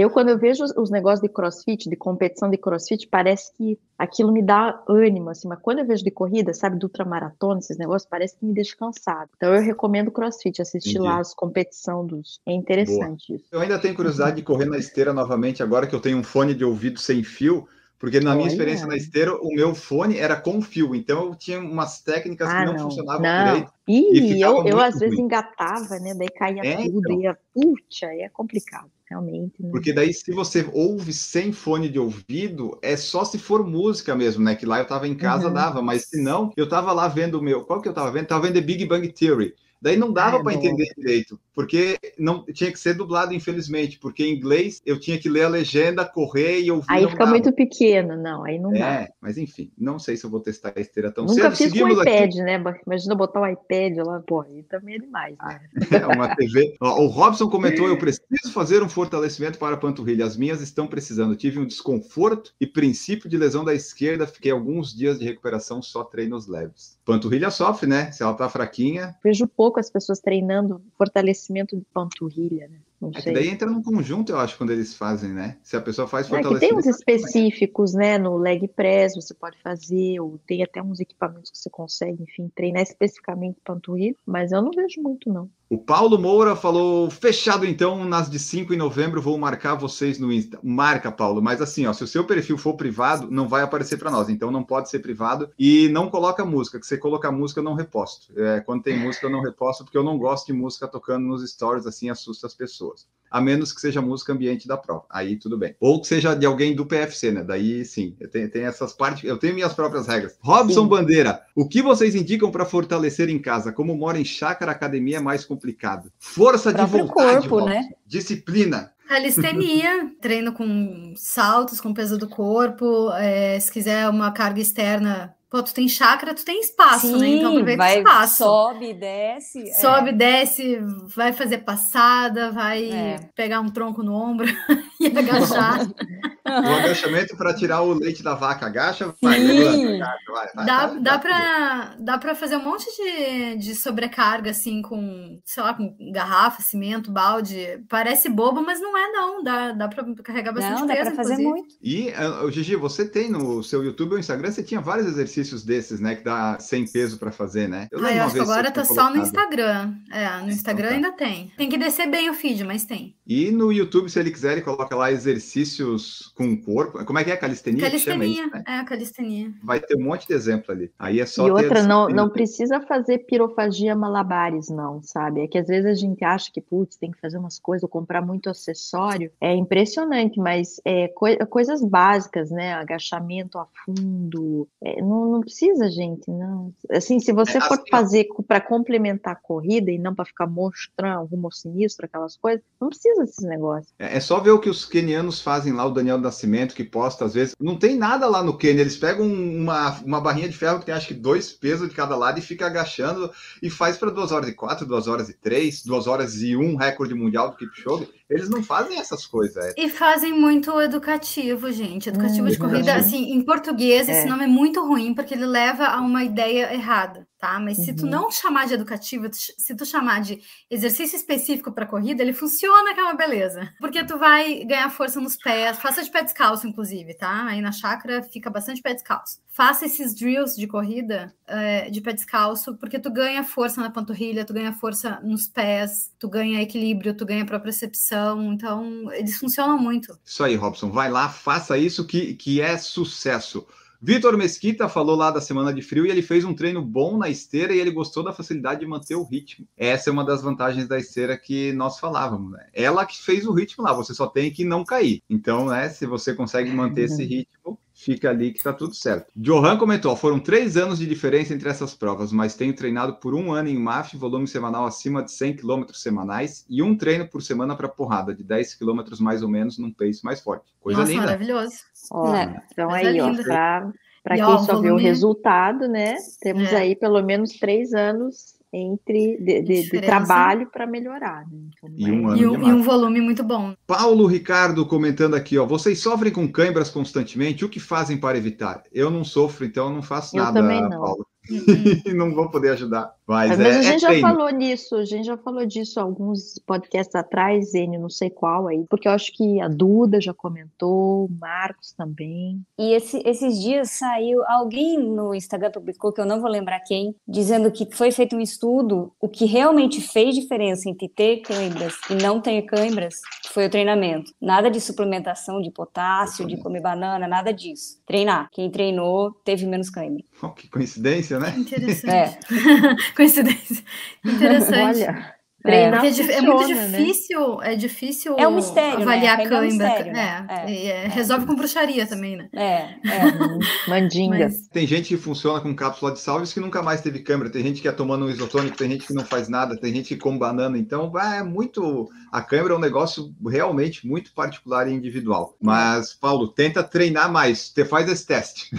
Eu, 0.00 0.10
quando 0.10 0.28
eu 0.28 0.38
vejo 0.38 0.62
os, 0.62 0.70
os 0.76 0.90
negócios 0.90 1.20
de 1.20 1.28
crossfit, 1.28 1.90
de 1.90 1.96
competição 1.96 2.48
de 2.48 2.56
crossfit, 2.56 3.08
parece 3.08 3.52
que 3.54 3.76
aquilo 3.98 4.30
me 4.30 4.40
dá 4.40 4.80
ânimo, 4.88 5.28
assim, 5.28 5.48
mas 5.48 5.58
quando 5.60 5.80
eu 5.80 5.86
vejo 5.86 6.04
de 6.04 6.10
corrida, 6.12 6.54
sabe, 6.54 6.78
do 6.78 6.84
ultramaratona, 6.84 7.58
esses 7.58 7.76
negócios, 7.76 8.08
parece 8.08 8.36
que 8.36 8.46
me 8.46 8.54
deixa 8.54 8.76
cansado. 8.76 9.28
Então 9.36 9.52
eu 9.52 9.60
recomendo 9.60 10.12
crossfit, 10.12 10.62
assistir 10.62 10.90
Entendi. 10.90 11.08
lá 11.08 11.18
as 11.18 11.34
competição 11.34 12.06
dos. 12.06 12.40
É 12.46 12.52
interessante 12.52 13.34
isso. 13.34 13.46
Eu 13.50 13.60
ainda 13.60 13.76
tenho 13.76 13.96
curiosidade 13.96 14.36
de 14.36 14.42
correr 14.42 14.66
na 14.66 14.78
esteira 14.78 15.12
novamente, 15.12 15.64
agora 15.64 15.84
que 15.84 15.96
eu 15.96 16.00
tenho 16.00 16.18
um 16.18 16.22
fone 16.22 16.54
de 16.54 16.64
ouvido 16.64 17.00
sem 17.00 17.24
fio, 17.24 17.66
porque 17.98 18.20
na 18.20 18.36
minha 18.36 18.44
Olha. 18.44 18.52
experiência 18.52 18.86
na 18.86 18.96
esteira, 18.96 19.34
o 19.34 19.48
meu 19.52 19.74
fone 19.74 20.16
era 20.16 20.40
com 20.40 20.62
fio, 20.62 20.94
então 20.94 21.26
eu 21.26 21.34
tinha 21.34 21.58
umas 21.58 22.00
técnicas 22.00 22.48
Ah, 22.48 22.60
que 22.60 22.66
não, 22.66 22.74
não. 22.74 22.84
funcionavam 22.84 23.22
Não. 23.22 23.44
direito. 23.44 23.72
Ih, 23.88 24.34
E 24.36 24.40
eu, 24.40 24.64
eu 24.64 24.78
às 24.78 24.96
vezes 25.00 25.16
ruim. 25.16 25.24
engatava, 25.24 25.98
né? 25.98 26.14
Daí 26.14 26.28
caía 26.28 26.62
É, 26.62 26.76
tudo, 26.76 26.98
então. 26.98 27.20
ia, 27.20 27.36
putz, 27.52 28.02
aí 28.04 28.20
é 28.20 28.28
complicado, 28.28 28.88
realmente. 29.10 29.62
né? 29.62 29.68
Porque 29.70 29.92
daí, 29.92 30.12
se 30.14 30.32
você 30.32 30.68
ouve 30.72 31.12
sem 31.12 31.52
fone 31.52 31.88
de 31.90 31.98
ouvido, 31.98 32.78
é 32.82 32.96
só 32.96 33.24
se 33.24 33.38
for 33.38 33.66
música 33.66 34.14
mesmo, 34.14 34.42
né? 34.42 34.54
Que 34.56 34.64
lá 34.66 34.78
eu 34.78 34.86
tava 34.86 35.06
em 35.06 35.14
casa, 35.16 35.48
Uhum. 35.48 35.52
dava, 35.52 35.82
mas 35.82 36.06
se 36.06 36.22
não, 36.22 36.52
eu 36.56 36.68
tava 36.68 36.92
lá 36.92 37.06
vendo 37.08 37.38
o 37.38 37.42
meu. 37.42 37.64
Qual 37.64 37.80
que 37.82 37.88
eu 37.88 37.92
tava 37.94 38.10
vendo? 38.10 38.26
Tava 38.26 38.42
vendo 38.46 38.54
The 38.54 38.60
Big 38.62 38.86
Bang 38.86 39.06
Theory. 39.12 39.54
Daí 39.80 39.96
não 39.96 40.12
dava 40.12 40.38
é 40.38 40.42
para 40.42 40.54
entender 40.54 40.92
direito, 40.96 41.38
porque 41.54 41.98
não 42.18 42.44
tinha 42.44 42.70
que 42.72 42.78
ser 42.78 42.94
dublado, 42.94 43.32
infelizmente, 43.32 43.98
porque 43.98 44.24
em 44.24 44.34
inglês 44.34 44.82
eu 44.84 44.98
tinha 44.98 45.18
que 45.18 45.28
ler 45.28 45.44
a 45.44 45.48
legenda, 45.48 46.04
correr 46.04 46.60
e 46.60 46.70
ouvir. 46.70 46.86
Aí 46.88 47.04
fica 47.04 47.18
dava. 47.18 47.30
muito 47.30 47.52
pequeno, 47.52 48.16
não, 48.16 48.44
aí 48.44 48.58
não 48.58 48.72
dá. 48.72 49.02
É, 49.02 49.08
mas 49.20 49.38
enfim, 49.38 49.70
não 49.78 49.98
sei 49.98 50.16
se 50.16 50.24
eu 50.24 50.30
vou 50.30 50.40
testar 50.40 50.72
a 50.74 50.80
esteira 50.80 51.12
tão 51.12 51.24
Nunca 51.24 51.42
cedo. 51.42 51.56
fiz 51.56 51.66
com 51.68 51.72
Seguimos 51.72 51.98
o 51.98 52.00
aqui. 52.00 52.10
iPad, 52.10 52.34
né? 52.36 52.62
Imagina 52.86 53.14
botar 53.14 53.40
o 53.40 53.46
iPad 53.46 53.96
lá, 53.98 54.22
pô, 54.26 54.40
aí 54.40 54.62
também 54.64 54.96
é 54.96 54.98
demais, 54.98 55.36
né? 55.38 55.60
É 56.02 56.06
uma 56.06 56.34
TV. 56.34 56.76
O 56.80 57.06
Robson 57.06 57.48
comentou: 57.48 57.86
eu 57.86 57.98
preciso 57.98 58.52
fazer 58.52 58.82
um 58.82 58.88
fortalecimento 58.88 59.58
para 59.58 59.74
a 59.74 59.78
panturrilha. 59.78 60.24
As 60.24 60.36
minhas 60.36 60.60
estão 60.60 60.86
precisando. 60.86 61.36
Tive 61.36 61.58
um 61.58 61.66
desconforto 61.66 62.54
e 62.60 62.66
princípio 62.66 63.28
de 63.28 63.36
lesão 63.36 63.64
da 63.64 63.74
esquerda. 63.74 64.26
Fiquei 64.26 64.50
alguns 64.50 64.94
dias 64.94 65.18
de 65.18 65.24
recuperação, 65.24 65.82
só 65.82 66.04
treinos 66.04 66.46
leves. 66.46 66.98
Panturrilha 67.04 67.50
sofre, 67.50 67.86
né? 67.86 68.10
Se 68.12 68.22
ela 68.22 68.34
tá 68.34 68.48
fraquinha. 68.48 69.16
Vejo 69.22 69.46
pouco 69.46 69.67
as 69.76 69.90
pessoas 69.90 70.20
treinando 70.20 70.80
fortalecimento 70.96 71.76
de 71.76 71.84
panturrilha, 71.92 72.68
né? 72.68 72.78
Não 73.00 73.10
É 73.10 73.12
que 73.12 73.22
sei. 73.22 73.32
daí 73.34 73.48
entra 73.48 73.70
num 73.70 73.82
conjunto, 73.82 74.32
eu 74.32 74.38
acho, 74.38 74.56
quando 74.58 74.70
eles 74.70 74.94
fazem, 74.94 75.30
né? 75.30 75.56
Se 75.62 75.76
a 75.76 75.80
pessoa 75.80 76.08
faz 76.08 76.26
É, 76.26 76.30
que 76.30 76.34
tem 76.34 76.42
fortalecimento. 76.42 76.78
uns 76.80 76.86
específicos, 76.96 77.94
né? 77.94 78.18
No 78.18 78.36
leg 78.36 78.66
press 78.68 79.14
você 79.14 79.34
pode 79.34 79.56
fazer, 79.62 80.18
ou 80.20 80.38
tem 80.46 80.62
até 80.62 80.82
uns 80.82 80.98
equipamentos 81.00 81.50
que 81.50 81.58
você 81.58 81.70
consegue, 81.70 82.22
enfim, 82.22 82.50
treinar 82.54 82.82
especificamente 82.82 83.60
panturrilha, 83.64 84.16
mas 84.26 84.50
eu 84.52 84.62
não 84.62 84.70
vejo 84.72 85.00
muito, 85.00 85.32
não. 85.32 85.48
O 85.70 85.76
Paulo 85.76 86.18
Moura 86.18 86.56
falou: 86.56 87.10
fechado 87.10 87.66
então, 87.66 88.02
nas 88.06 88.30
de 88.30 88.38
5 88.38 88.72
em 88.72 88.76
novembro, 88.78 89.20
vou 89.20 89.36
marcar 89.36 89.74
vocês 89.74 90.18
no 90.18 90.32
Insta. 90.32 90.58
Marca, 90.62 91.12
Paulo, 91.12 91.42
mas 91.42 91.60
assim, 91.60 91.84
ó, 91.86 91.92
se 91.92 92.02
o 92.02 92.06
seu 92.06 92.24
perfil 92.24 92.56
for 92.56 92.74
privado, 92.74 93.30
não 93.30 93.46
vai 93.46 93.60
aparecer 93.60 93.98
para 93.98 94.10
nós, 94.10 94.30
então 94.30 94.50
não 94.50 94.64
pode 94.64 94.88
ser 94.88 95.00
privado 95.00 95.50
e 95.58 95.90
não 95.90 96.08
coloca 96.08 96.42
música, 96.42 96.80
que 96.80 96.86
você 96.86 96.96
colocar 96.96 97.30
música 97.30 97.60
eu 97.60 97.64
não 97.64 97.74
reposto. 97.74 98.32
É, 98.40 98.60
quando 98.60 98.82
tem 98.82 98.98
música 98.98 99.26
eu 99.26 99.30
não 99.30 99.42
reposto 99.42 99.84
porque 99.84 99.98
eu 99.98 100.02
não 100.02 100.16
gosto 100.16 100.46
de 100.46 100.54
música 100.54 100.88
tocando 100.88 101.26
nos 101.26 101.46
stories, 101.50 101.86
assim 101.86 102.08
assusta 102.08 102.46
as 102.46 102.54
pessoas. 102.54 103.06
A 103.30 103.40
menos 103.40 103.72
que 103.72 103.80
seja 103.80 104.00
música 104.00 104.32
ambiente 104.32 104.66
da 104.66 104.76
prova, 104.76 105.04
aí 105.10 105.36
tudo 105.36 105.58
bem. 105.58 105.74
Ou 105.80 106.00
que 106.00 106.06
seja 106.06 106.34
de 106.34 106.46
alguém 106.46 106.74
do 106.74 106.86
PFC, 106.86 107.30
né? 107.30 107.42
Daí 107.42 107.84
sim, 107.84 108.16
eu 108.20 108.28
tenho, 108.28 108.50
tenho 108.50 108.66
essas 108.66 108.92
partes, 108.92 109.24
eu 109.24 109.36
tenho 109.36 109.54
minhas 109.54 109.74
próprias 109.74 110.06
regras. 110.06 110.36
Robson 110.40 110.82
Sim. 110.82 110.88
Bandeira, 110.88 111.42
o 111.54 111.68
que 111.68 111.82
vocês 111.82 112.14
indicam 112.14 112.50
para 112.50 112.64
fortalecer 112.64 113.28
em 113.28 113.38
casa? 113.38 113.72
Como 113.72 113.96
mora 113.96 114.18
em 114.18 114.24
chácara, 114.24 114.72
academia 114.72 115.18
é 115.18 115.20
mais 115.20 115.44
complicado. 115.44 116.10
Força 116.18 116.72
de 116.72 116.84
vontade, 116.84 117.48
corpo, 117.48 117.58
Robson. 117.58 117.68
né? 117.68 117.88
Disciplina. 118.06 118.92
Calistenia, 119.08 120.12
treino 120.20 120.52
com 120.52 121.14
saltos, 121.16 121.80
com 121.80 121.94
peso 121.94 122.18
do 122.18 122.28
corpo. 122.28 123.10
é, 123.12 123.58
se 123.58 123.72
quiser 123.72 124.08
uma 124.08 124.30
carga 124.32 124.60
externa, 124.60 125.34
pô, 125.50 125.62
tu 125.62 125.72
tem 125.74 125.88
chácara, 125.88 126.34
tu 126.34 126.44
tem 126.44 126.60
espaço, 126.60 127.16
né? 127.18 127.28
Então 127.28 127.52
aproveita 127.52 127.78
vai, 127.82 127.96
o 127.96 127.98
espaço. 128.00 128.36
sobe, 128.38 128.94
desce. 128.94 129.68
é. 129.68 129.72
Sobe, 129.74 130.12
desce, 130.12 130.78
vai 131.14 131.32
fazer 131.32 131.58
passada, 131.58 132.50
vai 132.52 132.90
É. 132.90 133.20
pegar 133.34 133.60
um 133.60 133.68
tronco 133.70 134.02
no 134.02 134.12
ombro 134.14 134.46
e 135.00 135.06
agachar. 135.06 135.86
O 136.48 136.50
agachamento 136.50 137.36
para 137.36 137.52
tirar 137.52 137.82
o 137.82 137.92
leite 137.92 138.22
da 138.22 138.34
vaca. 138.34 138.64
Agacha, 138.64 139.14
vai, 139.20 139.38
Sim. 139.38 139.46
levanta, 139.48 139.94
agacha, 140.06 140.32
vai, 140.32 140.46
vai, 140.54 140.64
Dá, 140.64 140.86
vai, 140.86 141.00
dá, 141.00 141.10
vai. 141.10 141.20
pra, 141.20 141.94
dá 141.98 142.16
pra 142.18 142.34
fazer 142.34 142.56
um 142.56 142.64
monte 142.64 142.86
de, 142.96 143.56
de 143.58 143.74
sobrecarga, 143.74 144.50
assim, 144.52 144.80
com, 144.80 145.38
sei 145.44 145.62
lá, 145.62 145.74
com 145.74 145.94
garrafa, 146.10 146.62
cimento, 146.62 147.12
balde. 147.12 147.84
Parece 147.86 148.30
bobo, 148.30 148.62
mas 148.62 148.80
não 148.80 148.96
é, 148.96 149.12
não. 149.12 149.44
Dá, 149.44 149.72
dá 149.72 149.88
pra 149.88 150.02
carregar 150.24 150.52
bastante 150.54 150.80
Não, 150.80 150.86
dá 150.86 150.94
peso, 150.94 151.06
pra 151.08 151.16
fazer 151.16 151.34
inclusive. 151.34 151.50
muito. 151.50 151.74
E, 151.82 152.12
o 152.42 152.50
Gigi, 152.50 152.76
você 152.76 153.06
tem 153.06 153.30
no 153.30 153.62
seu 153.62 153.84
YouTube 153.84 154.12
ou 154.14 154.18
Instagram, 154.18 154.50
você 154.50 154.62
tinha 154.62 154.80
vários 154.80 155.06
exercícios 155.06 155.37
desses, 155.64 156.00
né? 156.00 156.14
Que 156.16 156.24
dá 156.24 156.58
sem 156.58 156.86
peso 156.86 157.18
para 157.18 157.30
fazer, 157.30 157.68
né? 157.68 157.88
Ah, 157.92 157.96
lembro 157.96 158.14
eu 158.16 158.22
acho 158.24 158.34
que 158.34 158.40
agora 158.40 158.70
tá 158.70 158.82
tinha 158.82 158.84
só 158.94 159.04
no 159.04 159.16
colocado. 159.16 159.26
Instagram. 159.26 159.94
É, 160.12 160.40
no 160.42 160.50
Instagram 160.50 160.88
tá. 160.88 160.94
ainda 160.94 161.12
tem. 161.12 161.52
Tem 161.56 161.68
que 161.68 161.78
descer 161.78 162.08
bem 162.10 162.28
o 162.30 162.34
feed, 162.34 162.64
mas 162.64 162.84
tem. 162.84 163.14
E 163.26 163.50
no 163.50 163.72
YouTube, 163.72 164.08
se 164.10 164.18
ele 164.18 164.30
quiser, 164.30 164.52
ele 164.52 164.62
coloca 164.62 164.94
lá 164.96 165.12
exercícios 165.12 166.32
com 166.34 166.52
o 166.52 166.60
corpo. 166.62 167.04
Como 167.04 167.18
é 167.18 167.24
que 167.24 167.30
é? 167.30 167.36
Calistenia? 167.36 167.80
Calistenia, 167.82 168.26
isso, 168.44 168.50
né? 168.50 168.64
é, 168.66 168.84
calistenia. 168.84 169.52
Vai 169.62 169.80
ter 169.80 169.96
um 169.96 170.02
monte 170.02 170.26
de 170.26 170.34
exemplo 170.34 170.72
ali. 170.72 170.90
Aí 170.98 171.20
é 171.20 171.26
só 171.26 171.42
E 171.42 171.46
ter 171.46 171.52
outra, 171.52 171.82
não, 171.82 172.02
disciplina. 172.06 172.22
não 172.22 172.30
precisa 172.30 172.80
fazer 172.80 173.18
pirofagia 173.18 173.94
malabares, 173.94 174.68
não, 174.68 175.02
sabe? 175.02 175.42
É 175.42 175.46
que 175.46 175.58
às 175.58 175.66
vezes 175.66 175.86
a 175.90 175.94
gente 175.94 176.24
acha 176.24 176.50
que, 176.52 176.60
putz, 176.60 176.96
tem 176.96 177.10
que 177.10 177.20
fazer 177.20 177.38
umas 177.38 177.58
coisas 177.58 177.82
ou 177.82 177.88
comprar 177.88 178.22
muito 178.22 178.48
acessório. 178.50 179.30
É 179.40 179.54
impressionante, 179.54 180.38
mas 180.38 180.80
é 180.84 181.08
coi- 181.08 181.36
coisas 181.46 181.82
básicas, 181.82 182.50
né? 182.50 182.72
Agachamento 182.74 183.58
a 183.58 183.66
fundo. 183.84 184.68
É, 184.82 185.00
não, 185.02 185.27
não 185.28 185.40
precisa, 185.40 185.90
gente, 185.90 186.30
não. 186.30 186.74
Assim, 186.90 187.20
se 187.20 187.32
você 187.32 187.58
É, 187.58 187.60
for 187.60 187.80
assim, 187.80 187.90
fazer 187.90 188.26
para 188.46 188.60
complementar 188.60 189.32
a 189.34 189.36
corrida 189.36 189.90
e 189.90 189.98
não 189.98 190.14
para 190.14 190.24
ficar 190.24 190.46
mostrando 190.46 191.26
rumo 191.26 191.50
sinistro, 191.52 192.06
aquelas 192.06 192.36
coisas, 192.36 192.62
não 192.80 192.88
precisa 192.88 193.24
desses 193.24 193.44
negócios. 193.44 193.92
É, 193.98 194.16
é 194.16 194.20
só 194.20 194.40
ver 194.40 194.50
o 194.50 194.60
que 194.60 194.70
os 194.70 194.84
quenianos 194.84 195.40
fazem 195.40 195.72
lá, 195.72 195.84
o 195.86 195.90
Daniel 195.90 196.18
Nascimento, 196.18 196.74
que 196.74 196.84
posta 196.84 197.24
às 197.24 197.34
vezes. 197.34 197.54
Não 197.60 197.78
tem 197.78 197.96
nada 197.96 198.28
lá 198.28 198.42
no 198.42 198.56
Quênia, 198.56 198.80
eles 198.82 198.96
pegam 198.96 199.26
uma, 199.26 199.98
uma 200.00 200.20
barrinha 200.20 200.48
de 200.48 200.56
ferro 200.56 200.80
que 200.80 200.86
tem 200.86 200.94
acho 200.94 201.08
que 201.08 201.14
dois 201.14 201.52
pesos 201.52 201.88
de 201.88 201.94
cada 201.94 202.16
lado 202.16 202.38
e 202.38 202.42
fica 202.42 202.66
agachando 202.66 203.30
e 203.62 203.70
faz 203.70 203.96
para 203.96 204.10
duas 204.10 204.32
horas 204.32 204.48
e 204.48 204.54
quatro, 204.54 204.86
duas 204.86 205.06
horas 205.08 205.28
e 205.28 205.34
três, 205.34 205.82
duas 205.84 206.06
horas 206.06 206.42
e 206.42 206.56
um 206.56 206.76
recorde 206.76 207.14
mundial 207.14 207.50
do 207.50 207.56
Kipchoge. 207.56 208.08
Eles 208.30 208.48
não 208.50 208.62
fazem 208.62 208.98
essas 208.98 209.26
coisas. 209.26 209.56
É. 209.64 209.74
E 209.76 209.88
fazem 209.88 210.32
muito 210.32 210.80
educativo, 210.80 211.70
gente. 211.72 212.08
Educativo 212.08 212.46
Hum, 212.46 212.50
de 212.50 212.58
corrida, 212.58 212.78
educativo. 212.92 213.06
assim, 213.06 213.32
em 213.32 213.42
português, 213.44 214.08
esse 214.08 214.26
É. 214.26 214.30
nome 214.30 214.44
é 214.44 214.46
muito 214.48 214.84
ruim, 214.86 215.14
porque 215.14 215.34
ele 215.34 215.46
leva 215.46 215.84
a 215.86 216.00
uma 216.00 216.24
ideia 216.24 216.72
errada, 216.74 217.27
tá? 217.38 217.58
Mas 217.60 217.78
se 217.78 217.94
tu 217.94 218.04
Uhum. 218.04 218.10
não 218.10 218.30
chamar 218.30 218.66
de 218.66 218.74
educativo, 218.74 219.26
se 219.32 219.74
tu 219.76 219.86
chamar 219.86 220.20
de 220.20 220.40
exercício 220.70 221.16
específico 221.16 221.70
para 221.72 221.86
corrida, 221.86 222.22
ele 222.22 222.32
funciona 222.32 222.92
que 222.94 223.00
é 223.00 223.04
uma 223.04 223.14
beleza. 223.14 223.72
Porque 223.78 224.04
tu 224.04 224.18
vai 224.18 224.64
ganhar 224.64 224.90
força 224.90 225.20
nos 225.20 225.36
pés, 225.36 225.78
faça 225.78 226.02
de 226.02 226.10
pé 226.10 226.22
descalço, 226.22 226.66
inclusive, 226.66 227.14
tá? 227.14 227.44
Aí 227.46 227.60
na 227.60 227.72
chácara 227.72 228.22
fica 228.22 228.50
bastante 228.50 228.82
pé 228.82 228.94
descalço. 228.94 229.38
Faça 229.48 229.86
esses 229.86 230.14
drills 230.14 230.56
de 230.56 230.66
corrida 230.66 231.32
é, 231.46 231.88
de 231.90 232.00
pé 232.00 232.12
descalço, 232.12 232.76
porque 232.76 232.98
tu 232.98 233.10
ganha 233.10 233.42
força 233.44 233.80
na 233.80 233.90
panturrilha, 233.90 234.44
tu 234.44 234.52
ganha 234.52 234.72
força 234.72 235.18
nos 235.22 235.48
pés, 235.48 236.12
tu 236.18 236.28
ganha 236.28 236.60
equilíbrio, 236.62 237.14
tu 237.14 237.24
ganha 237.26 237.44
propriocepção. 237.44 238.52
Então, 238.52 239.12
eles 239.12 239.38
funcionam 239.38 239.78
muito. 239.78 240.18
Isso 240.24 240.42
aí, 240.44 240.54
Robson. 240.56 240.90
Vai 240.90 241.10
lá, 241.10 241.28
faça 241.28 241.76
isso 241.78 242.06
que, 242.06 242.34
que 242.34 242.60
é 242.60 242.76
sucesso. 242.78 243.66
Vitor 244.00 244.36
Mesquita 244.36 244.88
falou 244.88 245.16
lá 245.16 245.28
da 245.28 245.40
semana 245.40 245.74
de 245.74 245.82
frio 245.82 246.06
e 246.06 246.10
ele 246.10 246.22
fez 246.22 246.44
um 246.44 246.54
treino 246.54 246.80
bom 246.80 247.18
na 247.18 247.28
esteira 247.28 247.74
e 247.74 247.80
ele 247.80 247.90
gostou 247.90 248.22
da 248.22 248.32
facilidade 248.32 248.80
de 248.80 248.86
manter 248.86 249.16
o 249.16 249.24
ritmo. 249.24 249.66
Essa 249.76 250.08
é 250.08 250.12
uma 250.12 250.24
das 250.24 250.40
vantagens 250.40 250.86
da 250.86 250.96
esteira 250.98 251.36
que 251.36 251.72
nós 251.72 251.98
falávamos, 251.98 252.52
né? 252.52 252.68
Ela 252.72 253.04
que 253.04 253.20
fez 253.20 253.44
o 253.44 253.52
ritmo 253.52 253.82
lá, 253.82 253.92
você 253.92 254.14
só 254.14 254.28
tem 254.28 254.52
que 254.52 254.64
não 254.64 254.84
cair. 254.84 255.20
Então, 255.28 255.66
né, 255.66 255.88
se 255.88 256.06
você 256.06 256.32
consegue 256.32 256.70
manter 256.70 257.02
esse 257.06 257.24
ritmo, 257.24 257.76
fica 258.00 258.30
ali 258.30 258.52
que 258.52 258.62
tá 258.62 258.72
tudo 258.72 258.94
certo. 258.94 259.32
Johan 259.34 259.76
comentou: 259.76 260.14
foram 260.14 260.38
três 260.38 260.76
anos 260.76 260.98
de 261.00 261.06
diferença 261.06 261.52
entre 261.52 261.68
essas 261.68 261.94
provas, 261.94 262.32
mas 262.32 262.54
tenho 262.54 262.72
treinado 262.74 263.14
por 263.16 263.34
um 263.34 263.52
ano 263.52 263.68
em 263.68 263.76
MAF, 263.78 264.16
volume 264.16 264.46
semanal 264.46 264.86
acima 264.86 265.22
de 265.22 265.32
100 265.32 265.56
km 265.56 265.82
semanais 265.92 266.64
e 266.70 266.82
um 266.82 266.96
treino 266.96 267.26
por 267.28 267.42
semana 267.42 267.74
para 267.76 267.88
porrada, 267.88 268.34
de 268.34 268.44
10 268.44 268.74
km 268.76 269.00
mais 269.20 269.42
ou 269.42 269.48
menos, 269.48 269.78
num 269.78 269.92
pace 269.92 270.24
mais 270.24 270.40
forte. 270.40 270.72
Coisa 270.80 271.00
Nossa, 271.00 271.12
linda. 271.12 271.24
maravilhoso. 271.26 271.76
Ó, 272.12 272.34
É. 272.34 272.62
então 272.72 272.88
Coisa 272.88 273.08
aí, 273.08 273.20
ó, 273.20 273.28
linda. 273.28 273.42
para 273.44 273.92
para 274.24 274.34
E, 274.36 274.38
quem 274.40 274.46
ó, 274.48 274.58
só 274.58 274.72
vê 274.74 274.88
o 274.88 274.92
volume- 274.92 275.02
resultado, 275.02 275.88
né? 275.88 276.16
Temos 276.40 276.70
É. 276.72 276.76
aí 276.76 276.94
pelo 276.96 277.22
menos 277.22 277.52
três 277.58 277.94
anos 277.94 278.57
entre 278.72 279.38
de, 279.38 279.62
de- 279.62 279.90
de 279.90 280.00
trabalho 280.00 280.68
para 280.70 280.86
melhorar. 280.86 281.46
Né? 281.50 281.58
Então, 281.76 281.90
E 281.96 282.10
um 282.10 282.32
é- 282.34 282.38
E 282.38 282.46
um, 282.46 282.68
e 282.68 282.72
um 282.72 282.82
volume 282.82 283.20
muito 283.20 283.42
bom. 283.42 283.74
Paulo 283.86 284.26
Ricardo 284.26 284.84
comentando 284.86 285.34
aqui, 285.34 285.56
ó. 285.56 285.64
Vocês 285.66 286.00
sofrem 286.00 286.32
com 286.32 286.46
câimbras 286.50 286.90
constantemente? 286.90 287.64
O 287.64 287.68
que 287.68 287.80
fazem 287.80 288.18
para 288.18 288.36
evitar? 288.36 288.82
Eu 288.92 289.10
não 289.10 289.24
sofro, 289.24 289.64
então 289.64 289.88
eu 289.88 289.94
não 289.94 290.02
faço 290.02 290.36
Eu 290.36 290.44
nada, 290.44 290.60
também 290.60 290.82
não. 290.82 290.90
Paulo. 291.00 291.26
Uhum. 291.50 292.14
não 292.16 292.34
vou 292.34 292.50
poder 292.50 292.70
ajudar. 292.72 293.12
Mas, 293.26 293.50
Mas, 293.50 293.60
é, 293.60 293.64
a 293.64 293.68
é 293.78 293.82
gente 293.82 294.00
já 294.00 294.08
treino. 294.08 294.26
falou 294.28 294.48
nisso, 294.50 294.96
a 294.96 295.04
gente 295.04 295.26
já 295.26 295.36
falou 295.36 295.66
disso 295.66 296.00
alguns 296.00 296.58
podcasts 296.66 297.14
atrás, 297.14 297.74
Enio, 297.74 298.00
não 298.00 298.08
sei 298.08 298.30
qual 298.30 298.66
aí, 298.68 298.84
porque 298.88 299.06
eu 299.06 299.12
acho 299.12 299.30
que 299.36 299.60
a 299.60 299.68
Duda 299.68 300.18
já 300.20 300.32
comentou, 300.32 301.26
o 301.26 301.30
Marcos 301.38 301.92
também. 301.92 302.62
E 302.78 302.92
esse- 302.94 303.22
esses 303.26 303.60
dias 303.60 303.90
saiu, 303.90 304.42
alguém 304.48 304.98
no 304.98 305.34
Instagram 305.34 305.70
publicou, 305.70 306.10
que 306.12 306.20
eu 306.20 306.26
não 306.26 306.40
vou 306.40 306.50
lembrar 306.50 306.80
quem, 306.80 307.14
dizendo 307.26 307.70
que 307.70 307.86
foi 307.94 308.10
feito 308.10 308.34
um 308.34 308.40
estudo, 308.40 309.12
o 309.20 309.28
que 309.28 309.44
realmente 309.44 310.00
fez 310.00 310.34
diferença 310.34 310.88
entre 310.88 311.08
ter 311.08 311.42
câimbras 311.42 311.94
e 312.10 312.14
não 312.14 312.40
ter 312.40 312.62
câimbras 312.62 313.16
foi 313.50 313.66
o 313.66 313.70
treinamento. 313.70 314.32
Nada 314.40 314.70
de 314.70 314.80
suplementação 314.80 315.60
de 315.60 315.70
potássio, 315.70 316.46
de 316.46 316.56
comer 316.56 316.80
banana, 316.80 317.28
nada 317.28 317.52
disso. 317.52 318.00
Treinar. 318.06 318.48
Quem 318.52 318.70
treinou 318.70 319.32
teve 319.44 319.66
menos 319.66 319.90
câimbra. 319.90 320.24
Oh, 320.42 320.50
que 320.54 320.68
coincidência, 320.68 321.38
né? 321.38 321.54
Interessante. 321.56 322.38
É. 322.50 322.96
Coincidência. 323.14 323.84
Interessante. 324.24 325.02
Olha, 325.02 325.34
treinar 325.70 326.04
é, 326.04 326.10
dif- 326.10 326.30
é 326.30 326.40
muito 326.40 326.58
funciona, 326.60 326.88
né? 326.88 326.98
difícil, 326.98 327.62
é 327.62 327.76
difícil 327.76 328.36
É 328.38 328.48
um 328.48 328.54
mistério, 328.56 328.98
né? 328.98 329.02
avaliar 329.04 329.38
A 329.40 329.42
a 329.42 329.48
câimbra 329.48 329.56
é 329.56 329.58
um 329.58 329.60
câimbra. 329.60 329.86
mistério, 329.86 330.12
né? 330.12 330.46
É, 330.48 330.72
É, 330.72 330.86
é, 330.86 331.08
resolve 331.08 331.46
com 331.46 331.54
bruxaria 331.54 332.06
também, 332.06 332.36
né? 332.36 332.48
É, 332.54 332.64
é. 332.64 332.98
Mandinga. 333.88 334.38
Mas 334.38 334.68
Tem 334.68 334.86
gente 334.86 335.08
que 335.08 335.16
funciona 335.16 335.60
com 335.60 335.74
cápsula 335.74 336.12
de 336.12 336.20
salves 336.20 336.52
que 336.52 336.60
nunca 336.60 336.82
mais 336.82 337.00
teve 337.00 337.20
câmera. 337.20 337.50
Tem 337.50 337.62
gente 337.62 337.80
que 337.82 337.88
é 337.88 337.92
tomando 337.92 338.24
um 338.26 338.30
isotônico, 338.30 338.76
tem 338.76 338.90
gente 338.90 339.06
que 339.06 339.14
não 339.14 339.24
faz 339.24 339.48
nada, 339.48 339.76
tem 339.78 339.92
gente 339.94 340.08
que 340.08 340.16
come 340.20 340.38
banana. 340.38 340.78
Então, 340.78 341.12
é 341.18 341.42
muito. 341.42 342.08
A 342.32 342.42
câmera 342.42 342.74
é 342.74 342.76
um 342.76 342.80
negócio 342.80 343.34
realmente 343.46 344.06
muito 344.06 344.32
particular 344.34 344.88
e 344.88 344.92
individual. 344.92 345.56
Mas, 345.60 346.12
Paulo, 346.14 346.48
tenta 346.48 346.82
treinar 346.82 347.30
mais. 347.30 347.72
Você 347.74 347.84
faz 347.84 348.08
esse 348.08 348.26
teste. 348.26 348.70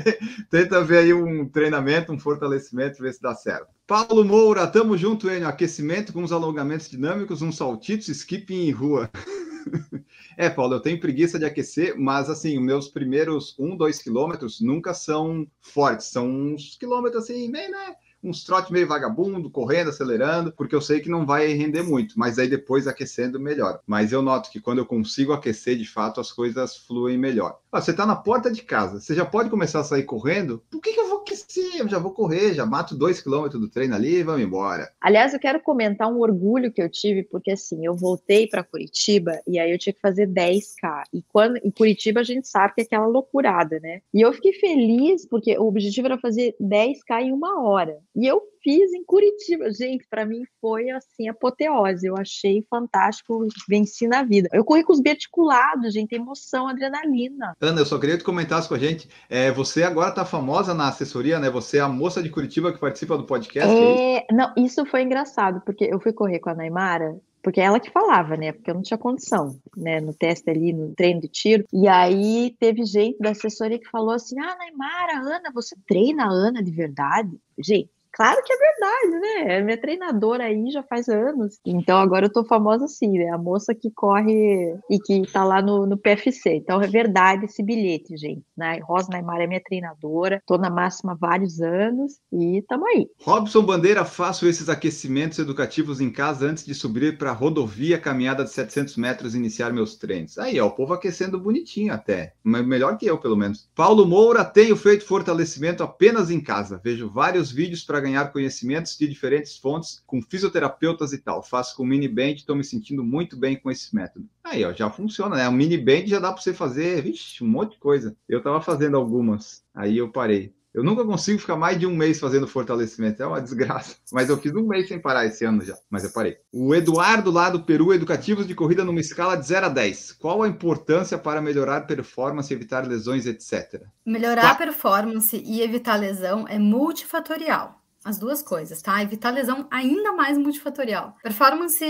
tenta 0.50 0.82
ver 0.82 0.98
aí 0.98 1.14
um 1.14 1.48
treinamento, 1.48 2.12
um 2.12 2.18
fortalecimento, 2.18 3.02
ver 3.02 3.12
se 3.14 3.20
dá 3.22 3.34
certo. 3.34 3.73
Paulo 3.86 4.24
Moura, 4.24 4.66
tamo 4.66 4.96
junto, 4.96 5.28
Enio. 5.30 5.46
Aquecimento 5.46 6.12
com 6.12 6.22
os 6.22 6.32
alongamentos 6.32 6.88
dinâmicos, 6.88 7.42
uns 7.42 7.56
saltitos, 7.56 8.08
skipping 8.08 8.68
em 8.68 8.70
rua. 8.70 9.10
É, 10.36 10.50
Paulo, 10.50 10.74
eu 10.74 10.80
tenho 10.80 10.98
preguiça 10.98 11.38
de 11.38 11.44
aquecer, 11.44 11.96
mas 11.96 12.28
assim, 12.28 12.58
os 12.58 12.64
meus 12.64 12.88
primeiros 12.88 13.56
um, 13.56 13.76
dois 13.76 14.02
quilômetros 14.02 14.60
nunca 14.60 14.92
são 14.92 15.46
fortes, 15.60 16.08
são 16.08 16.28
uns 16.28 16.76
quilômetros 16.76 17.22
assim, 17.22 17.48
meio, 17.48 17.70
né? 17.70 17.94
Uns 18.24 18.42
trote 18.42 18.72
meio 18.72 18.88
vagabundo, 18.88 19.50
correndo, 19.50 19.90
acelerando, 19.90 20.52
porque 20.52 20.74
eu 20.74 20.80
sei 20.80 21.00
que 21.00 21.10
não 21.10 21.26
vai 21.26 21.48
render 21.52 21.82
muito, 21.82 22.18
mas 22.18 22.38
aí 22.38 22.48
depois 22.48 22.86
aquecendo 22.86 23.38
melhor. 23.38 23.80
Mas 23.86 24.12
eu 24.12 24.22
noto 24.22 24.50
que 24.50 24.60
quando 24.60 24.78
eu 24.78 24.86
consigo 24.86 25.32
aquecer 25.32 25.76
de 25.76 25.86
fato, 25.86 26.20
as 26.20 26.32
coisas 26.32 26.76
fluem 26.76 27.18
melhor. 27.18 27.58
Ah, 27.70 27.80
você 27.80 27.92
tá 27.92 28.06
na 28.06 28.16
porta 28.16 28.50
de 28.50 28.62
casa, 28.62 29.00
você 29.00 29.14
já 29.14 29.24
pode 29.24 29.50
começar 29.50 29.80
a 29.80 29.84
sair 29.84 30.04
correndo? 30.04 30.62
Por 30.70 30.80
que, 30.80 30.92
que 30.92 31.00
eu 31.00 31.08
vou 31.08 31.18
aquecer? 31.18 31.76
Eu 31.76 31.88
já 31.88 31.98
vou 31.98 32.12
correr, 32.12 32.54
já 32.54 32.64
mato 32.64 32.94
dois 32.94 33.20
quilômetros 33.20 33.60
do 33.60 33.68
treino 33.68 33.94
ali 33.94 34.16
e 34.16 34.22
vamos 34.22 34.42
embora. 34.42 34.90
Aliás, 35.00 35.34
eu 35.34 35.40
quero 35.40 35.60
comentar 35.60 36.08
um 36.08 36.20
orgulho 36.20 36.72
que 36.72 36.80
eu 36.80 36.88
tive, 36.88 37.24
porque 37.24 37.50
assim, 37.50 37.84
eu 37.84 37.94
voltei 37.94 38.46
para 38.46 38.62
Curitiba 38.62 39.40
e 39.46 39.58
aí 39.58 39.72
eu 39.72 39.78
tinha 39.78 39.92
que 39.92 40.00
fazer 40.00 40.28
10K. 40.28 41.02
E 41.12 41.22
quando 41.22 41.56
em 41.58 41.70
Curitiba 41.70 42.20
a 42.20 42.24
gente 42.24 42.46
sabe 42.48 42.74
que 42.74 42.80
é 42.82 42.84
aquela 42.84 43.06
loucurada, 43.06 43.80
né? 43.80 44.00
E 44.12 44.20
eu 44.20 44.32
fiquei 44.32 44.52
feliz 44.52 45.26
porque 45.26 45.58
o 45.58 45.66
objetivo 45.66 46.06
era 46.06 46.18
fazer 46.18 46.54
10K 46.60 47.22
em 47.22 47.32
uma 47.32 47.60
hora. 47.62 47.98
E 48.14 48.26
eu 48.26 48.40
fiz 48.62 48.92
em 48.92 49.04
Curitiba. 49.04 49.70
Gente, 49.72 50.06
para 50.08 50.24
mim 50.24 50.44
foi 50.60 50.90
assim 50.90 51.28
apoteose. 51.28 52.06
Eu 52.06 52.16
achei 52.16 52.64
fantástico, 52.70 53.46
venci 53.68 54.06
na 54.06 54.22
vida. 54.22 54.48
Eu 54.52 54.64
corri 54.64 54.84
com 54.84 54.92
os 54.92 55.00
biarticulados, 55.00 55.92
gente, 55.92 56.14
emoção, 56.14 56.68
adrenalina. 56.68 57.56
Ana, 57.60 57.80
eu 57.80 57.86
só 57.86 57.98
queria 57.98 58.16
que 58.16 58.22
tu 58.22 58.26
comentasse 58.26 58.68
com 58.68 58.74
a 58.74 58.78
gente. 58.78 59.08
É, 59.28 59.50
você 59.50 59.82
agora 59.82 60.12
tá 60.12 60.24
famosa 60.24 60.72
na 60.72 60.88
assessoria, 60.88 61.38
né? 61.38 61.50
Você 61.50 61.78
é 61.78 61.80
a 61.80 61.88
moça 61.88 62.22
de 62.22 62.30
Curitiba 62.30 62.72
que 62.72 62.78
participa 62.78 63.18
do 63.18 63.24
podcast. 63.24 63.70
é 63.70 63.74
isso? 63.74 64.02
É, 64.02 64.34
não, 64.34 64.52
isso 64.56 64.86
foi 64.86 65.02
engraçado, 65.02 65.60
porque 65.64 65.84
eu 65.84 66.00
fui 66.00 66.12
correr 66.12 66.38
com 66.38 66.50
a 66.50 66.54
Naimara, 66.54 67.18
porque 67.42 67.60
é 67.60 67.64
ela 67.64 67.78
que 67.78 67.90
falava, 67.90 68.36
né? 68.38 68.52
Porque 68.52 68.70
eu 68.70 68.74
não 68.74 68.82
tinha 68.82 68.96
condição, 68.96 69.60
né? 69.76 70.00
No 70.00 70.14
teste 70.14 70.48
ali, 70.48 70.72
no 70.72 70.94
treino 70.94 71.20
de 71.20 71.28
tiro. 71.28 71.64
E 71.70 71.86
aí 71.86 72.56
teve 72.58 72.84
gente 72.86 73.18
da 73.18 73.30
assessoria 73.30 73.78
que 73.78 73.90
falou 73.90 74.12
assim: 74.12 74.40
Ah, 74.40 74.56
Naimara, 74.56 75.18
Ana, 75.18 75.52
você 75.52 75.76
treina 75.86 76.24
a 76.24 76.30
Ana 76.30 76.62
de 76.62 76.70
verdade? 76.70 77.30
Gente. 77.58 77.90
Claro 78.14 78.40
que 78.44 78.52
é 78.52 78.56
verdade, 78.56 79.20
né? 79.20 79.56
É 79.56 79.62
minha 79.62 79.76
treinadora 79.76 80.44
aí 80.44 80.70
já 80.70 80.84
faz 80.84 81.08
anos. 81.08 81.58
Então 81.66 81.98
agora 81.98 82.26
eu 82.26 82.32
tô 82.32 82.44
famosa 82.44 82.84
assim, 82.84 83.10
né? 83.18 83.28
A 83.30 83.38
moça 83.38 83.74
que 83.74 83.90
corre 83.90 84.76
e 84.88 84.98
que 85.00 85.22
tá 85.32 85.42
lá 85.42 85.60
no, 85.60 85.84
no 85.84 85.98
PFC. 85.98 86.54
Então 86.54 86.80
é 86.80 86.86
verdade 86.86 87.46
esse 87.46 87.62
bilhete, 87.62 88.16
gente. 88.16 88.44
Né? 88.56 88.78
Rosa 88.84 89.08
Naimara 89.10 89.42
é 89.42 89.46
minha 89.48 89.62
treinadora. 89.62 90.40
Tô 90.46 90.56
na 90.56 90.70
máxima 90.70 91.12
há 91.12 91.16
vários 91.16 91.60
anos 91.60 92.14
e 92.32 92.62
tamo 92.68 92.86
aí. 92.86 93.08
Robson 93.20 93.62
Bandeira, 93.62 94.04
faço 94.04 94.46
esses 94.46 94.68
aquecimentos 94.68 95.40
educativos 95.40 96.00
em 96.00 96.10
casa 96.10 96.46
antes 96.46 96.64
de 96.64 96.74
subir 96.74 97.18
para 97.18 97.30
a 97.30 97.34
rodovia, 97.34 97.98
caminhada 97.98 98.44
de 98.44 98.50
700 98.50 98.96
metros 98.96 99.34
iniciar 99.34 99.72
meus 99.72 99.96
treinos. 99.96 100.38
Aí, 100.38 100.60
ó, 100.60 100.66
o 100.66 100.70
povo 100.70 100.94
aquecendo 100.94 101.40
bonitinho 101.40 101.92
até. 101.92 102.34
Melhor 102.44 102.96
que 102.96 103.06
eu, 103.06 103.18
pelo 103.18 103.36
menos. 103.36 103.68
Paulo 103.74 104.06
Moura, 104.06 104.44
tenho 104.44 104.76
feito 104.76 105.04
fortalecimento 105.04 105.82
apenas 105.82 106.30
em 106.30 106.40
casa. 106.40 106.80
Vejo 106.82 107.10
vários 107.10 107.50
vídeos 107.50 107.82
para 107.82 108.03
ganhar 108.04 108.30
conhecimentos 108.32 108.96
de 108.98 109.08
diferentes 109.08 109.56
fontes, 109.56 110.02
com 110.06 110.20
fisioterapeutas 110.22 111.12
e 111.12 111.18
tal. 111.18 111.42
Faço 111.42 111.76
com 111.76 111.84
mini 111.84 112.06
band, 112.08 112.34
estou 112.34 112.54
me 112.54 112.62
sentindo 112.62 113.02
muito 113.02 113.36
bem 113.36 113.56
com 113.56 113.70
esse 113.70 113.94
método. 113.94 114.28
Aí, 114.44 114.64
ó, 114.64 114.72
já 114.72 114.90
funciona, 114.90 115.36
né? 115.36 115.48
O 115.48 115.52
mini 115.52 115.78
band 115.78 116.06
já 116.06 116.18
dá 116.18 116.32
para 116.32 116.42
você 116.42 116.52
fazer, 116.52 117.02
vixe, 117.02 117.42
um 117.42 117.48
monte 117.48 117.72
de 117.72 117.78
coisa. 117.78 118.16
Eu 118.28 118.38
estava 118.38 118.60
fazendo 118.60 118.96
algumas, 118.96 119.64
aí 119.74 119.98
eu 119.98 120.10
parei. 120.10 120.52
Eu 120.74 120.82
nunca 120.82 121.04
consigo 121.04 121.38
ficar 121.38 121.54
mais 121.54 121.78
de 121.78 121.86
um 121.86 121.94
mês 121.94 122.18
fazendo 122.18 122.48
fortalecimento, 122.48 123.22
é 123.22 123.26
uma 123.26 123.40
desgraça. 123.40 123.94
Mas 124.12 124.28
eu 124.28 124.36
fiz 124.36 124.52
um 124.52 124.66
mês 124.66 124.88
sem 124.88 124.98
parar 125.00 125.24
esse 125.24 125.44
ano 125.44 125.64
já, 125.64 125.76
mas 125.88 126.02
eu 126.02 126.10
parei. 126.10 126.36
O 126.52 126.74
Eduardo 126.74 127.30
lá 127.30 127.48
do 127.48 127.62
Peru, 127.62 127.94
Educativos 127.94 128.44
de 128.44 128.56
Corrida 128.56 128.84
numa 128.84 128.98
escala 128.98 129.36
de 129.36 129.46
0 129.46 129.66
a 129.66 129.68
10. 129.68 130.12
Qual 130.18 130.42
a 130.42 130.48
importância 130.48 131.16
para 131.16 131.40
melhorar 131.40 131.82
performance, 131.82 132.52
evitar 132.52 132.88
lesões, 132.88 133.24
etc? 133.24 133.82
melhorar 134.04 134.42
Tá. 134.42 134.50
a 134.50 134.54
performance 134.56 135.40
e 135.46 135.62
evitar 135.62 135.94
lesão 135.94 136.44
é 136.48 136.58
multifatorial. 136.58 137.80
As 138.04 138.18
duas 138.18 138.42
coisas, 138.42 138.82
tá? 138.82 139.02
Evitar 139.02 139.30
lesão 139.30 139.66
ainda 139.70 140.12
mais 140.12 140.36
multifatorial. 140.36 141.16
Performance, 141.22 141.84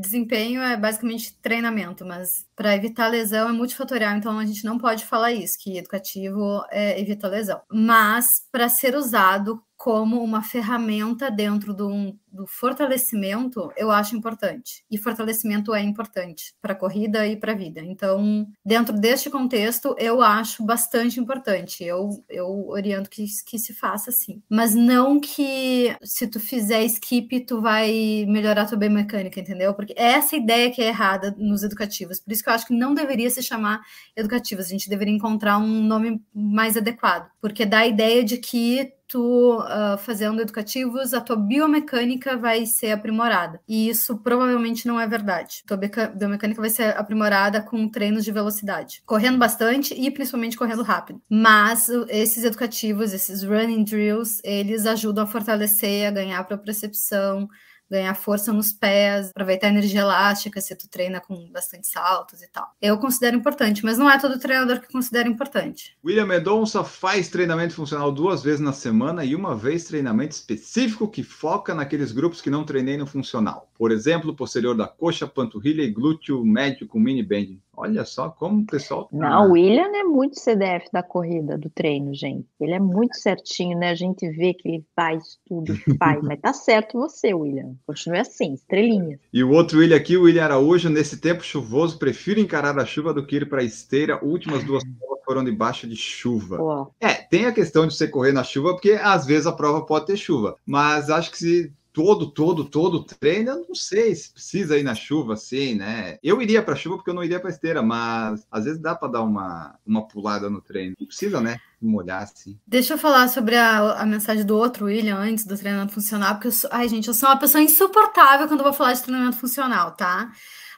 desempenho 0.00 0.62
é 0.62 0.76
basicamente 0.76 1.36
treinamento, 1.40 2.04
mas 2.04 2.46
para 2.54 2.76
evitar 2.76 3.08
lesão 3.08 3.48
é 3.48 3.52
multifatorial, 3.52 4.16
então 4.16 4.38
a 4.38 4.46
gente 4.46 4.64
não 4.64 4.78
pode 4.78 5.04
falar 5.04 5.32
isso, 5.32 5.58
que 5.58 5.76
educativo 5.76 6.62
é 6.70 7.00
evita 7.00 7.28
lesão. 7.28 7.60
Mas 7.70 8.42
para 8.52 8.68
ser 8.68 8.94
usado 8.94 9.60
como 9.78 10.20
uma 10.24 10.42
ferramenta 10.42 11.30
dentro 11.30 11.72
do, 11.72 12.12
do, 12.32 12.48
fortalecimento, 12.48 13.70
eu 13.76 13.92
acho 13.92 14.16
importante. 14.16 14.84
E 14.90 14.98
fortalecimento 14.98 15.72
é 15.72 15.80
importante 15.80 16.52
para 16.60 16.72
a 16.72 16.76
corrida 16.76 17.24
e 17.28 17.36
para 17.36 17.52
a 17.52 17.54
vida. 17.54 17.80
Então, 17.80 18.48
dentro 18.66 18.92
deste 18.92 19.30
contexto, 19.30 19.94
eu 19.96 20.20
acho 20.20 20.64
bastante 20.64 21.20
importante. 21.20 21.84
Eu, 21.84 22.24
eu 22.28 22.68
oriento 22.70 23.08
que, 23.08 23.24
que 23.46 23.56
se 23.56 23.72
faça 23.72 24.10
assim. 24.10 24.42
Mas 24.50 24.74
não 24.74 25.20
que 25.20 25.96
se 26.02 26.26
tu 26.26 26.40
fizer 26.40 26.82
skip, 26.82 27.46
tu 27.46 27.60
vai 27.60 28.26
melhorar 28.26 28.66
tua 28.66 28.76
biomecânica, 28.76 29.38
entendeu? 29.38 29.72
Porque 29.74 29.94
é 29.96 30.14
essa 30.14 30.34
ideia 30.34 30.72
que 30.72 30.82
é 30.82 30.88
errada 30.88 31.32
nos 31.38 31.62
educativos. 31.62 32.18
Por 32.18 32.32
isso 32.32 32.42
que 32.42 32.50
eu 32.50 32.54
acho 32.54 32.66
que 32.66 32.74
não 32.74 32.94
deveria 32.94 33.30
se 33.30 33.44
chamar 33.44 33.80
educativos. 34.16 34.66
A 34.66 34.70
gente 34.70 34.90
deveria 34.90 35.14
encontrar 35.14 35.56
um 35.58 35.84
nome 35.84 36.20
mais 36.34 36.76
adequado. 36.76 37.30
Porque 37.40 37.64
dá 37.64 37.78
a 37.78 37.86
ideia 37.86 38.24
de 38.24 38.38
que 38.38 38.97
tu 39.08 39.58
uh, 39.58 39.96
fazendo 39.98 40.40
educativos, 40.42 41.14
a 41.14 41.20
tua 41.20 41.34
biomecânica 41.34 42.36
vai 42.36 42.66
ser 42.66 42.92
aprimorada. 42.92 43.60
E 43.66 43.88
isso 43.88 44.18
provavelmente 44.18 44.86
não 44.86 45.00
é 45.00 45.06
verdade. 45.06 45.64
Tua 45.66 45.76
biomecânica 45.76 46.60
vai 46.60 46.70
ser 46.70 46.96
aprimorada 46.96 47.62
com 47.62 47.88
treinos 47.88 48.24
de 48.24 48.30
velocidade, 48.30 49.02
correndo 49.06 49.38
bastante 49.38 49.94
e 49.94 50.10
principalmente 50.10 50.56
correndo 50.56 50.82
rápido. 50.82 51.20
Mas 51.28 51.88
esses 52.08 52.44
educativos, 52.44 53.12
esses 53.14 53.42
running 53.42 53.82
drills, 53.82 54.40
eles 54.44 54.84
ajudam 54.86 55.24
a 55.24 55.26
fortalecer, 55.26 56.06
a 56.06 56.10
ganhar 56.10 56.44
propriocepção, 56.44 57.48
ganhar 57.90 58.14
força 58.14 58.52
nos 58.52 58.72
pés, 58.72 59.30
aproveitar 59.30 59.68
a 59.68 59.70
energia 59.70 60.00
elástica 60.00 60.60
se 60.60 60.74
tu 60.76 60.88
treina 60.88 61.20
com 61.20 61.50
bastante 61.50 61.88
saltos 61.88 62.42
e 62.42 62.48
tal. 62.48 62.68
Eu 62.80 62.98
considero 62.98 63.36
importante, 63.36 63.84
mas 63.84 63.98
não 63.98 64.10
é 64.10 64.18
todo 64.18 64.38
treinador 64.38 64.80
que 64.80 64.92
considera 64.92 65.28
importante. 65.28 65.96
William 66.04 66.26
Mendonça 66.26 66.84
faz 66.84 67.28
treinamento 67.28 67.74
funcional 67.74 68.12
duas 68.12 68.42
vezes 68.42 68.60
na 68.60 68.72
semana 68.72 69.24
e 69.24 69.34
uma 69.34 69.54
vez 69.54 69.84
treinamento 69.84 70.34
específico 70.34 71.08
que 71.08 71.22
foca 71.22 71.74
naqueles 71.74 72.12
grupos 72.12 72.40
que 72.40 72.50
não 72.50 72.64
treinei 72.64 72.96
no 72.96 73.06
funcional. 73.06 73.70
Por 73.74 73.90
exemplo, 73.90 74.34
posterior 74.34 74.76
da 74.76 74.86
coxa, 74.86 75.26
panturrilha 75.26 75.82
e 75.82 75.90
glúteo 75.90 76.44
médio 76.44 76.86
com 76.86 76.98
mini 76.98 77.22
bending. 77.22 77.60
Olha 77.80 78.04
só 78.04 78.28
como 78.28 78.62
o 78.62 78.66
pessoal. 78.66 79.04
Tá... 79.04 79.16
Não, 79.16 79.50
o 79.50 79.52
William 79.52 79.86
é 79.94 80.02
muito 80.02 80.40
CDF 80.40 80.88
da 80.92 81.00
corrida, 81.00 81.56
do 81.56 81.70
treino, 81.70 82.12
gente. 82.12 82.44
Ele 82.60 82.72
é 82.72 82.80
muito 82.80 83.16
certinho, 83.16 83.78
né? 83.78 83.90
A 83.90 83.94
gente 83.94 84.28
vê 84.28 84.52
que 84.52 84.68
ele 84.68 84.84
faz 84.96 85.38
tudo, 85.46 85.72
faz. 85.96 86.20
Mas 86.22 86.40
tá 86.40 86.52
certo 86.52 86.98
você, 86.98 87.32
William. 87.32 87.76
Continue 87.86 88.18
assim, 88.18 88.54
estrelinha. 88.54 89.20
E 89.32 89.44
o 89.44 89.52
outro 89.52 89.78
William 89.78 89.96
aqui, 89.96 90.16
o 90.16 90.22
William 90.22 90.42
Araújo, 90.42 90.90
nesse 90.90 91.20
tempo 91.20 91.44
chuvoso, 91.44 92.00
prefiro 92.00 92.40
encarar 92.40 92.76
a 92.76 92.84
chuva 92.84 93.14
do 93.14 93.24
que 93.24 93.36
ir 93.36 93.48
para 93.48 93.60
a 93.60 93.64
esteira. 93.64 94.18
Últimas 94.24 94.64
duas 94.64 94.82
provas 94.82 95.24
foram 95.24 95.44
debaixo 95.44 95.86
de 95.86 95.94
chuva. 95.94 96.90
É, 97.00 97.14
tem 97.14 97.46
a 97.46 97.52
questão 97.52 97.86
de 97.86 97.94
você 97.94 98.08
correr 98.08 98.32
na 98.32 98.42
chuva, 98.42 98.72
porque 98.72 98.92
às 98.92 99.24
vezes 99.24 99.46
a 99.46 99.52
prova 99.52 99.86
pode 99.86 100.06
ter 100.06 100.16
chuva. 100.16 100.56
Mas 100.66 101.10
acho 101.10 101.30
que 101.30 101.38
se 101.38 101.72
todo, 101.98 102.30
todo, 102.30 102.64
todo 102.64 103.02
treino, 103.02 103.50
eu 103.50 103.66
não 103.66 103.74
sei 103.74 104.14
se 104.14 104.32
precisa 104.32 104.78
ir 104.78 104.84
na 104.84 104.94
chuva 104.94 105.34
assim, 105.34 105.74
né? 105.74 106.16
Eu 106.22 106.40
iria 106.40 106.62
para 106.62 106.76
chuva 106.76 106.94
porque 106.94 107.10
eu 107.10 107.14
não 107.14 107.24
iria 107.24 107.40
para 107.40 107.50
esteira, 107.50 107.82
mas 107.82 108.46
às 108.52 108.66
vezes 108.66 108.80
dá 108.80 108.94
para 108.94 109.08
dar 109.08 109.22
uma, 109.22 109.74
uma 109.84 110.06
pulada 110.06 110.48
no 110.48 110.60
treino. 110.60 110.94
Não 110.96 111.08
precisa, 111.08 111.40
né? 111.40 111.58
Molhar 111.82 112.22
assim. 112.22 112.56
Deixa 112.64 112.94
eu 112.94 112.98
falar 112.98 113.26
sobre 113.26 113.56
a, 113.56 113.94
a 114.00 114.06
mensagem 114.06 114.46
do 114.46 114.56
outro 114.56 114.84
William 114.84 115.16
antes 115.16 115.44
do 115.44 115.58
treinamento 115.58 115.92
funcional, 115.92 116.34
porque 116.34 116.46
eu 116.46 116.52
sou, 116.52 116.70
ai, 116.72 116.88
gente, 116.88 117.08
eu 117.08 117.14
sou 117.14 117.28
uma 117.28 117.36
pessoa 117.36 117.60
insuportável 117.60 118.46
quando 118.46 118.60
eu 118.60 118.64
vou 118.64 118.72
falar 118.72 118.92
de 118.92 119.02
treinamento 119.02 119.36
funcional, 119.36 119.90
tá? 119.90 120.30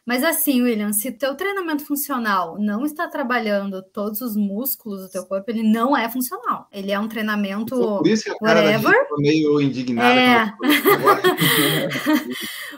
Mas 0.07 0.25
assim, 0.25 0.63
William, 0.63 0.93
se 0.93 1.13
teu 1.13 1.35
treinamento 1.35 1.85
funcional 1.85 2.59
não 2.59 2.85
está 2.85 3.07
trabalhando 3.07 3.83
todos 3.83 4.21
os 4.21 4.35
músculos 4.35 5.03
do 5.03 5.11
teu 5.11 5.25
corpo, 5.27 5.51
ele 5.51 5.63
não 5.63 5.97
é 5.97 6.09
funcional. 6.09 6.67
Ele 6.73 6.91
é 6.91 6.99
um 6.99 7.07
treinamento 7.07 7.77
Por 7.77 8.07
isso 8.07 8.25
que 8.25 8.31
a 8.31 8.39
cara 8.39 8.61
whatever. 8.61 8.93
Da 8.93 9.17
meio 9.19 9.61
indignada. 9.61 10.19
É. 10.19 10.55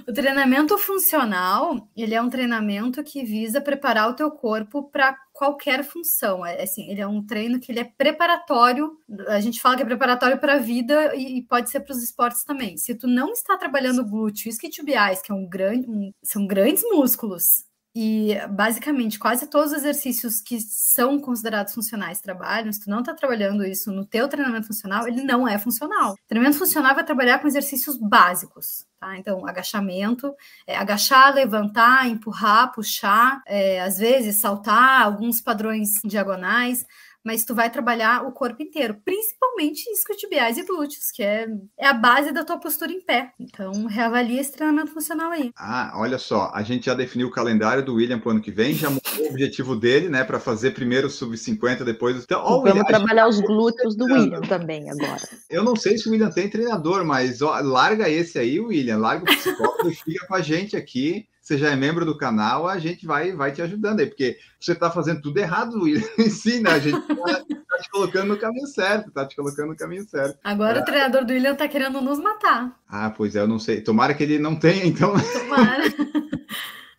o 0.11 0.13
treinamento 0.13 0.77
funcional, 0.79 1.89
ele 1.97 2.15
é 2.15 2.21
um 2.21 2.29
treinamento 2.29 3.03
que 3.05 3.25
visa 3.25 3.61
preparar 3.61 4.11
o 4.11 4.15
teu 4.15 4.31
corpo 4.31 4.83
para 4.91 5.17
qualquer 5.43 5.83
função. 5.83 6.47
É 6.47 6.63
assim, 6.63 6.89
ele 6.89 7.01
é 7.01 7.07
um 7.07 7.21
treino 7.21 7.59
que 7.59 7.73
ele 7.73 7.81
é 7.81 7.85
preparatório. 7.85 8.97
A 9.27 9.41
gente 9.41 9.61
fala 9.61 9.75
que 9.75 9.83
é 9.83 9.85
preparatório 9.85 10.39
para 10.39 10.55
a 10.55 10.59
vida 10.59 11.17
e, 11.17 11.39
e, 11.39 11.43
pode 11.43 11.69
ser 11.69 11.81
para 11.81 11.93
os 11.93 12.01
esportes 12.01 12.45
também. 12.45 12.77
Se 12.77 12.95
tu 12.95 13.09
não 13.09 13.33
está 13.33 13.59
trabalhando 13.59 14.09
glúteo, 14.09 14.49
isquiotibiais, 14.49 15.21
que 15.21 15.33
é 15.33 15.35
um 15.35 15.45
grande, 15.45 15.91
um, 15.91 16.13
são 16.23 16.47
grandes 16.47 16.85
músculos, 16.85 17.65
e 17.95 18.35
basicamente 18.49 19.19
quase 19.19 19.47
todos 19.47 19.73
os 19.73 19.79
exercícios 19.79 20.41
que 20.41 20.59
são 20.61 21.21
considerados 21.21 21.75
funcionais 21.75 22.21
trabalham, 22.21 22.73
se 22.73 22.81
tu 22.81 22.91
não 22.91 23.01
está 23.01 23.15
trabalhando 23.15 23.65
isso 23.65 23.93
no 23.93 24.07
teu 24.07 24.29
treinamento 24.29 24.67
funcional, 24.67 25.07
ele 25.07 25.23
não 25.23 25.47
é 25.47 25.59
funcional. 25.59 26.13
O 26.13 26.17
treinamento 26.27 26.59
funcional 26.59 26.95
vai 26.95 27.05
trabalhar 27.05 27.39
com 27.39 27.47
exercícios 27.47 27.99
básicos, 27.99 28.87
tá? 28.99 29.19
Então, 29.19 29.47
agachamento, 29.47 30.35
é, 30.67 30.77
agachar, 30.77 31.35
levantar, 31.35 32.09
empurrar, 32.09 32.73
puxar, 32.73 33.43
é, 33.47 33.83
às 33.83 33.99
vezes 33.99 34.37
saltar, 34.37 35.03
alguns 35.03 35.43
padrões 35.43 35.91
diagonais, 36.03 36.87
mas 37.25 37.45
tu 37.45 37.55
vai 37.55 37.71
trabalhar 37.71 38.27
o 38.27 38.33
corpo 38.33 38.63
inteiro, 38.63 38.97
principalmente 39.05 39.89
isquiotibiais 39.91 40.59
e 40.59 40.65
glúteos, 40.65 41.11
que 41.11 41.23
é, 41.23 41.47
é 41.79 41.87
a 41.87 41.93
base 41.93 42.33
da 42.33 42.45
tua 42.45 42.59
postura 42.59 42.93
em 42.93 43.01
pé. 43.01 43.33
Então, 43.39 43.87
reavalia 43.87 44.41
esse 44.41 44.53
treinamento 44.53 44.93
funcional 44.93 45.31
aí. 45.31 45.51
Ah, 45.57 45.93
olha 45.97 46.19
só, 46.19 46.51
a 46.55 46.63
gente 46.63 46.87
já 46.87 46.95
definiu 46.95 47.29
o 47.29 47.31
calendário 47.31 47.85
do 47.85 47.95
William 47.95 48.19
para 48.19 48.29
o 48.29 48.33
ano 48.33 48.41
que 48.41 48.51
vem, 48.51 48.75
já 48.75 48.91
mudou 48.91 49.03
o 49.21 49.31
objetivo 49.31 49.77
dele, 49.77 50.09
né, 50.09 50.25
para 50.25 50.41
fazer 50.41 50.73
primeiro 50.73 51.09
sub-50, 51.09 51.85
depois... 51.85 52.23
Então, 52.23 52.41
ó, 52.41 52.59
Vamos 52.59 52.71
William, 52.71 52.85
trabalhar 52.85 53.31
gente... 53.31 53.43
os 53.43 53.47
glúteos 53.47 53.97
do 53.97 54.05
William 54.05 54.41
também 54.43 54.91
agora. 54.91 55.23
Eu 55.49 55.63
não 55.63 55.77
sei 55.77 55.97
se 55.97 56.09
o 56.09 56.13
William 56.13 56.31
tem 56.31 56.49
treinador, 56.49 57.05
mas 57.05 57.43
ó, 57.43 57.61
larga 57.61 58.09
esse 58.09 58.39
aí, 58.39 58.59
William, 58.59 58.99
larga 58.99 59.31
o 59.31 59.37
psicólogo 59.37 59.89
e 59.89 59.95
fica 59.95 60.27
com 60.27 60.35
a 60.35 60.43
gente 60.43 60.77
aqui 60.77 61.27
você 61.53 61.59
já 61.59 61.71
é 61.71 61.77
membro 61.77 62.07
do 62.07 62.17
canal, 62.17 62.67
a 62.67 62.79
gente 62.79 63.05
vai, 63.05 63.33
vai 63.33 63.53
te 63.53 63.61
ajudando 63.61 64.01
aí, 64.01 64.07
porque 64.07 64.39
você 64.59 64.73
está 64.73 64.91
fazendo 64.91 65.21
tudo 65.21 65.37
errado, 65.39 65.77
ensina, 66.19 66.73
a 66.73 66.79
gente 66.79 66.99
está 66.99 67.15
tá 67.15 67.79
te 67.79 67.91
colocando 67.91 68.29
no 68.29 68.39
caminho 68.39 68.67
certo, 68.67 69.09
está 69.09 69.27
te 69.27 69.37
colocando 69.37 69.69
no 69.69 69.77
caminho 69.77 70.05
certo. 70.09 70.39
Agora 70.43 70.79
é. 70.79 70.83
o 70.83 70.85
treinador 70.85 71.27
do 71.27 71.33
William 71.33 71.53
está 71.53 71.69
querendo 71.69 72.01
nos 72.01 72.19
matar. 72.19 72.75
Ah, 72.89 73.11
pois 73.11 73.37
é, 73.37 73.41
eu 73.41 73.49
não 73.49 73.59
sei. 73.59 73.83
Tomara 73.83 74.15
que 74.15 74.23
ele 74.23 74.39
não 74.39 74.57
tenha, 74.57 74.85
então. 74.87 75.15
Tomara. 75.15 75.83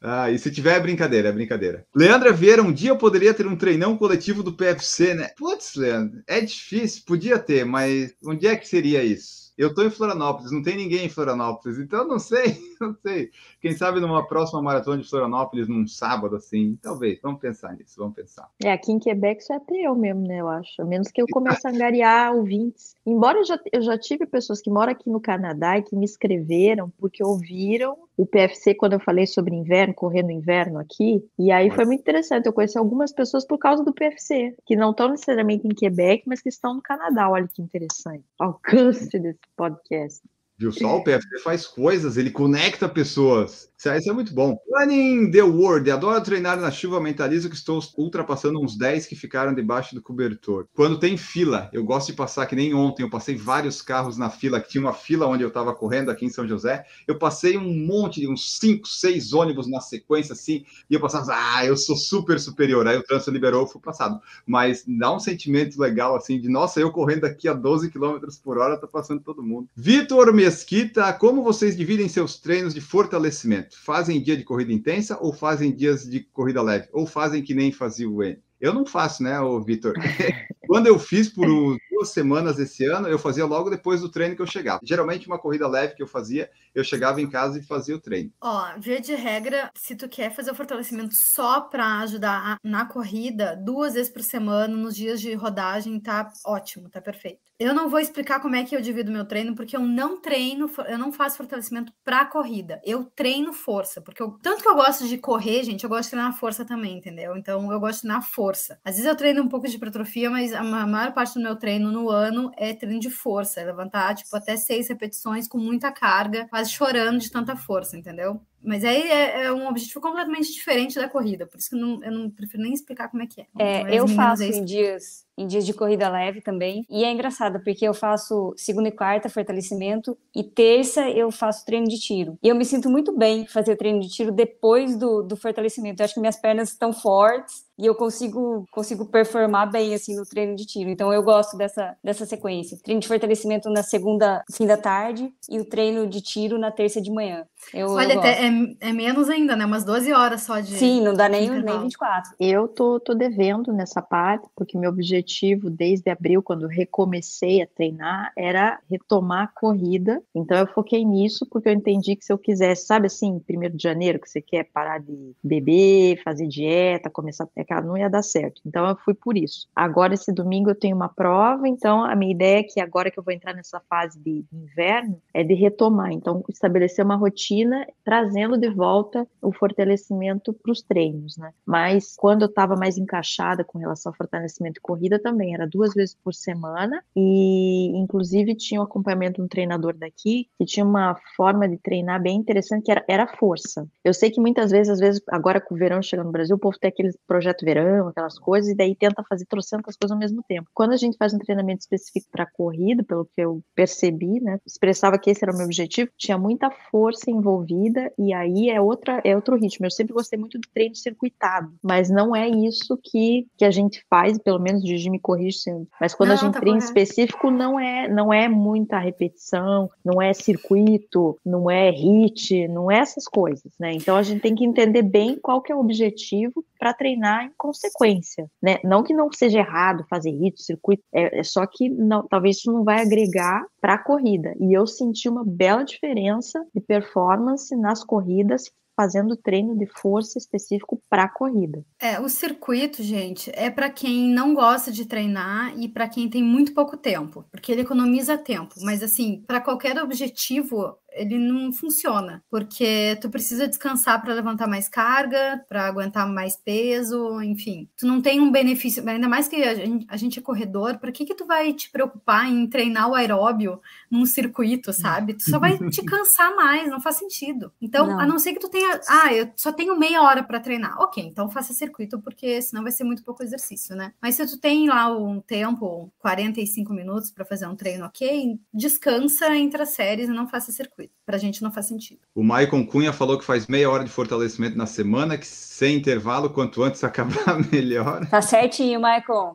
Ah, 0.06 0.30
e 0.30 0.38
se 0.38 0.52
tiver 0.52 0.76
é 0.76 0.80
brincadeira, 0.82 1.30
é 1.30 1.32
brincadeira. 1.32 1.86
Leandra 1.96 2.34
Vieira, 2.34 2.62
um 2.62 2.74
dia 2.74 2.90
eu 2.90 2.98
poderia 2.98 3.34
ter 3.34 3.48
um 3.48 3.56
treinão 3.56 3.96
coletivo 3.96 4.44
do 4.44 4.52
PFC, 4.52 5.14
né? 5.14 5.30
Putz, 5.38 5.76
Leandro, 5.78 6.22
é 6.28 6.42
difícil, 6.42 7.04
podia 7.08 7.40
ter, 7.40 7.64
mas 7.66 8.14
onde 8.22 8.46
é 8.46 8.58
que 8.58 8.68
seria 8.68 9.02
isso? 9.02 9.43
Eu 9.58 9.70
estou 9.70 9.86
em 9.86 9.90
Florianópolis, 9.90 10.52
não 10.52 10.64
tem 10.64 10.76
ninguém 10.76 11.06
em 11.06 11.10
Florianópolis, 11.10 11.78
então 11.78 12.08
não 12.08 12.18
sei, 12.18 12.58
não 12.82 12.96
sei. 12.96 13.30
Quem 13.62 13.74
sabe 13.74 14.00
numa 14.00 14.28
próxima 14.28 14.62
maratona 14.62 15.02
de 15.02 15.08
Florianópolis, 15.10 15.68
num 15.68 15.88
sábado 15.88 16.36
assim, 16.36 16.78
talvez. 16.82 17.20
Vamos 17.22 17.40
pensar 17.40 17.76
nisso, 17.76 17.96
vamos 17.98 18.16
pensar. 18.16 18.50
É, 18.64 18.72
aqui 18.72 18.92
em 18.92 19.00
Quebec 19.00 19.44
só 19.44 19.54
é 19.54 19.58
até 19.58 19.76
eu 19.76 19.96
mesmo, 19.96 20.28
né? 20.28 20.42
Eu 20.42 20.48
acho. 20.48 20.82
A 20.82 20.86
menos 20.86 21.12
que 21.12 21.22
eu 21.22 21.28
comece 21.32 21.68
a 21.68 21.72
angariar 21.72 22.36
ouvintes. 22.36 22.96
Embora 23.06 23.40
eu 23.40 23.46
já, 23.46 23.60
eu 23.72 23.82
já 23.82 23.98
tive 23.98 24.26
pessoas 24.26 24.62
que 24.62 24.72
moram 24.72 24.92
aqui 24.92 25.10
no 25.10 25.22
Canadá 25.22 25.78
e 25.78 25.84
que 25.84 25.96
me 25.96 26.06
escreveram 26.06 26.92
porque 26.98 27.24
ouviram 27.24 27.98
o 28.18 28.26
PFC 28.26 28.76
quando 28.76 28.94
eu 28.94 29.00
falei 29.00 29.26
sobre 29.26 29.56
inverno, 29.56 29.94
correndo 29.94 30.32
inverno 30.32 30.80
aqui. 30.80 31.24
E 31.38 31.52
aí 31.52 31.70
foi 31.70 31.86
muito 31.86 32.02
interessante. 32.02 32.46
Eu 32.46 32.54
conheci 32.54 32.78
algumas 32.78 33.12
pessoas 33.12 33.46
por 33.46 33.58
causa 33.58 33.84
do 33.84 33.94
PFC, 33.94 34.56
que 34.66 34.76
não 34.76 34.92
estão 34.92 35.10
necessariamente 35.10 35.68
em 35.68 35.74
Quebec, 35.74 36.24
mas 36.28 36.42
que 36.42 36.50
estão 36.50 36.76
no 36.76 36.82
Canadá. 36.82 37.30
Olha 37.30 37.48
que 37.48 37.62
interessante. 37.62 38.24
Alcance 38.40 39.18
desse 39.20 39.40
podcast. 39.56 40.22
Viu 40.58 40.72
só? 40.72 40.98
O 40.98 41.04
PFC 41.04 41.40
faz 41.44 41.66
coisas, 41.66 42.18
ele 42.18 42.30
conecta 42.30 42.88
pessoas. 42.88 43.72
Isso 43.92 44.10
é 44.10 44.14
muito 44.14 44.34
bom. 44.34 44.58
Running 44.72 45.30
the 45.32 45.44
World. 45.44 45.92
Adoro 45.92 46.22
treinar 46.24 46.58
na 46.58 46.72
chuva. 46.72 47.02
Mentalizo 47.02 47.50
que 47.50 47.56
estou 47.56 47.82
ultrapassando 47.98 48.62
uns 48.62 48.78
10 48.78 49.08
que 49.08 49.16
ficaram 49.16 49.54
debaixo 49.54 49.94
do 49.94 50.02
cobertor. 50.02 50.68
Quando 50.74 50.98
tem 50.98 51.18
fila, 51.18 51.70
eu 51.74 51.84
gosto 51.84 52.08
de 52.08 52.14
passar, 52.14 52.46
que 52.46 52.56
nem 52.56 52.74
ontem, 52.74 53.04
eu 53.04 53.10
passei 53.10 53.36
vários 53.36 53.82
carros 53.82 54.18
na 54.18 54.30
fila, 54.30 54.62
que 54.62 54.70
tinha 54.70 54.82
uma 54.82 54.94
fila 54.94 55.28
onde 55.28 55.44
eu 55.44 55.50
estava 55.50 55.76
correndo 55.76 56.10
aqui 56.10 56.26
em 56.26 56.30
São 56.30 56.48
José. 56.48 56.86
Eu 57.06 57.18
passei 57.18 57.58
um 57.58 57.86
monte 57.86 58.22
de 58.22 58.30
uns 58.30 58.58
5, 58.58 58.88
6 58.88 59.34
ônibus 59.34 59.70
na 59.70 59.82
sequência, 59.82 60.32
assim, 60.32 60.64
e 60.90 60.94
eu 60.94 61.02
passava, 61.02 61.34
ah, 61.36 61.66
eu 61.66 61.76
sou 61.76 61.98
super 61.98 62.40
superior. 62.40 62.88
Aí 62.88 62.98
o 62.98 63.04
trânsito 63.04 63.32
liberou, 63.32 63.64
eu 63.64 63.68
fui 63.68 63.82
passado. 63.82 64.18
Mas 64.48 64.86
dá 64.88 65.14
um 65.14 65.20
sentimento 65.20 65.78
legal, 65.78 66.16
assim, 66.16 66.40
de 66.40 66.48
nossa, 66.48 66.80
eu 66.80 66.90
correndo 66.90 67.26
aqui 67.26 67.50
a 67.50 67.54
12 67.54 67.92
km 67.92 68.18
por 68.42 68.58
hora, 68.58 68.80
tá 68.80 68.88
passando 68.88 69.22
todo 69.22 69.44
mundo. 69.44 69.68
Vitor 69.76 70.34
Mesquita, 70.44 71.14
como 71.14 71.42
vocês 71.42 71.74
dividem 71.74 72.10
seus 72.10 72.38
treinos 72.38 72.74
de 72.74 72.82
fortalecimento? 72.82 73.80
Fazem 73.80 74.22
dia 74.22 74.36
de 74.36 74.44
corrida 74.44 74.74
intensa 74.74 75.18
ou 75.22 75.32
fazem 75.32 75.74
dias 75.74 76.04
de 76.04 76.20
corrida 76.20 76.62
leve? 76.62 76.90
Ou 76.92 77.08
fazem 77.08 77.42
que 77.42 77.54
nem 77.54 77.72
fazia 77.72 78.10
o 78.10 78.22
N? 78.22 78.38
Eu 78.60 78.74
não 78.74 78.86
faço, 78.86 79.24
né, 79.24 79.36
Vitor? 79.66 79.94
Quando 80.68 80.88
eu 80.88 81.00
fiz 81.00 81.30
por 81.30 81.48
duas 81.48 81.78
duas 82.04 82.10
semanas 82.10 82.60
esse 82.60 82.86
ano, 82.86 83.08
eu 83.08 83.18
fazia 83.18 83.46
logo 83.46 83.70
depois 83.70 84.02
do 84.02 84.10
treino 84.10 84.36
que 84.36 84.42
eu 84.42 84.48
chegava. 84.48 84.82
Geralmente, 84.84 85.28
uma 85.28 85.40
corrida 85.40 85.68
leve 85.68 85.96
que 85.96 86.04
eu 86.04 86.08
fazia, 86.08 86.50
eu 86.76 86.84
chegava 86.84 87.22
em 87.22 87.30
casa 87.30 87.58
e 87.58 87.64
fazia 87.64 87.96
o 87.96 88.00
treino. 88.00 88.32
Ó, 88.42 88.74
via 88.78 89.00
de 89.00 89.16
regra, 89.16 89.72
se 89.76 89.96
tu 89.96 90.10
quer 90.10 90.34
fazer 90.36 90.52
o 90.52 90.56
fortalecimento 90.56 91.16
só 91.16 91.62
para 91.62 92.00
ajudar 92.00 92.58
na 92.64 92.86
corrida, 92.86 93.56
duas 93.56 93.94
vezes 93.94 94.12
por 94.12 94.22
semana, 94.22 94.76
nos 94.76 94.96
dias 94.96 95.22
de 95.22 95.34
rodagem, 95.34 96.00
tá 96.00 96.30
ótimo, 96.46 96.90
tá 96.90 97.00
perfeito. 97.00 97.40
Eu 97.60 97.74
não 97.74 97.88
vou 97.88 98.00
explicar 98.00 98.42
como 98.42 98.56
é 98.56 98.64
que 98.64 98.76
eu 98.76 98.82
divido 98.82 99.12
meu 99.12 99.24
treino, 99.26 99.56
porque 99.56 99.78
eu 99.78 99.82
não 99.82 100.20
treino, 100.20 100.70
eu 100.88 100.98
não 100.98 101.14
faço 101.14 101.38
fortalecimento 101.38 101.94
para 102.04 102.26
corrida. 102.26 102.82
Eu 102.84 103.06
treino 103.16 103.54
força, 103.54 104.02
porque 104.02 104.22
eu, 104.22 104.32
tanto 104.42 104.62
que 104.62 104.68
eu 104.68 104.76
gosto 104.76 105.08
de 105.08 105.18
correr, 105.18 105.64
gente, 105.64 105.84
eu 105.84 105.90
gosto 105.90 106.06
de 106.06 106.10
treinar 106.10 106.38
força 106.38 106.66
também, 106.66 106.98
entendeu? 106.98 107.38
Então 107.38 107.72
eu 107.72 107.80
gosto 107.80 107.96
de 107.96 108.02
treinar 108.02 108.24
força. 108.24 108.80
Às 108.84 108.96
vezes 108.96 109.10
eu 109.10 109.16
treino 109.16 109.42
um 109.42 109.48
pouco 109.48 109.68
de 109.68 109.76
hipertrofia, 109.78 110.30
mas 110.30 110.52
a 110.52 110.64
maior 110.64 111.14
parte 111.14 111.36
do 111.36 111.42
meu 111.42 111.56
treino 111.56 111.92
no 111.94 112.10
ano 112.10 112.52
é 112.58 112.74
treino 112.74 113.00
de 113.00 113.10
força, 113.10 113.62
é 113.62 113.66
levantar 113.66 114.16
tipo 114.16 114.36
até 114.36 114.58
seis 114.58 114.90
repetições 114.90 115.48
com 115.48 115.58
muita 115.58 115.92
carga, 115.92 116.48
quase 116.50 116.72
chorando 116.72 117.20
de 117.20 117.32
tanta 117.32 117.56
força, 117.56 117.96
entendeu? 117.96 118.42
Mas 118.62 118.84
aí 118.84 119.02
é, 119.10 119.46
é, 119.46 119.52
um 119.52 119.68
objetivo 119.68 120.02
completamente 120.02 120.52
diferente 120.52 120.96
da 120.96 121.08
corrida, 121.08 121.46
por 121.46 121.58
isso 121.58 121.70
que 121.70 121.76
eu 121.76 121.80
não, 121.80 122.04
eu 122.04 122.12
não 122.12 122.30
prefiro 122.30 122.64
nem 122.64 122.74
explicar 122.74 123.10
como 123.10 123.24
é 123.24 123.28
que 123.28 123.42
é. 123.42 123.48
é 123.60 124.00
eu 124.00 124.08
faço 124.08 124.44
em 124.44 124.66
dias, 124.66 125.23
em 125.38 125.48
dias 125.48 125.66
de 125.66 125.74
corrida 125.74 126.10
leve 126.10 126.42
também, 126.42 126.86
e 126.90 127.04
é 127.04 127.12
engraçado, 127.12 127.60
porque 127.64 127.88
eu 127.88 127.94
faço 127.94 128.54
segunda 128.56 128.90
e 128.90 128.92
quarta 128.92 129.30
fortalecimento, 129.30 130.18
e 130.36 130.44
terça 130.44 131.10
eu 131.10 131.32
faço 131.32 131.66
treino 131.66 131.88
de 131.88 132.00
tiro. 132.00 132.38
E 132.42 132.48
eu 132.48 132.56
me 132.56 132.66
sinto 132.66 132.90
muito 132.90 133.16
bem 133.18 133.46
fazer 133.48 133.76
treino 133.76 134.00
de 134.00 134.10
tiro 134.10 134.32
depois 134.32 134.96
do, 134.96 135.24
do 135.24 135.36
fortalecimento. 135.36 136.02
Eu 136.02 136.06
acho 136.06 136.14
que 136.14 136.20
minhas 136.20 136.40
pernas 136.40 136.70
estão 136.70 136.94
fortes, 136.94 137.66
e 137.78 137.86
eu 137.86 137.96
consigo 137.96 138.66
consigo 138.72 139.06
performar 139.06 139.72
bem 139.72 139.94
assim 139.94 140.16
no 140.16 140.26
treino 140.26 140.56
de 140.56 140.66
tiro. 140.66 140.90
Então 140.90 141.12
eu 141.12 141.24
gosto 141.24 141.58
dessa 141.58 141.96
dessa 142.04 142.26
sequência. 142.26 142.78
Treino 142.84 143.02
de 143.02 143.08
fortalecimento 143.08 143.70
na 143.70 143.82
segunda 143.82 144.44
fim 144.52 144.68
da 144.68 144.78
tarde 144.78 145.34
e 145.50 145.60
o 145.60 145.66
treino 145.66 146.06
de 146.08 146.22
tiro 146.22 146.60
na 146.60 146.72
terça 146.72 147.02
de 147.02 147.12
manhã. 147.12 147.46
Eu, 147.74 147.90
Olha, 147.90 148.14
eu 148.14 148.24
é, 148.24 148.76
é, 148.80 148.94
menos 148.94 149.30
ainda, 149.30 149.56
né? 149.56 149.66
Umas 149.66 149.84
12 149.84 150.12
horas 150.14 150.44
só 150.44 150.60
de 150.60 150.76
Sim, 150.76 151.02
não 151.02 151.14
dá 151.14 151.28
nem, 151.28 151.50
nem 151.50 151.80
24. 151.80 152.36
Eu 152.40 152.68
tô, 152.68 153.00
tô 153.00 153.14
devendo 153.14 153.72
nessa 153.74 154.02
parte, 154.02 154.48
porque 154.56 154.78
meu 154.78 154.92
objetivo 154.92 155.23
desde 155.70 156.10
abril, 156.10 156.42
quando 156.42 156.68
recomecei 156.68 157.62
a 157.62 157.68
treinar, 157.68 158.32
era 158.38 158.80
retomar 158.90 159.44
a 159.44 159.48
corrida. 159.48 160.22
Então 160.34 160.58
eu 160.58 160.68
foquei 160.68 161.04
nisso 161.06 161.48
porque 161.50 161.70
eu 161.70 161.74
entendi 161.74 162.16
que 162.16 162.26
se 162.26 162.32
eu 162.32 162.38
quisesse, 162.38 162.86
sabe 162.86 163.08
assim, 163.08 163.40
primeiro 163.40 163.76
de 163.76 163.84
janeiro, 163.84 164.20
que 164.20 164.30
você 164.30 164.42
quer 164.42 164.66
parar 164.66 165.00
de 165.00 165.34
beber, 165.44 166.22
fazer 166.24 166.48
dieta, 166.48 167.10
começar 167.10 167.48
a 167.58 167.66
cara, 167.66 167.86
não 167.86 167.98
ia 167.98 168.10
dar 168.10 168.24
certo. 168.24 168.62
Então 168.66 168.88
eu 168.88 168.96
fui 168.98 169.14
por 169.14 169.38
isso. 169.38 169.68
Agora, 169.76 170.14
esse 170.14 170.32
domingo, 170.32 170.70
eu 170.70 170.76
tenho 170.76 170.96
uma 170.96 171.10
prova, 171.10 171.68
então 171.68 172.04
a 172.04 172.16
minha 172.16 172.32
ideia 172.32 172.60
é 172.60 172.64
que 172.64 172.80
agora 172.80 173.10
que 173.10 173.20
eu 173.20 173.24
vou 173.24 173.34
entrar 173.34 173.54
nessa 173.54 173.80
fase 173.90 174.20
de 174.20 174.44
inverno, 174.52 175.22
é 175.34 175.44
de 175.44 175.54
retomar. 175.54 176.12
Então, 176.12 176.44
estabelecer 176.50 177.04
uma 177.04 177.16
rotina, 177.16 177.86
trazendo 178.04 178.58
de 178.58 178.70
volta 178.70 179.28
o 179.42 179.52
fortalecimento 179.52 180.54
para 180.54 180.72
os 180.72 180.82
treinos, 180.82 181.38
né? 181.38 181.52
Mas 181.66 182.16
quando 182.16 182.44
eu 182.44 182.48
estava 182.48 182.76
mais 182.76 182.98
encaixada 182.98 183.64
com 183.64 183.78
relação 183.78 184.12
ao 184.12 184.16
fortalecimento 184.16 184.80
e 184.80 184.82
corrida, 184.82 185.13
também 185.20 185.54
era 185.54 185.68
duas 185.68 185.94
vezes 185.94 186.16
por 186.16 186.34
semana, 186.34 187.04
e 187.16 187.88
inclusive 187.98 188.56
tinha 188.56 188.80
o 188.80 188.84
um 188.84 188.86
acompanhamento 188.86 189.36
de 189.36 189.42
um 189.42 189.48
treinador 189.48 189.96
daqui, 189.96 190.48
que 190.58 190.66
tinha 190.66 190.86
uma 190.86 191.16
forma 191.36 191.68
de 191.68 191.78
treinar 191.78 192.22
bem 192.22 192.38
interessante, 192.38 192.84
que 192.84 192.92
era, 192.92 193.04
era 193.08 193.28
força. 193.28 193.88
Eu 194.04 194.14
sei 194.14 194.30
que 194.30 194.40
muitas 194.40 194.72
vezes, 194.72 194.94
às 194.94 195.00
vezes, 195.00 195.22
agora 195.30 195.60
com 195.62 195.76
o 195.76 195.78
verão 195.78 196.02
chegando 196.02 196.28
no 196.28 196.32
Brasil, 196.32 196.56
o 196.56 196.60
povo 196.60 196.78
tem 196.80 196.90
aquele 196.90 197.12
projeto 197.28 197.66
verão, 197.66 198.08
aquelas 198.08 198.38
coisas, 198.38 198.72
e 198.72 198.76
daí 198.76 198.96
tenta 198.96 199.24
fazer 199.28 199.46
trocentas 199.46 199.96
coisas 199.96 200.12
ao 200.12 200.20
mesmo 200.20 200.44
tempo. 200.48 200.70
Quando 200.74 200.94
a 200.94 200.98
gente 200.98 201.18
faz 201.18 201.34
um 201.34 201.40
treinamento 201.40 201.82
específico 201.82 202.28
para 202.32 202.46
corrida, 202.46 203.04
pelo 203.04 203.26
que 203.26 203.42
eu 203.42 203.62
percebi, 203.76 204.40
né, 204.42 204.60
expressava 204.66 205.18
que 205.18 205.30
esse 205.30 205.44
era 205.44 205.54
o 205.54 205.58
meu 205.58 205.66
objetivo, 205.66 206.10
tinha 206.18 206.38
muita 206.38 206.70
força 206.92 207.30
envolvida, 207.30 208.12
e 208.18 208.34
aí 208.34 208.70
é 208.70 208.80
outra 208.82 209.22
é 209.24 209.36
outro 209.36 209.56
ritmo. 209.56 209.86
Eu 209.86 209.92
sempre 209.92 210.14
gostei 210.14 210.38
muito 210.38 210.60
do 210.60 210.68
treino 210.74 210.96
circuitado, 210.96 211.74
mas 211.82 212.10
não 212.10 212.36
é 212.36 212.48
isso 212.48 212.98
que, 213.02 213.48
que 213.58 213.66
a 213.66 213.72
gente 213.72 214.04
faz, 214.10 214.38
pelo 214.38 214.60
menos 214.60 214.84
o 214.84 214.88
Gigi 215.04 215.10
me 215.10 215.20
corrige 215.20 215.60
sempre. 215.60 215.88
Mas 216.00 216.14
quando 216.14 216.30
não, 216.30 216.36
a 216.36 216.40
gente 216.40 216.54
tá 216.54 216.60
treina 216.60 216.80
correto. 216.80 217.00
específico, 217.00 217.52
não 217.52 217.80
é, 217.80 218.08
não 218.08 218.34
é 218.34 218.48
muita 218.48 218.98
repetição, 218.98 219.90
não 220.04 220.22
é 220.22 220.34
circuito, 220.34 221.38
não 221.46 221.70
é 221.70 221.90
hit, 221.90 222.68
não 222.68 222.90
é 222.90 223.00
essas 223.00 223.26
coisas, 223.26 223.72
né? 223.80 223.92
Então 223.94 224.16
a 224.16 224.24
gente 224.24 224.42
tem 224.42 224.56
que 224.56 224.66
entender 224.66 225.02
bem 225.02 225.38
qual 225.40 225.62
que 225.62 225.72
é 225.72 225.76
o 225.76 225.80
objetivo 225.80 226.64
para 226.80 226.94
treinar 226.94 227.46
em 227.46 227.52
consequência, 227.58 228.50
né? 228.62 228.78
Não 228.84 229.04
que 229.04 229.14
não 229.14 229.32
seja 229.32 229.60
errado 229.60 230.06
fazer 230.10 230.32
ritmo, 230.32 230.60
circuito, 230.60 231.04
é, 231.14 231.40
é 231.40 231.44
só 231.44 231.66
que 231.66 231.90
não, 231.90 232.26
talvez 232.28 232.58
isso 232.58 232.72
não 232.72 232.84
vai 232.84 233.02
agregar 233.02 233.66
para 233.82 233.96
a 233.96 234.04
corrida. 234.04 234.56
E 234.60 234.74
eu 234.74 234.88
senti 234.88 235.28
uma 235.28 235.44
bela 235.46 235.84
diferença 235.84 236.66
de 236.74 236.82
performance 236.82 237.76
nas 237.76 238.04
corridas 238.04 238.72
fazendo 238.96 239.36
treino 239.36 239.78
de 239.78 239.86
força 239.86 240.38
específico 240.38 241.02
para 241.10 241.28
corrida. 241.28 241.84
É, 242.00 242.20
o 242.20 242.30
circuito, 242.30 243.02
gente, 243.02 243.52
é 243.54 243.70
para 243.70 243.90
quem 243.90 244.30
não 244.30 244.54
gosta 244.54 244.92
de 244.92 245.06
treinar 245.06 245.78
e 245.78 245.88
para 245.88 246.08
quem 246.08 246.30
tem 246.30 246.44
muito 246.44 246.74
pouco 246.74 246.96
tempo, 246.98 247.46
porque 247.52 247.72
ele 247.72 247.82
economiza 247.82 248.38
tempo, 248.38 248.76
mas 248.82 249.02
assim, 249.02 249.44
para 249.48 249.62
qualquer 249.62 249.98
objetivo, 250.02 250.98
ele 251.16 251.38
não 251.38 251.72
funciona, 251.72 252.44
porque 252.50 253.18
tu 253.22 253.30
precisa 253.30 253.68
descansar 253.68 254.22
para 254.22 254.34
levantar 254.34 254.68
mais 254.68 254.88
carga, 254.88 255.64
para 255.68 255.88
aguentar 255.88 256.28
mais 256.28 256.56
peso, 256.56 257.42
enfim. 257.42 257.88
Tu 257.98 258.06
não 258.06 258.22
tem 258.22 258.40
um 258.40 258.52
benefício, 258.52 259.08
ainda 259.08 259.28
mais 259.28 259.48
que 259.48 259.58
a 259.58 259.76
gente, 259.76 260.06
a 260.10 260.18
gente 260.18 260.40
é 260.40 260.42
corredor, 260.42 260.98
para 260.98 261.12
que 261.12 261.26
que 261.26 261.36
tu 261.36 261.46
vai 261.46 261.74
te 261.74 261.92
preocupar 261.92 262.50
em 262.50 262.68
treinar 262.68 263.10
o 263.10 263.16
aeróbio 263.16 263.82
num 264.10 264.26
circuito, 264.26 264.94
sabe? 264.94 265.34
Tu 265.34 265.50
só 265.50 265.60
vai 265.60 265.78
te 265.90 266.02
cansar 266.06 266.56
mais, 266.56 266.90
não 266.90 267.02
faz 267.02 267.18
sentido. 267.18 267.72
Então, 267.82 268.08
não. 268.08 268.20
a 268.20 268.26
não 268.26 268.40
ser 268.40 268.54
que 268.54 268.60
tu 268.60 268.70
tenha, 268.70 269.00
ah, 269.08 269.34
eu 269.34 269.52
só 269.56 269.72
tenho 269.72 269.98
meia 269.98 270.22
hora 270.22 270.44
para 270.44 270.60
treinar. 270.60 271.00
OK, 271.00 271.24
então 271.24 271.50
faça 271.50 271.74
circuito, 271.74 272.20
porque 272.20 272.62
senão 272.62 272.84
vai 272.84 272.92
ser 272.92 273.04
muito 273.04 273.24
pouco 273.24 273.44
exercício, 273.44 273.96
né? 273.96 274.14
Mas 274.22 274.36
se 274.36 274.46
tu 274.46 274.60
tem 274.60 274.88
lá 274.88 275.16
um 275.16 275.40
tempo, 275.40 276.12
45 276.20 276.94
minutos 276.94 277.32
para 277.32 277.46
fazer 277.46 277.68
um 277.68 277.76
treino, 277.76 278.06
OK, 278.06 278.60
descansa 278.74 279.56
entre 279.56 279.82
as 279.82 279.90
séries 279.90 280.30
e 280.30 280.32
não 280.32 280.48
faça 280.48 280.72
circuito 280.72 281.03
circuito. 281.03 281.03
Para 281.26 281.38
a 281.38 281.40
gente 281.40 281.62
não 281.62 281.72
faz 281.72 281.88
sentido. 281.88 282.22
O 282.36 282.44
Maicon 282.44 282.86
Cunha 282.86 283.14
falou 283.14 283.38
que 283.38 283.46
faz 283.46 283.68
meia 283.68 283.90
hora 283.90 284.04
de 284.04 284.10
fortalecimento 284.10 284.78
na 284.78 284.86
semana, 284.86 285.38
que 285.38 285.48
sem 285.48 285.98
intervalo, 285.98 286.50
quanto 286.50 286.84
antes 286.84 287.04
acabar, 287.06 287.60
melhor. 287.72 288.28
Tá 288.28 288.42
certinho, 288.42 289.00
Maicon. 289.00 289.54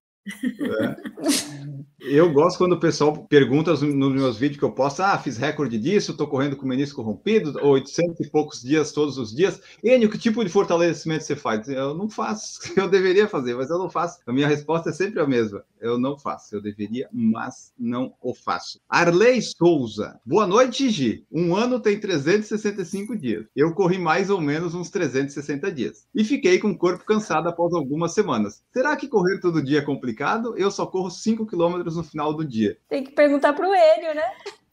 É. 0.61 1.59
Eu 2.01 2.33
gosto 2.33 2.59
quando 2.59 2.75
o 2.75 2.81
pessoal 2.81 3.27
pergunta 3.27 3.73
nos 3.73 4.13
meus 4.15 4.39
vídeos 4.39 4.59
que 4.59 4.65
eu 4.65 4.71
posto, 4.71 5.03
ah, 5.03 5.19
fiz 5.19 5.37
recorde 5.37 5.77
disso, 5.79 6.13
estou 6.13 6.29
correndo 6.29 6.57
com 6.57 6.65
o 6.65 6.69
menisco 6.69 7.03
rompido, 7.03 7.59
800 7.61 8.21
e 8.21 8.31
poucos 8.31 8.63
dias 8.63 8.93
todos 8.93 9.19
os 9.19 9.35
dias. 9.35 9.61
Enio, 9.83 10.09
que 10.09 10.17
tipo 10.17 10.45
de 10.45 10.51
fortalecimento 10.51 11.25
você 11.25 11.35
faz? 11.35 11.69
Eu 11.69 11.95
não 11.95 12.09
faço, 12.09 12.61
eu 12.79 12.89
deveria 12.89 13.27
fazer, 13.27 13.55
mas 13.57 13.69
eu 13.69 13.79
não 13.79 13.91
faço. 13.91 14.21
A 14.27 14.33
minha 14.33 14.47
resposta 14.47 14.91
é 14.91 14.93
sempre 14.93 15.21
a 15.21 15.27
mesma, 15.27 15.65
eu 15.81 15.99
não 15.99 16.17
faço. 16.17 16.55
Eu 16.55 16.63
deveria, 16.63 17.09
mas 17.13 17.73
não 17.77 18.15
o 18.23 18.33
faço. 18.33 18.81
Arley 18.89 19.43
Souza, 19.43 20.21
boa 20.25 20.47
noite, 20.47 20.89
Gi. 20.91 21.27
Um 21.33 21.57
ano 21.57 21.81
tem 21.81 21.99
365 21.99 23.17
dias. 23.17 23.47
Eu 23.57 23.75
corri 23.75 23.99
mais 23.99 24.31
ou 24.31 24.41
menos 24.41 24.73
uns 24.73 24.89
360 24.89 25.73
dias. 25.73 26.07
E 26.15 26.23
fiquei 26.23 26.59
com 26.59 26.71
o 26.71 26.79
corpo 26.79 27.05
cansado 27.05 27.49
após 27.49 27.75
algumas 27.75 28.15
semanas. 28.15 28.63
Será 28.73 28.97
que 28.97 29.09
correr 29.09 29.41
todo 29.41 29.63
dia 29.63 29.81
é 29.81 29.83
complicado? 29.83 30.18
Eu 30.57 30.71
só 30.71 30.87
corro 30.87 31.11
5 31.11 31.47
quilômetros 31.47 31.97
no 31.97 32.05
final 32.05 32.35
do 32.35 32.45
dia. 32.45 32.79
Tem 32.89 33.05
que 33.05 33.13
perguntar 33.13 33.53
para 33.53 33.69
o 33.69 33.75
Enio, 33.75 34.15
né? 34.15 34.33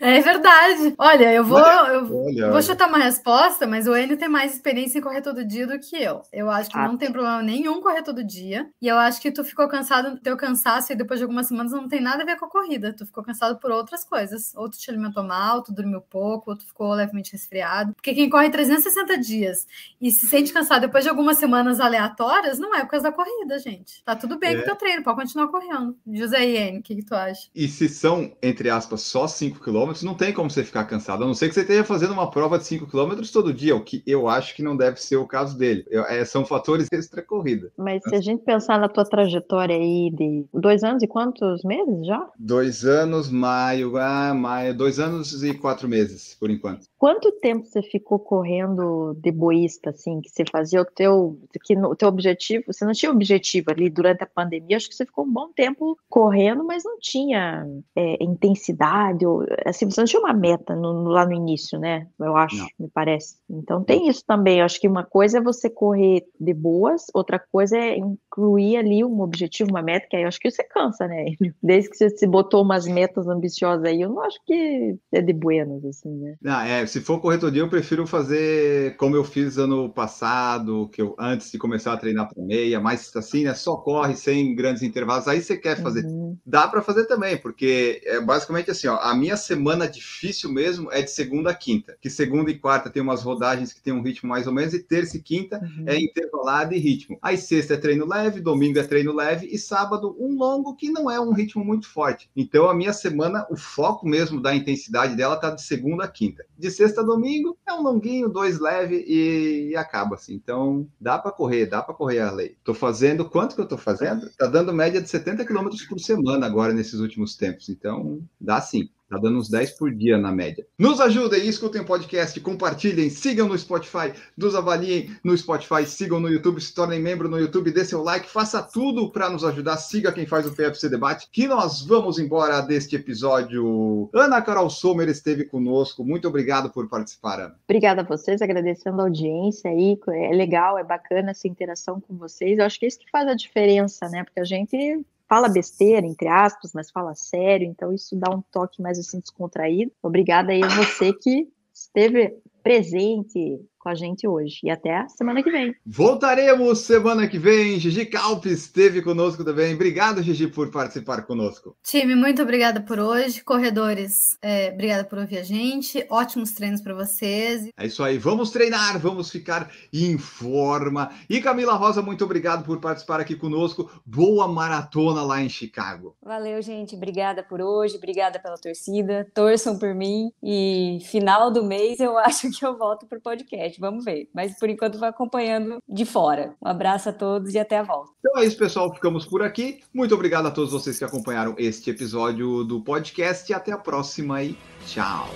É 0.00 0.20
verdade. 0.20 0.94
Olha, 0.98 1.32
eu 1.32 1.44
vou, 1.44 1.58
eu 1.58 2.24
olha, 2.24 2.50
vou 2.50 2.62
chutar 2.62 2.88
uma 2.88 2.98
resposta, 2.98 3.66
mas 3.66 3.86
o 3.86 3.96
Enio 3.96 4.16
tem 4.16 4.28
mais 4.28 4.54
experiência 4.54 4.98
em 4.98 5.02
correr 5.02 5.22
todo 5.22 5.44
dia 5.44 5.66
do 5.66 5.78
que 5.78 5.96
eu. 5.96 6.22
Eu 6.32 6.50
acho 6.50 6.70
que 6.70 6.76
ah. 6.76 6.86
não 6.86 6.96
tem 6.96 7.10
problema 7.10 7.42
nenhum 7.42 7.80
correr 7.80 8.02
todo 8.02 8.22
dia. 8.22 8.68
E 8.80 8.88
eu 8.88 8.96
acho 8.96 9.20
que 9.20 9.30
tu 9.30 9.42
ficou 9.42 9.68
cansado, 9.68 10.20
teu 10.20 10.36
cansaço, 10.36 10.92
e 10.92 10.96
depois 10.96 11.18
de 11.18 11.24
algumas 11.24 11.46
semanas 11.46 11.72
não 11.72 11.88
tem 11.88 12.00
nada 12.00 12.22
a 12.22 12.26
ver 12.26 12.36
com 12.36 12.44
a 12.44 12.50
corrida. 12.50 12.92
Tu 12.92 13.06
ficou 13.06 13.24
cansado 13.24 13.58
por 13.58 13.70
outras 13.70 14.04
coisas. 14.04 14.54
Ou 14.54 14.68
tu 14.68 14.78
te 14.78 14.90
alimentou 14.90 15.24
mal, 15.24 15.62
tu 15.62 15.72
dormiu 15.72 16.00
pouco, 16.00 16.50
ou 16.50 16.56
tu 16.56 16.66
ficou 16.66 16.92
levemente 16.92 17.32
resfriado. 17.32 17.94
Porque 17.94 18.14
quem 18.14 18.28
corre 18.28 18.50
360 18.50 19.18
dias 19.18 19.66
e 20.00 20.10
se 20.10 20.26
sente 20.26 20.52
cansado 20.52 20.82
depois 20.82 21.04
de 21.04 21.10
algumas 21.10 21.38
semanas 21.38 21.80
aleatórias, 21.80 22.58
não 22.58 22.74
é 22.74 22.80
por 22.80 22.90
causa 22.90 23.04
da 23.04 23.12
corrida, 23.12 23.58
gente. 23.58 24.02
Tá 24.04 24.14
tudo 24.14 24.38
bem 24.38 24.50
é. 24.50 24.56
com 24.56 24.62
o 24.62 24.64
teu 24.64 24.76
treino, 24.76 25.02
pode 25.02 25.16
continuar 25.16 25.48
correndo. 25.48 25.96
José 26.12 26.44
Enio, 26.44 26.80
o 26.80 26.82
que, 26.82 26.96
que 26.96 27.04
tu 27.04 27.14
acha? 27.14 27.48
E 27.54 27.66
se 27.68 27.88
são, 27.88 28.36
entre 28.42 28.68
aspas, 28.68 29.02
só 29.02 29.26
5 29.26 29.60
km, 29.66 29.92
não 30.04 30.14
tem 30.14 30.32
como 30.32 30.48
você 30.48 30.62
ficar 30.62 30.84
cansado, 30.84 31.24
a 31.24 31.26
não 31.26 31.34
ser 31.34 31.48
que 31.48 31.54
você 31.54 31.62
esteja 31.62 31.82
fazendo 31.82 32.12
uma 32.12 32.30
prova 32.30 32.56
de 32.56 32.64
5 32.64 32.86
quilômetros 32.86 33.32
todo 33.32 33.52
dia, 33.52 33.74
o 33.74 33.82
que 33.82 34.00
eu 34.06 34.28
acho 34.28 34.54
que 34.54 34.62
não 34.62 34.76
deve 34.76 35.00
ser 35.02 35.16
o 35.16 35.26
caso 35.26 35.58
dele. 35.58 35.84
Eu, 35.90 36.04
é, 36.04 36.24
são 36.24 36.44
fatores 36.44 36.86
extra-corrida. 36.92 37.72
Mas 37.76 38.02
se 38.04 38.14
a 38.14 38.20
gente 38.20 38.44
pensar 38.44 38.78
na 38.78 38.88
tua 38.88 39.04
trajetória 39.04 39.74
aí 39.74 40.10
de 40.12 40.44
dois 40.54 40.84
anos 40.84 41.02
e 41.02 41.08
quantos 41.08 41.64
meses 41.64 42.06
já? 42.06 42.28
Dois 42.38 42.84
anos, 42.84 43.28
maio, 43.28 43.96
ah, 43.96 44.32
maio, 44.32 44.76
dois 44.76 45.00
anos 45.00 45.42
e 45.42 45.54
quatro 45.54 45.88
meses, 45.88 46.36
por 46.38 46.50
enquanto. 46.50 46.86
Quanto 46.96 47.32
tempo 47.32 47.66
você 47.66 47.82
ficou 47.82 48.18
correndo 48.18 49.14
de 49.20 49.32
boísta, 49.32 49.90
assim, 49.90 50.20
que 50.20 50.30
você 50.30 50.44
fazia 50.50 50.80
o 50.80 50.84
teu, 50.84 51.38
que 51.64 51.74
no, 51.74 51.90
o 51.90 51.96
teu 51.96 52.08
objetivo, 52.08 52.64
você 52.66 52.84
não 52.84 52.92
tinha 52.92 53.10
objetivo 53.10 53.70
ali 53.70 53.90
durante 53.90 54.22
a 54.22 54.26
pandemia, 54.26 54.76
acho 54.76 54.88
que 54.88 54.94
você 54.94 55.04
ficou 55.04 55.24
um 55.24 55.32
bom 55.32 55.50
tempo 55.54 55.98
correndo, 56.08 56.64
mas 56.64 56.84
não 56.84 56.98
tinha 56.98 57.66
é, 57.94 58.22
intensidade, 58.22 59.26
ou, 59.26 59.44
assim, 59.64 59.90
você 59.90 60.00
não 60.00 60.06
tinha 60.06 60.20
uma 60.20 60.32
meta 60.32 60.74
no, 60.74 61.04
lá 61.04 61.26
no 61.26 61.32
início, 61.32 61.78
né, 61.78 62.06
eu 62.18 62.36
acho, 62.36 62.56
não. 62.56 62.66
me 62.78 62.88
parece. 62.92 63.36
Então 63.48 63.82
tem 63.82 64.08
isso 64.08 64.22
também, 64.26 64.58
eu 64.58 64.64
acho 64.64 64.80
que 64.80 64.88
uma 64.88 65.04
coisa 65.04 65.38
é 65.38 65.40
você 65.40 65.68
correr 65.68 66.24
de 66.38 66.54
boas, 66.54 67.04
outra 67.14 67.38
coisa 67.38 67.76
é 67.76 67.96
incluir 67.96 68.76
ali 68.76 69.04
um 69.04 69.20
objetivo, 69.20 69.70
uma 69.70 69.82
meta, 69.82 70.06
que 70.08 70.16
aí 70.16 70.22
eu 70.22 70.28
acho 70.28 70.40
que 70.40 70.50
você 70.50 70.64
cansa, 70.64 71.06
né, 71.06 71.26
desde 71.62 71.90
que 71.90 71.96
você 71.96 72.10
se 72.10 72.26
botou 72.26 72.62
umas 72.62 72.86
metas 72.86 73.26
ambiciosas 73.26 73.84
aí, 73.84 74.00
eu 74.00 74.10
não 74.10 74.22
acho 74.22 74.38
que 74.46 74.96
é 75.12 75.20
de 75.20 75.32
buenas, 75.32 75.84
assim, 75.84 76.10
né. 76.10 76.36
Não, 76.40 76.60
é, 76.60 76.86
se 76.86 77.00
for 77.00 77.20
correr 77.20 77.38
todo 77.38 77.52
dia, 77.52 77.62
eu 77.62 77.68
prefiro 77.68 78.06
fazer 78.06 78.96
como 78.96 79.16
eu 79.16 79.24
fiz 79.24 79.58
ano 79.58 79.90
passado, 79.90 80.88
que 80.92 81.02
eu 81.02 81.14
antes 81.18 81.50
de 81.50 81.58
começar 81.58 81.92
a 81.92 81.96
treinar 81.96 82.28
para 82.28 82.42
meia, 82.42 82.80
mas 82.80 83.14
assim, 83.16 83.44
né? 83.44 83.54
Só 83.54 83.76
corre 83.76 84.14
sem 84.14 84.54
grandes 84.54 84.82
intervalos. 84.82 85.28
Aí 85.28 85.40
você 85.40 85.56
quer 85.56 85.80
fazer. 85.80 86.04
Uhum. 86.04 86.36
Dá 86.44 86.68
para 86.68 86.82
fazer 86.82 87.06
também, 87.06 87.36
porque 87.36 88.00
é 88.04 88.20
basicamente 88.20 88.70
assim, 88.70 88.88
ó, 88.88 88.96
a 88.96 89.14
minha 89.14 89.35
semana 89.36 89.88
difícil 89.88 90.50
mesmo 90.50 90.90
é 90.92 91.02
de 91.02 91.10
segunda 91.10 91.50
a 91.50 91.54
quinta. 91.54 91.96
Que 92.00 92.10
segunda 92.10 92.50
e 92.50 92.58
quarta 92.58 92.90
tem 92.90 93.02
umas 93.02 93.22
rodagens 93.22 93.72
que 93.72 93.82
tem 93.82 93.92
um 93.92 94.02
ritmo 94.02 94.28
mais 94.28 94.46
ou 94.46 94.52
menos, 94.52 94.74
e 94.74 94.82
terça 94.82 95.16
e 95.16 95.22
quinta 95.22 95.58
uhum. 95.58 95.84
é 95.86 95.98
intervalado 95.98 96.74
e 96.74 96.78
ritmo. 96.78 97.18
Aí 97.20 97.36
sexta 97.36 97.74
é 97.74 97.76
treino 97.76 98.06
leve, 98.06 98.40
domingo 98.40 98.78
é 98.78 98.82
treino 98.82 99.14
leve, 99.14 99.46
e 99.46 99.58
sábado 99.58 100.16
um 100.18 100.36
longo 100.36 100.74
que 100.74 100.90
não 100.90 101.10
é 101.10 101.20
um 101.20 101.32
ritmo 101.32 101.64
muito 101.64 101.88
forte. 101.88 102.30
Então 102.36 102.68
a 102.68 102.74
minha 102.74 102.92
semana, 102.92 103.46
o 103.50 103.56
foco 103.56 104.06
mesmo 104.06 104.40
da 104.40 104.54
intensidade 104.54 105.16
dela 105.16 105.36
tá 105.36 105.50
de 105.50 105.62
segunda 105.62 106.04
a 106.04 106.08
quinta. 106.08 106.44
De 106.58 106.70
sexta 106.70 107.00
a 107.00 107.04
domingo, 107.04 107.56
é 107.66 107.72
um 107.72 107.82
longuinho, 107.82 108.28
dois 108.28 108.58
leve 108.58 109.04
e, 109.06 109.70
e 109.70 109.76
acaba 109.76 110.14
assim. 110.14 110.34
Então, 110.34 110.86
dá 111.00 111.18
para 111.18 111.32
correr, 111.32 111.66
dá 111.66 111.82
para 111.82 111.94
correr 111.94 112.20
a 112.20 112.30
lei. 112.30 112.56
Tô 112.64 112.74
fazendo, 112.74 113.28
quanto 113.28 113.54
que 113.54 113.60
eu 113.60 113.68
tô 113.68 113.76
fazendo? 113.76 114.28
Tá 114.36 114.46
dando 114.46 114.72
média 114.72 115.00
de 115.00 115.08
70 115.08 115.44
km 115.44 115.68
por 115.88 115.98
semana 115.98 116.46
agora 116.46 116.72
nesses 116.72 117.00
últimos 117.00 117.36
tempos. 117.36 117.68
Então, 117.68 118.22
dá 118.40 118.60
sim. 118.60 118.88
Tá 119.08 119.18
dando 119.18 119.38
uns 119.38 119.48
10 119.48 119.78
por 119.78 119.94
dia 119.94 120.18
na 120.18 120.32
média. 120.32 120.66
Nos 120.76 121.00
ajudem, 121.00 121.46
escutem 121.46 121.80
o 121.80 121.84
podcast, 121.84 122.38
compartilhem, 122.40 123.08
sigam 123.08 123.46
no 123.46 123.56
Spotify, 123.56 124.12
nos 124.36 124.56
avaliem 124.56 125.16
no 125.22 125.36
Spotify, 125.36 125.86
sigam 125.86 126.18
no 126.18 126.28
YouTube, 126.28 126.60
se 126.60 126.74
tornem 126.74 127.00
membro 127.00 127.28
no 127.28 127.38
YouTube, 127.38 127.70
dê 127.70 127.84
seu 127.84 128.02
like, 128.02 128.28
faça 128.28 128.60
tudo 128.60 129.08
para 129.12 129.30
nos 129.30 129.44
ajudar. 129.44 129.76
Siga 129.76 130.12
quem 130.12 130.26
faz 130.26 130.44
o 130.44 130.54
PFC 130.54 130.88
Debate, 130.88 131.28
que 131.30 131.46
nós 131.46 131.82
vamos 131.86 132.18
embora 132.18 132.60
deste 132.60 132.96
episódio. 132.96 134.10
Ana 134.12 134.42
Carol 134.42 134.68
Sommer 134.68 135.08
esteve 135.08 135.44
conosco. 135.44 136.04
Muito 136.04 136.26
obrigado 136.26 136.70
por 136.70 136.88
participar, 136.88 137.40
Ana. 137.40 137.56
Obrigada 137.68 138.00
a 138.00 138.04
vocês, 138.04 138.42
agradecendo 138.42 139.00
a 139.00 139.04
audiência 139.04 139.70
aí. 139.70 139.96
É 140.08 140.34
legal, 140.34 140.78
é 140.78 140.84
bacana 140.84 141.30
essa 141.30 141.46
interação 141.46 142.00
com 142.00 142.16
vocês. 142.16 142.58
Eu 142.58 142.64
acho 142.64 142.78
que 142.78 142.86
é 142.86 142.88
isso 142.88 142.98
que 142.98 143.10
faz 143.10 143.28
a 143.28 143.34
diferença, 143.34 144.08
né? 144.08 144.24
Porque 144.24 144.40
a 144.40 144.44
gente 144.44 145.04
fala 145.28 145.48
besteira, 145.48 146.06
entre 146.06 146.28
aspas, 146.28 146.72
mas 146.72 146.90
fala 146.90 147.14
sério, 147.14 147.66
então 147.66 147.92
isso 147.92 148.16
dá 148.16 148.34
um 148.34 148.42
toque 148.52 148.80
mais 148.80 148.98
assim 148.98 149.20
descontraído. 149.20 149.92
Obrigada 150.02 150.52
aí 150.52 150.62
a 150.62 150.68
você 150.68 151.12
que 151.12 151.48
esteve 151.72 152.36
presente 152.62 153.60
com 153.86 153.90
a 153.90 153.94
gente 153.94 154.26
hoje. 154.26 154.58
E 154.64 154.70
até 154.70 154.96
a 154.96 155.08
semana 155.08 155.44
que 155.44 155.50
vem. 155.50 155.72
Voltaremos 155.86 156.80
semana 156.80 157.28
que 157.28 157.38
vem. 157.38 157.78
Gigi 157.78 158.04
Calpes 158.04 158.62
esteve 158.62 159.00
conosco 159.00 159.44
também. 159.44 159.74
Obrigado, 159.74 160.20
Gigi, 160.24 160.48
por 160.48 160.72
participar 160.72 161.24
conosco. 161.24 161.76
Time, 161.84 162.16
muito 162.16 162.42
obrigada 162.42 162.80
por 162.80 162.98
hoje. 162.98 163.44
Corredores, 163.44 164.36
é, 164.42 164.72
obrigada 164.72 165.04
por 165.04 165.18
ouvir 165.18 165.38
a 165.38 165.44
gente. 165.44 166.04
Ótimos 166.10 166.50
treinos 166.50 166.80
para 166.80 166.94
vocês. 166.94 167.68
É 167.78 167.86
isso 167.86 168.02
aí. 168.02 168.18
Vamos 168.18 168.50
treinar, 168.50 168.98
vamos 168.98 169.30
ficar 169.30 169.70
em 169.92 170.18
forma. 170.18 171.12
E 171.30 171.40
Camila 171.40 171.74
Rosa, 171.74 172.02
muito 172.02 172.24
obrigado 172.24 172.64
por 172.64 172.80
participar 172.80 173.20
aqui 173.20 173.36
conosco. 173.36 173.88
Boa 174.04 174.48
maratona 174.48 175.22
lá 175.22 175.40
em 175.40 175.48
Chicago. 175.48 176.16
Valeu, 176.20 176.60
gente. 176.60 176.96
Obrigada 176.96 177.44
por 177.44 177.60
hoje. 177.60 177.96
Obrigada 177.96 178.40
pela 178.40 178.56
torcida. 178.56 179.30
Torçam 179.32 179.78
por 179.78 179.94
mim. 179.94 180.32
E 180.42 180.98
final 181.08 181.52
do 181.52 181.62
mês 181.62 182.00
eu 182.00 182.18
acho 182.26 182.50
que 182.50 182.66
eu 182.66 182.76
volto 182.76 183.06
para 183.06 183.18
o 183.18 183.22
podcast 183.22 183.75
vamos 183.80 184.04
ver. 184.04 184.28
Mas 184.34 184.58
por 184.58 184.68
enquanto 184.68 184.98
vai 184.98 185.10
acompanhando 185.10 185.78
de 185.88 186.04
fora. 186.04 186.54
Um 186.62 186.68
abraço 186.68 187.08
a 187.08 187.12
todos 187.12 187.54
e 187.54 187.58
até 187.58 187.78
a 187.78 187.82
volta. 187.82 188.12
Então 188.18 188.38
é 188.38 188.44
isso, 188.46 188.56
pessoal. 188.56 188.92
Ficamos 188.94 189.24
por 189.24 189.42
aqui. 189.42 189.80
Muito 189.92 190.14
obrigado 190.14 190.46
a 190.46 190.50
todos 190.50 190.72
vocês 190.72 190.98
que 190.98 191.04
acompanharam 191.04 191.54
este 191.58 191.90
episódio 191.90 192.64
do 192.64 192.80
podcast. 192.82 193.52
Até 193.52 193.72
a 193.72 193.78
próxima 193.78 194.42
e 194.42 194.56
tchau. 194.86 195.28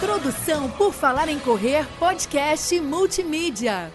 Produção 0.00 0.70
por 0.70 0.92
Falar 0.92 1.28
em 1.28 1.38
Correr, 1.38 1.86
podcast 1.98 2.78
multimídia. 2.80 3.90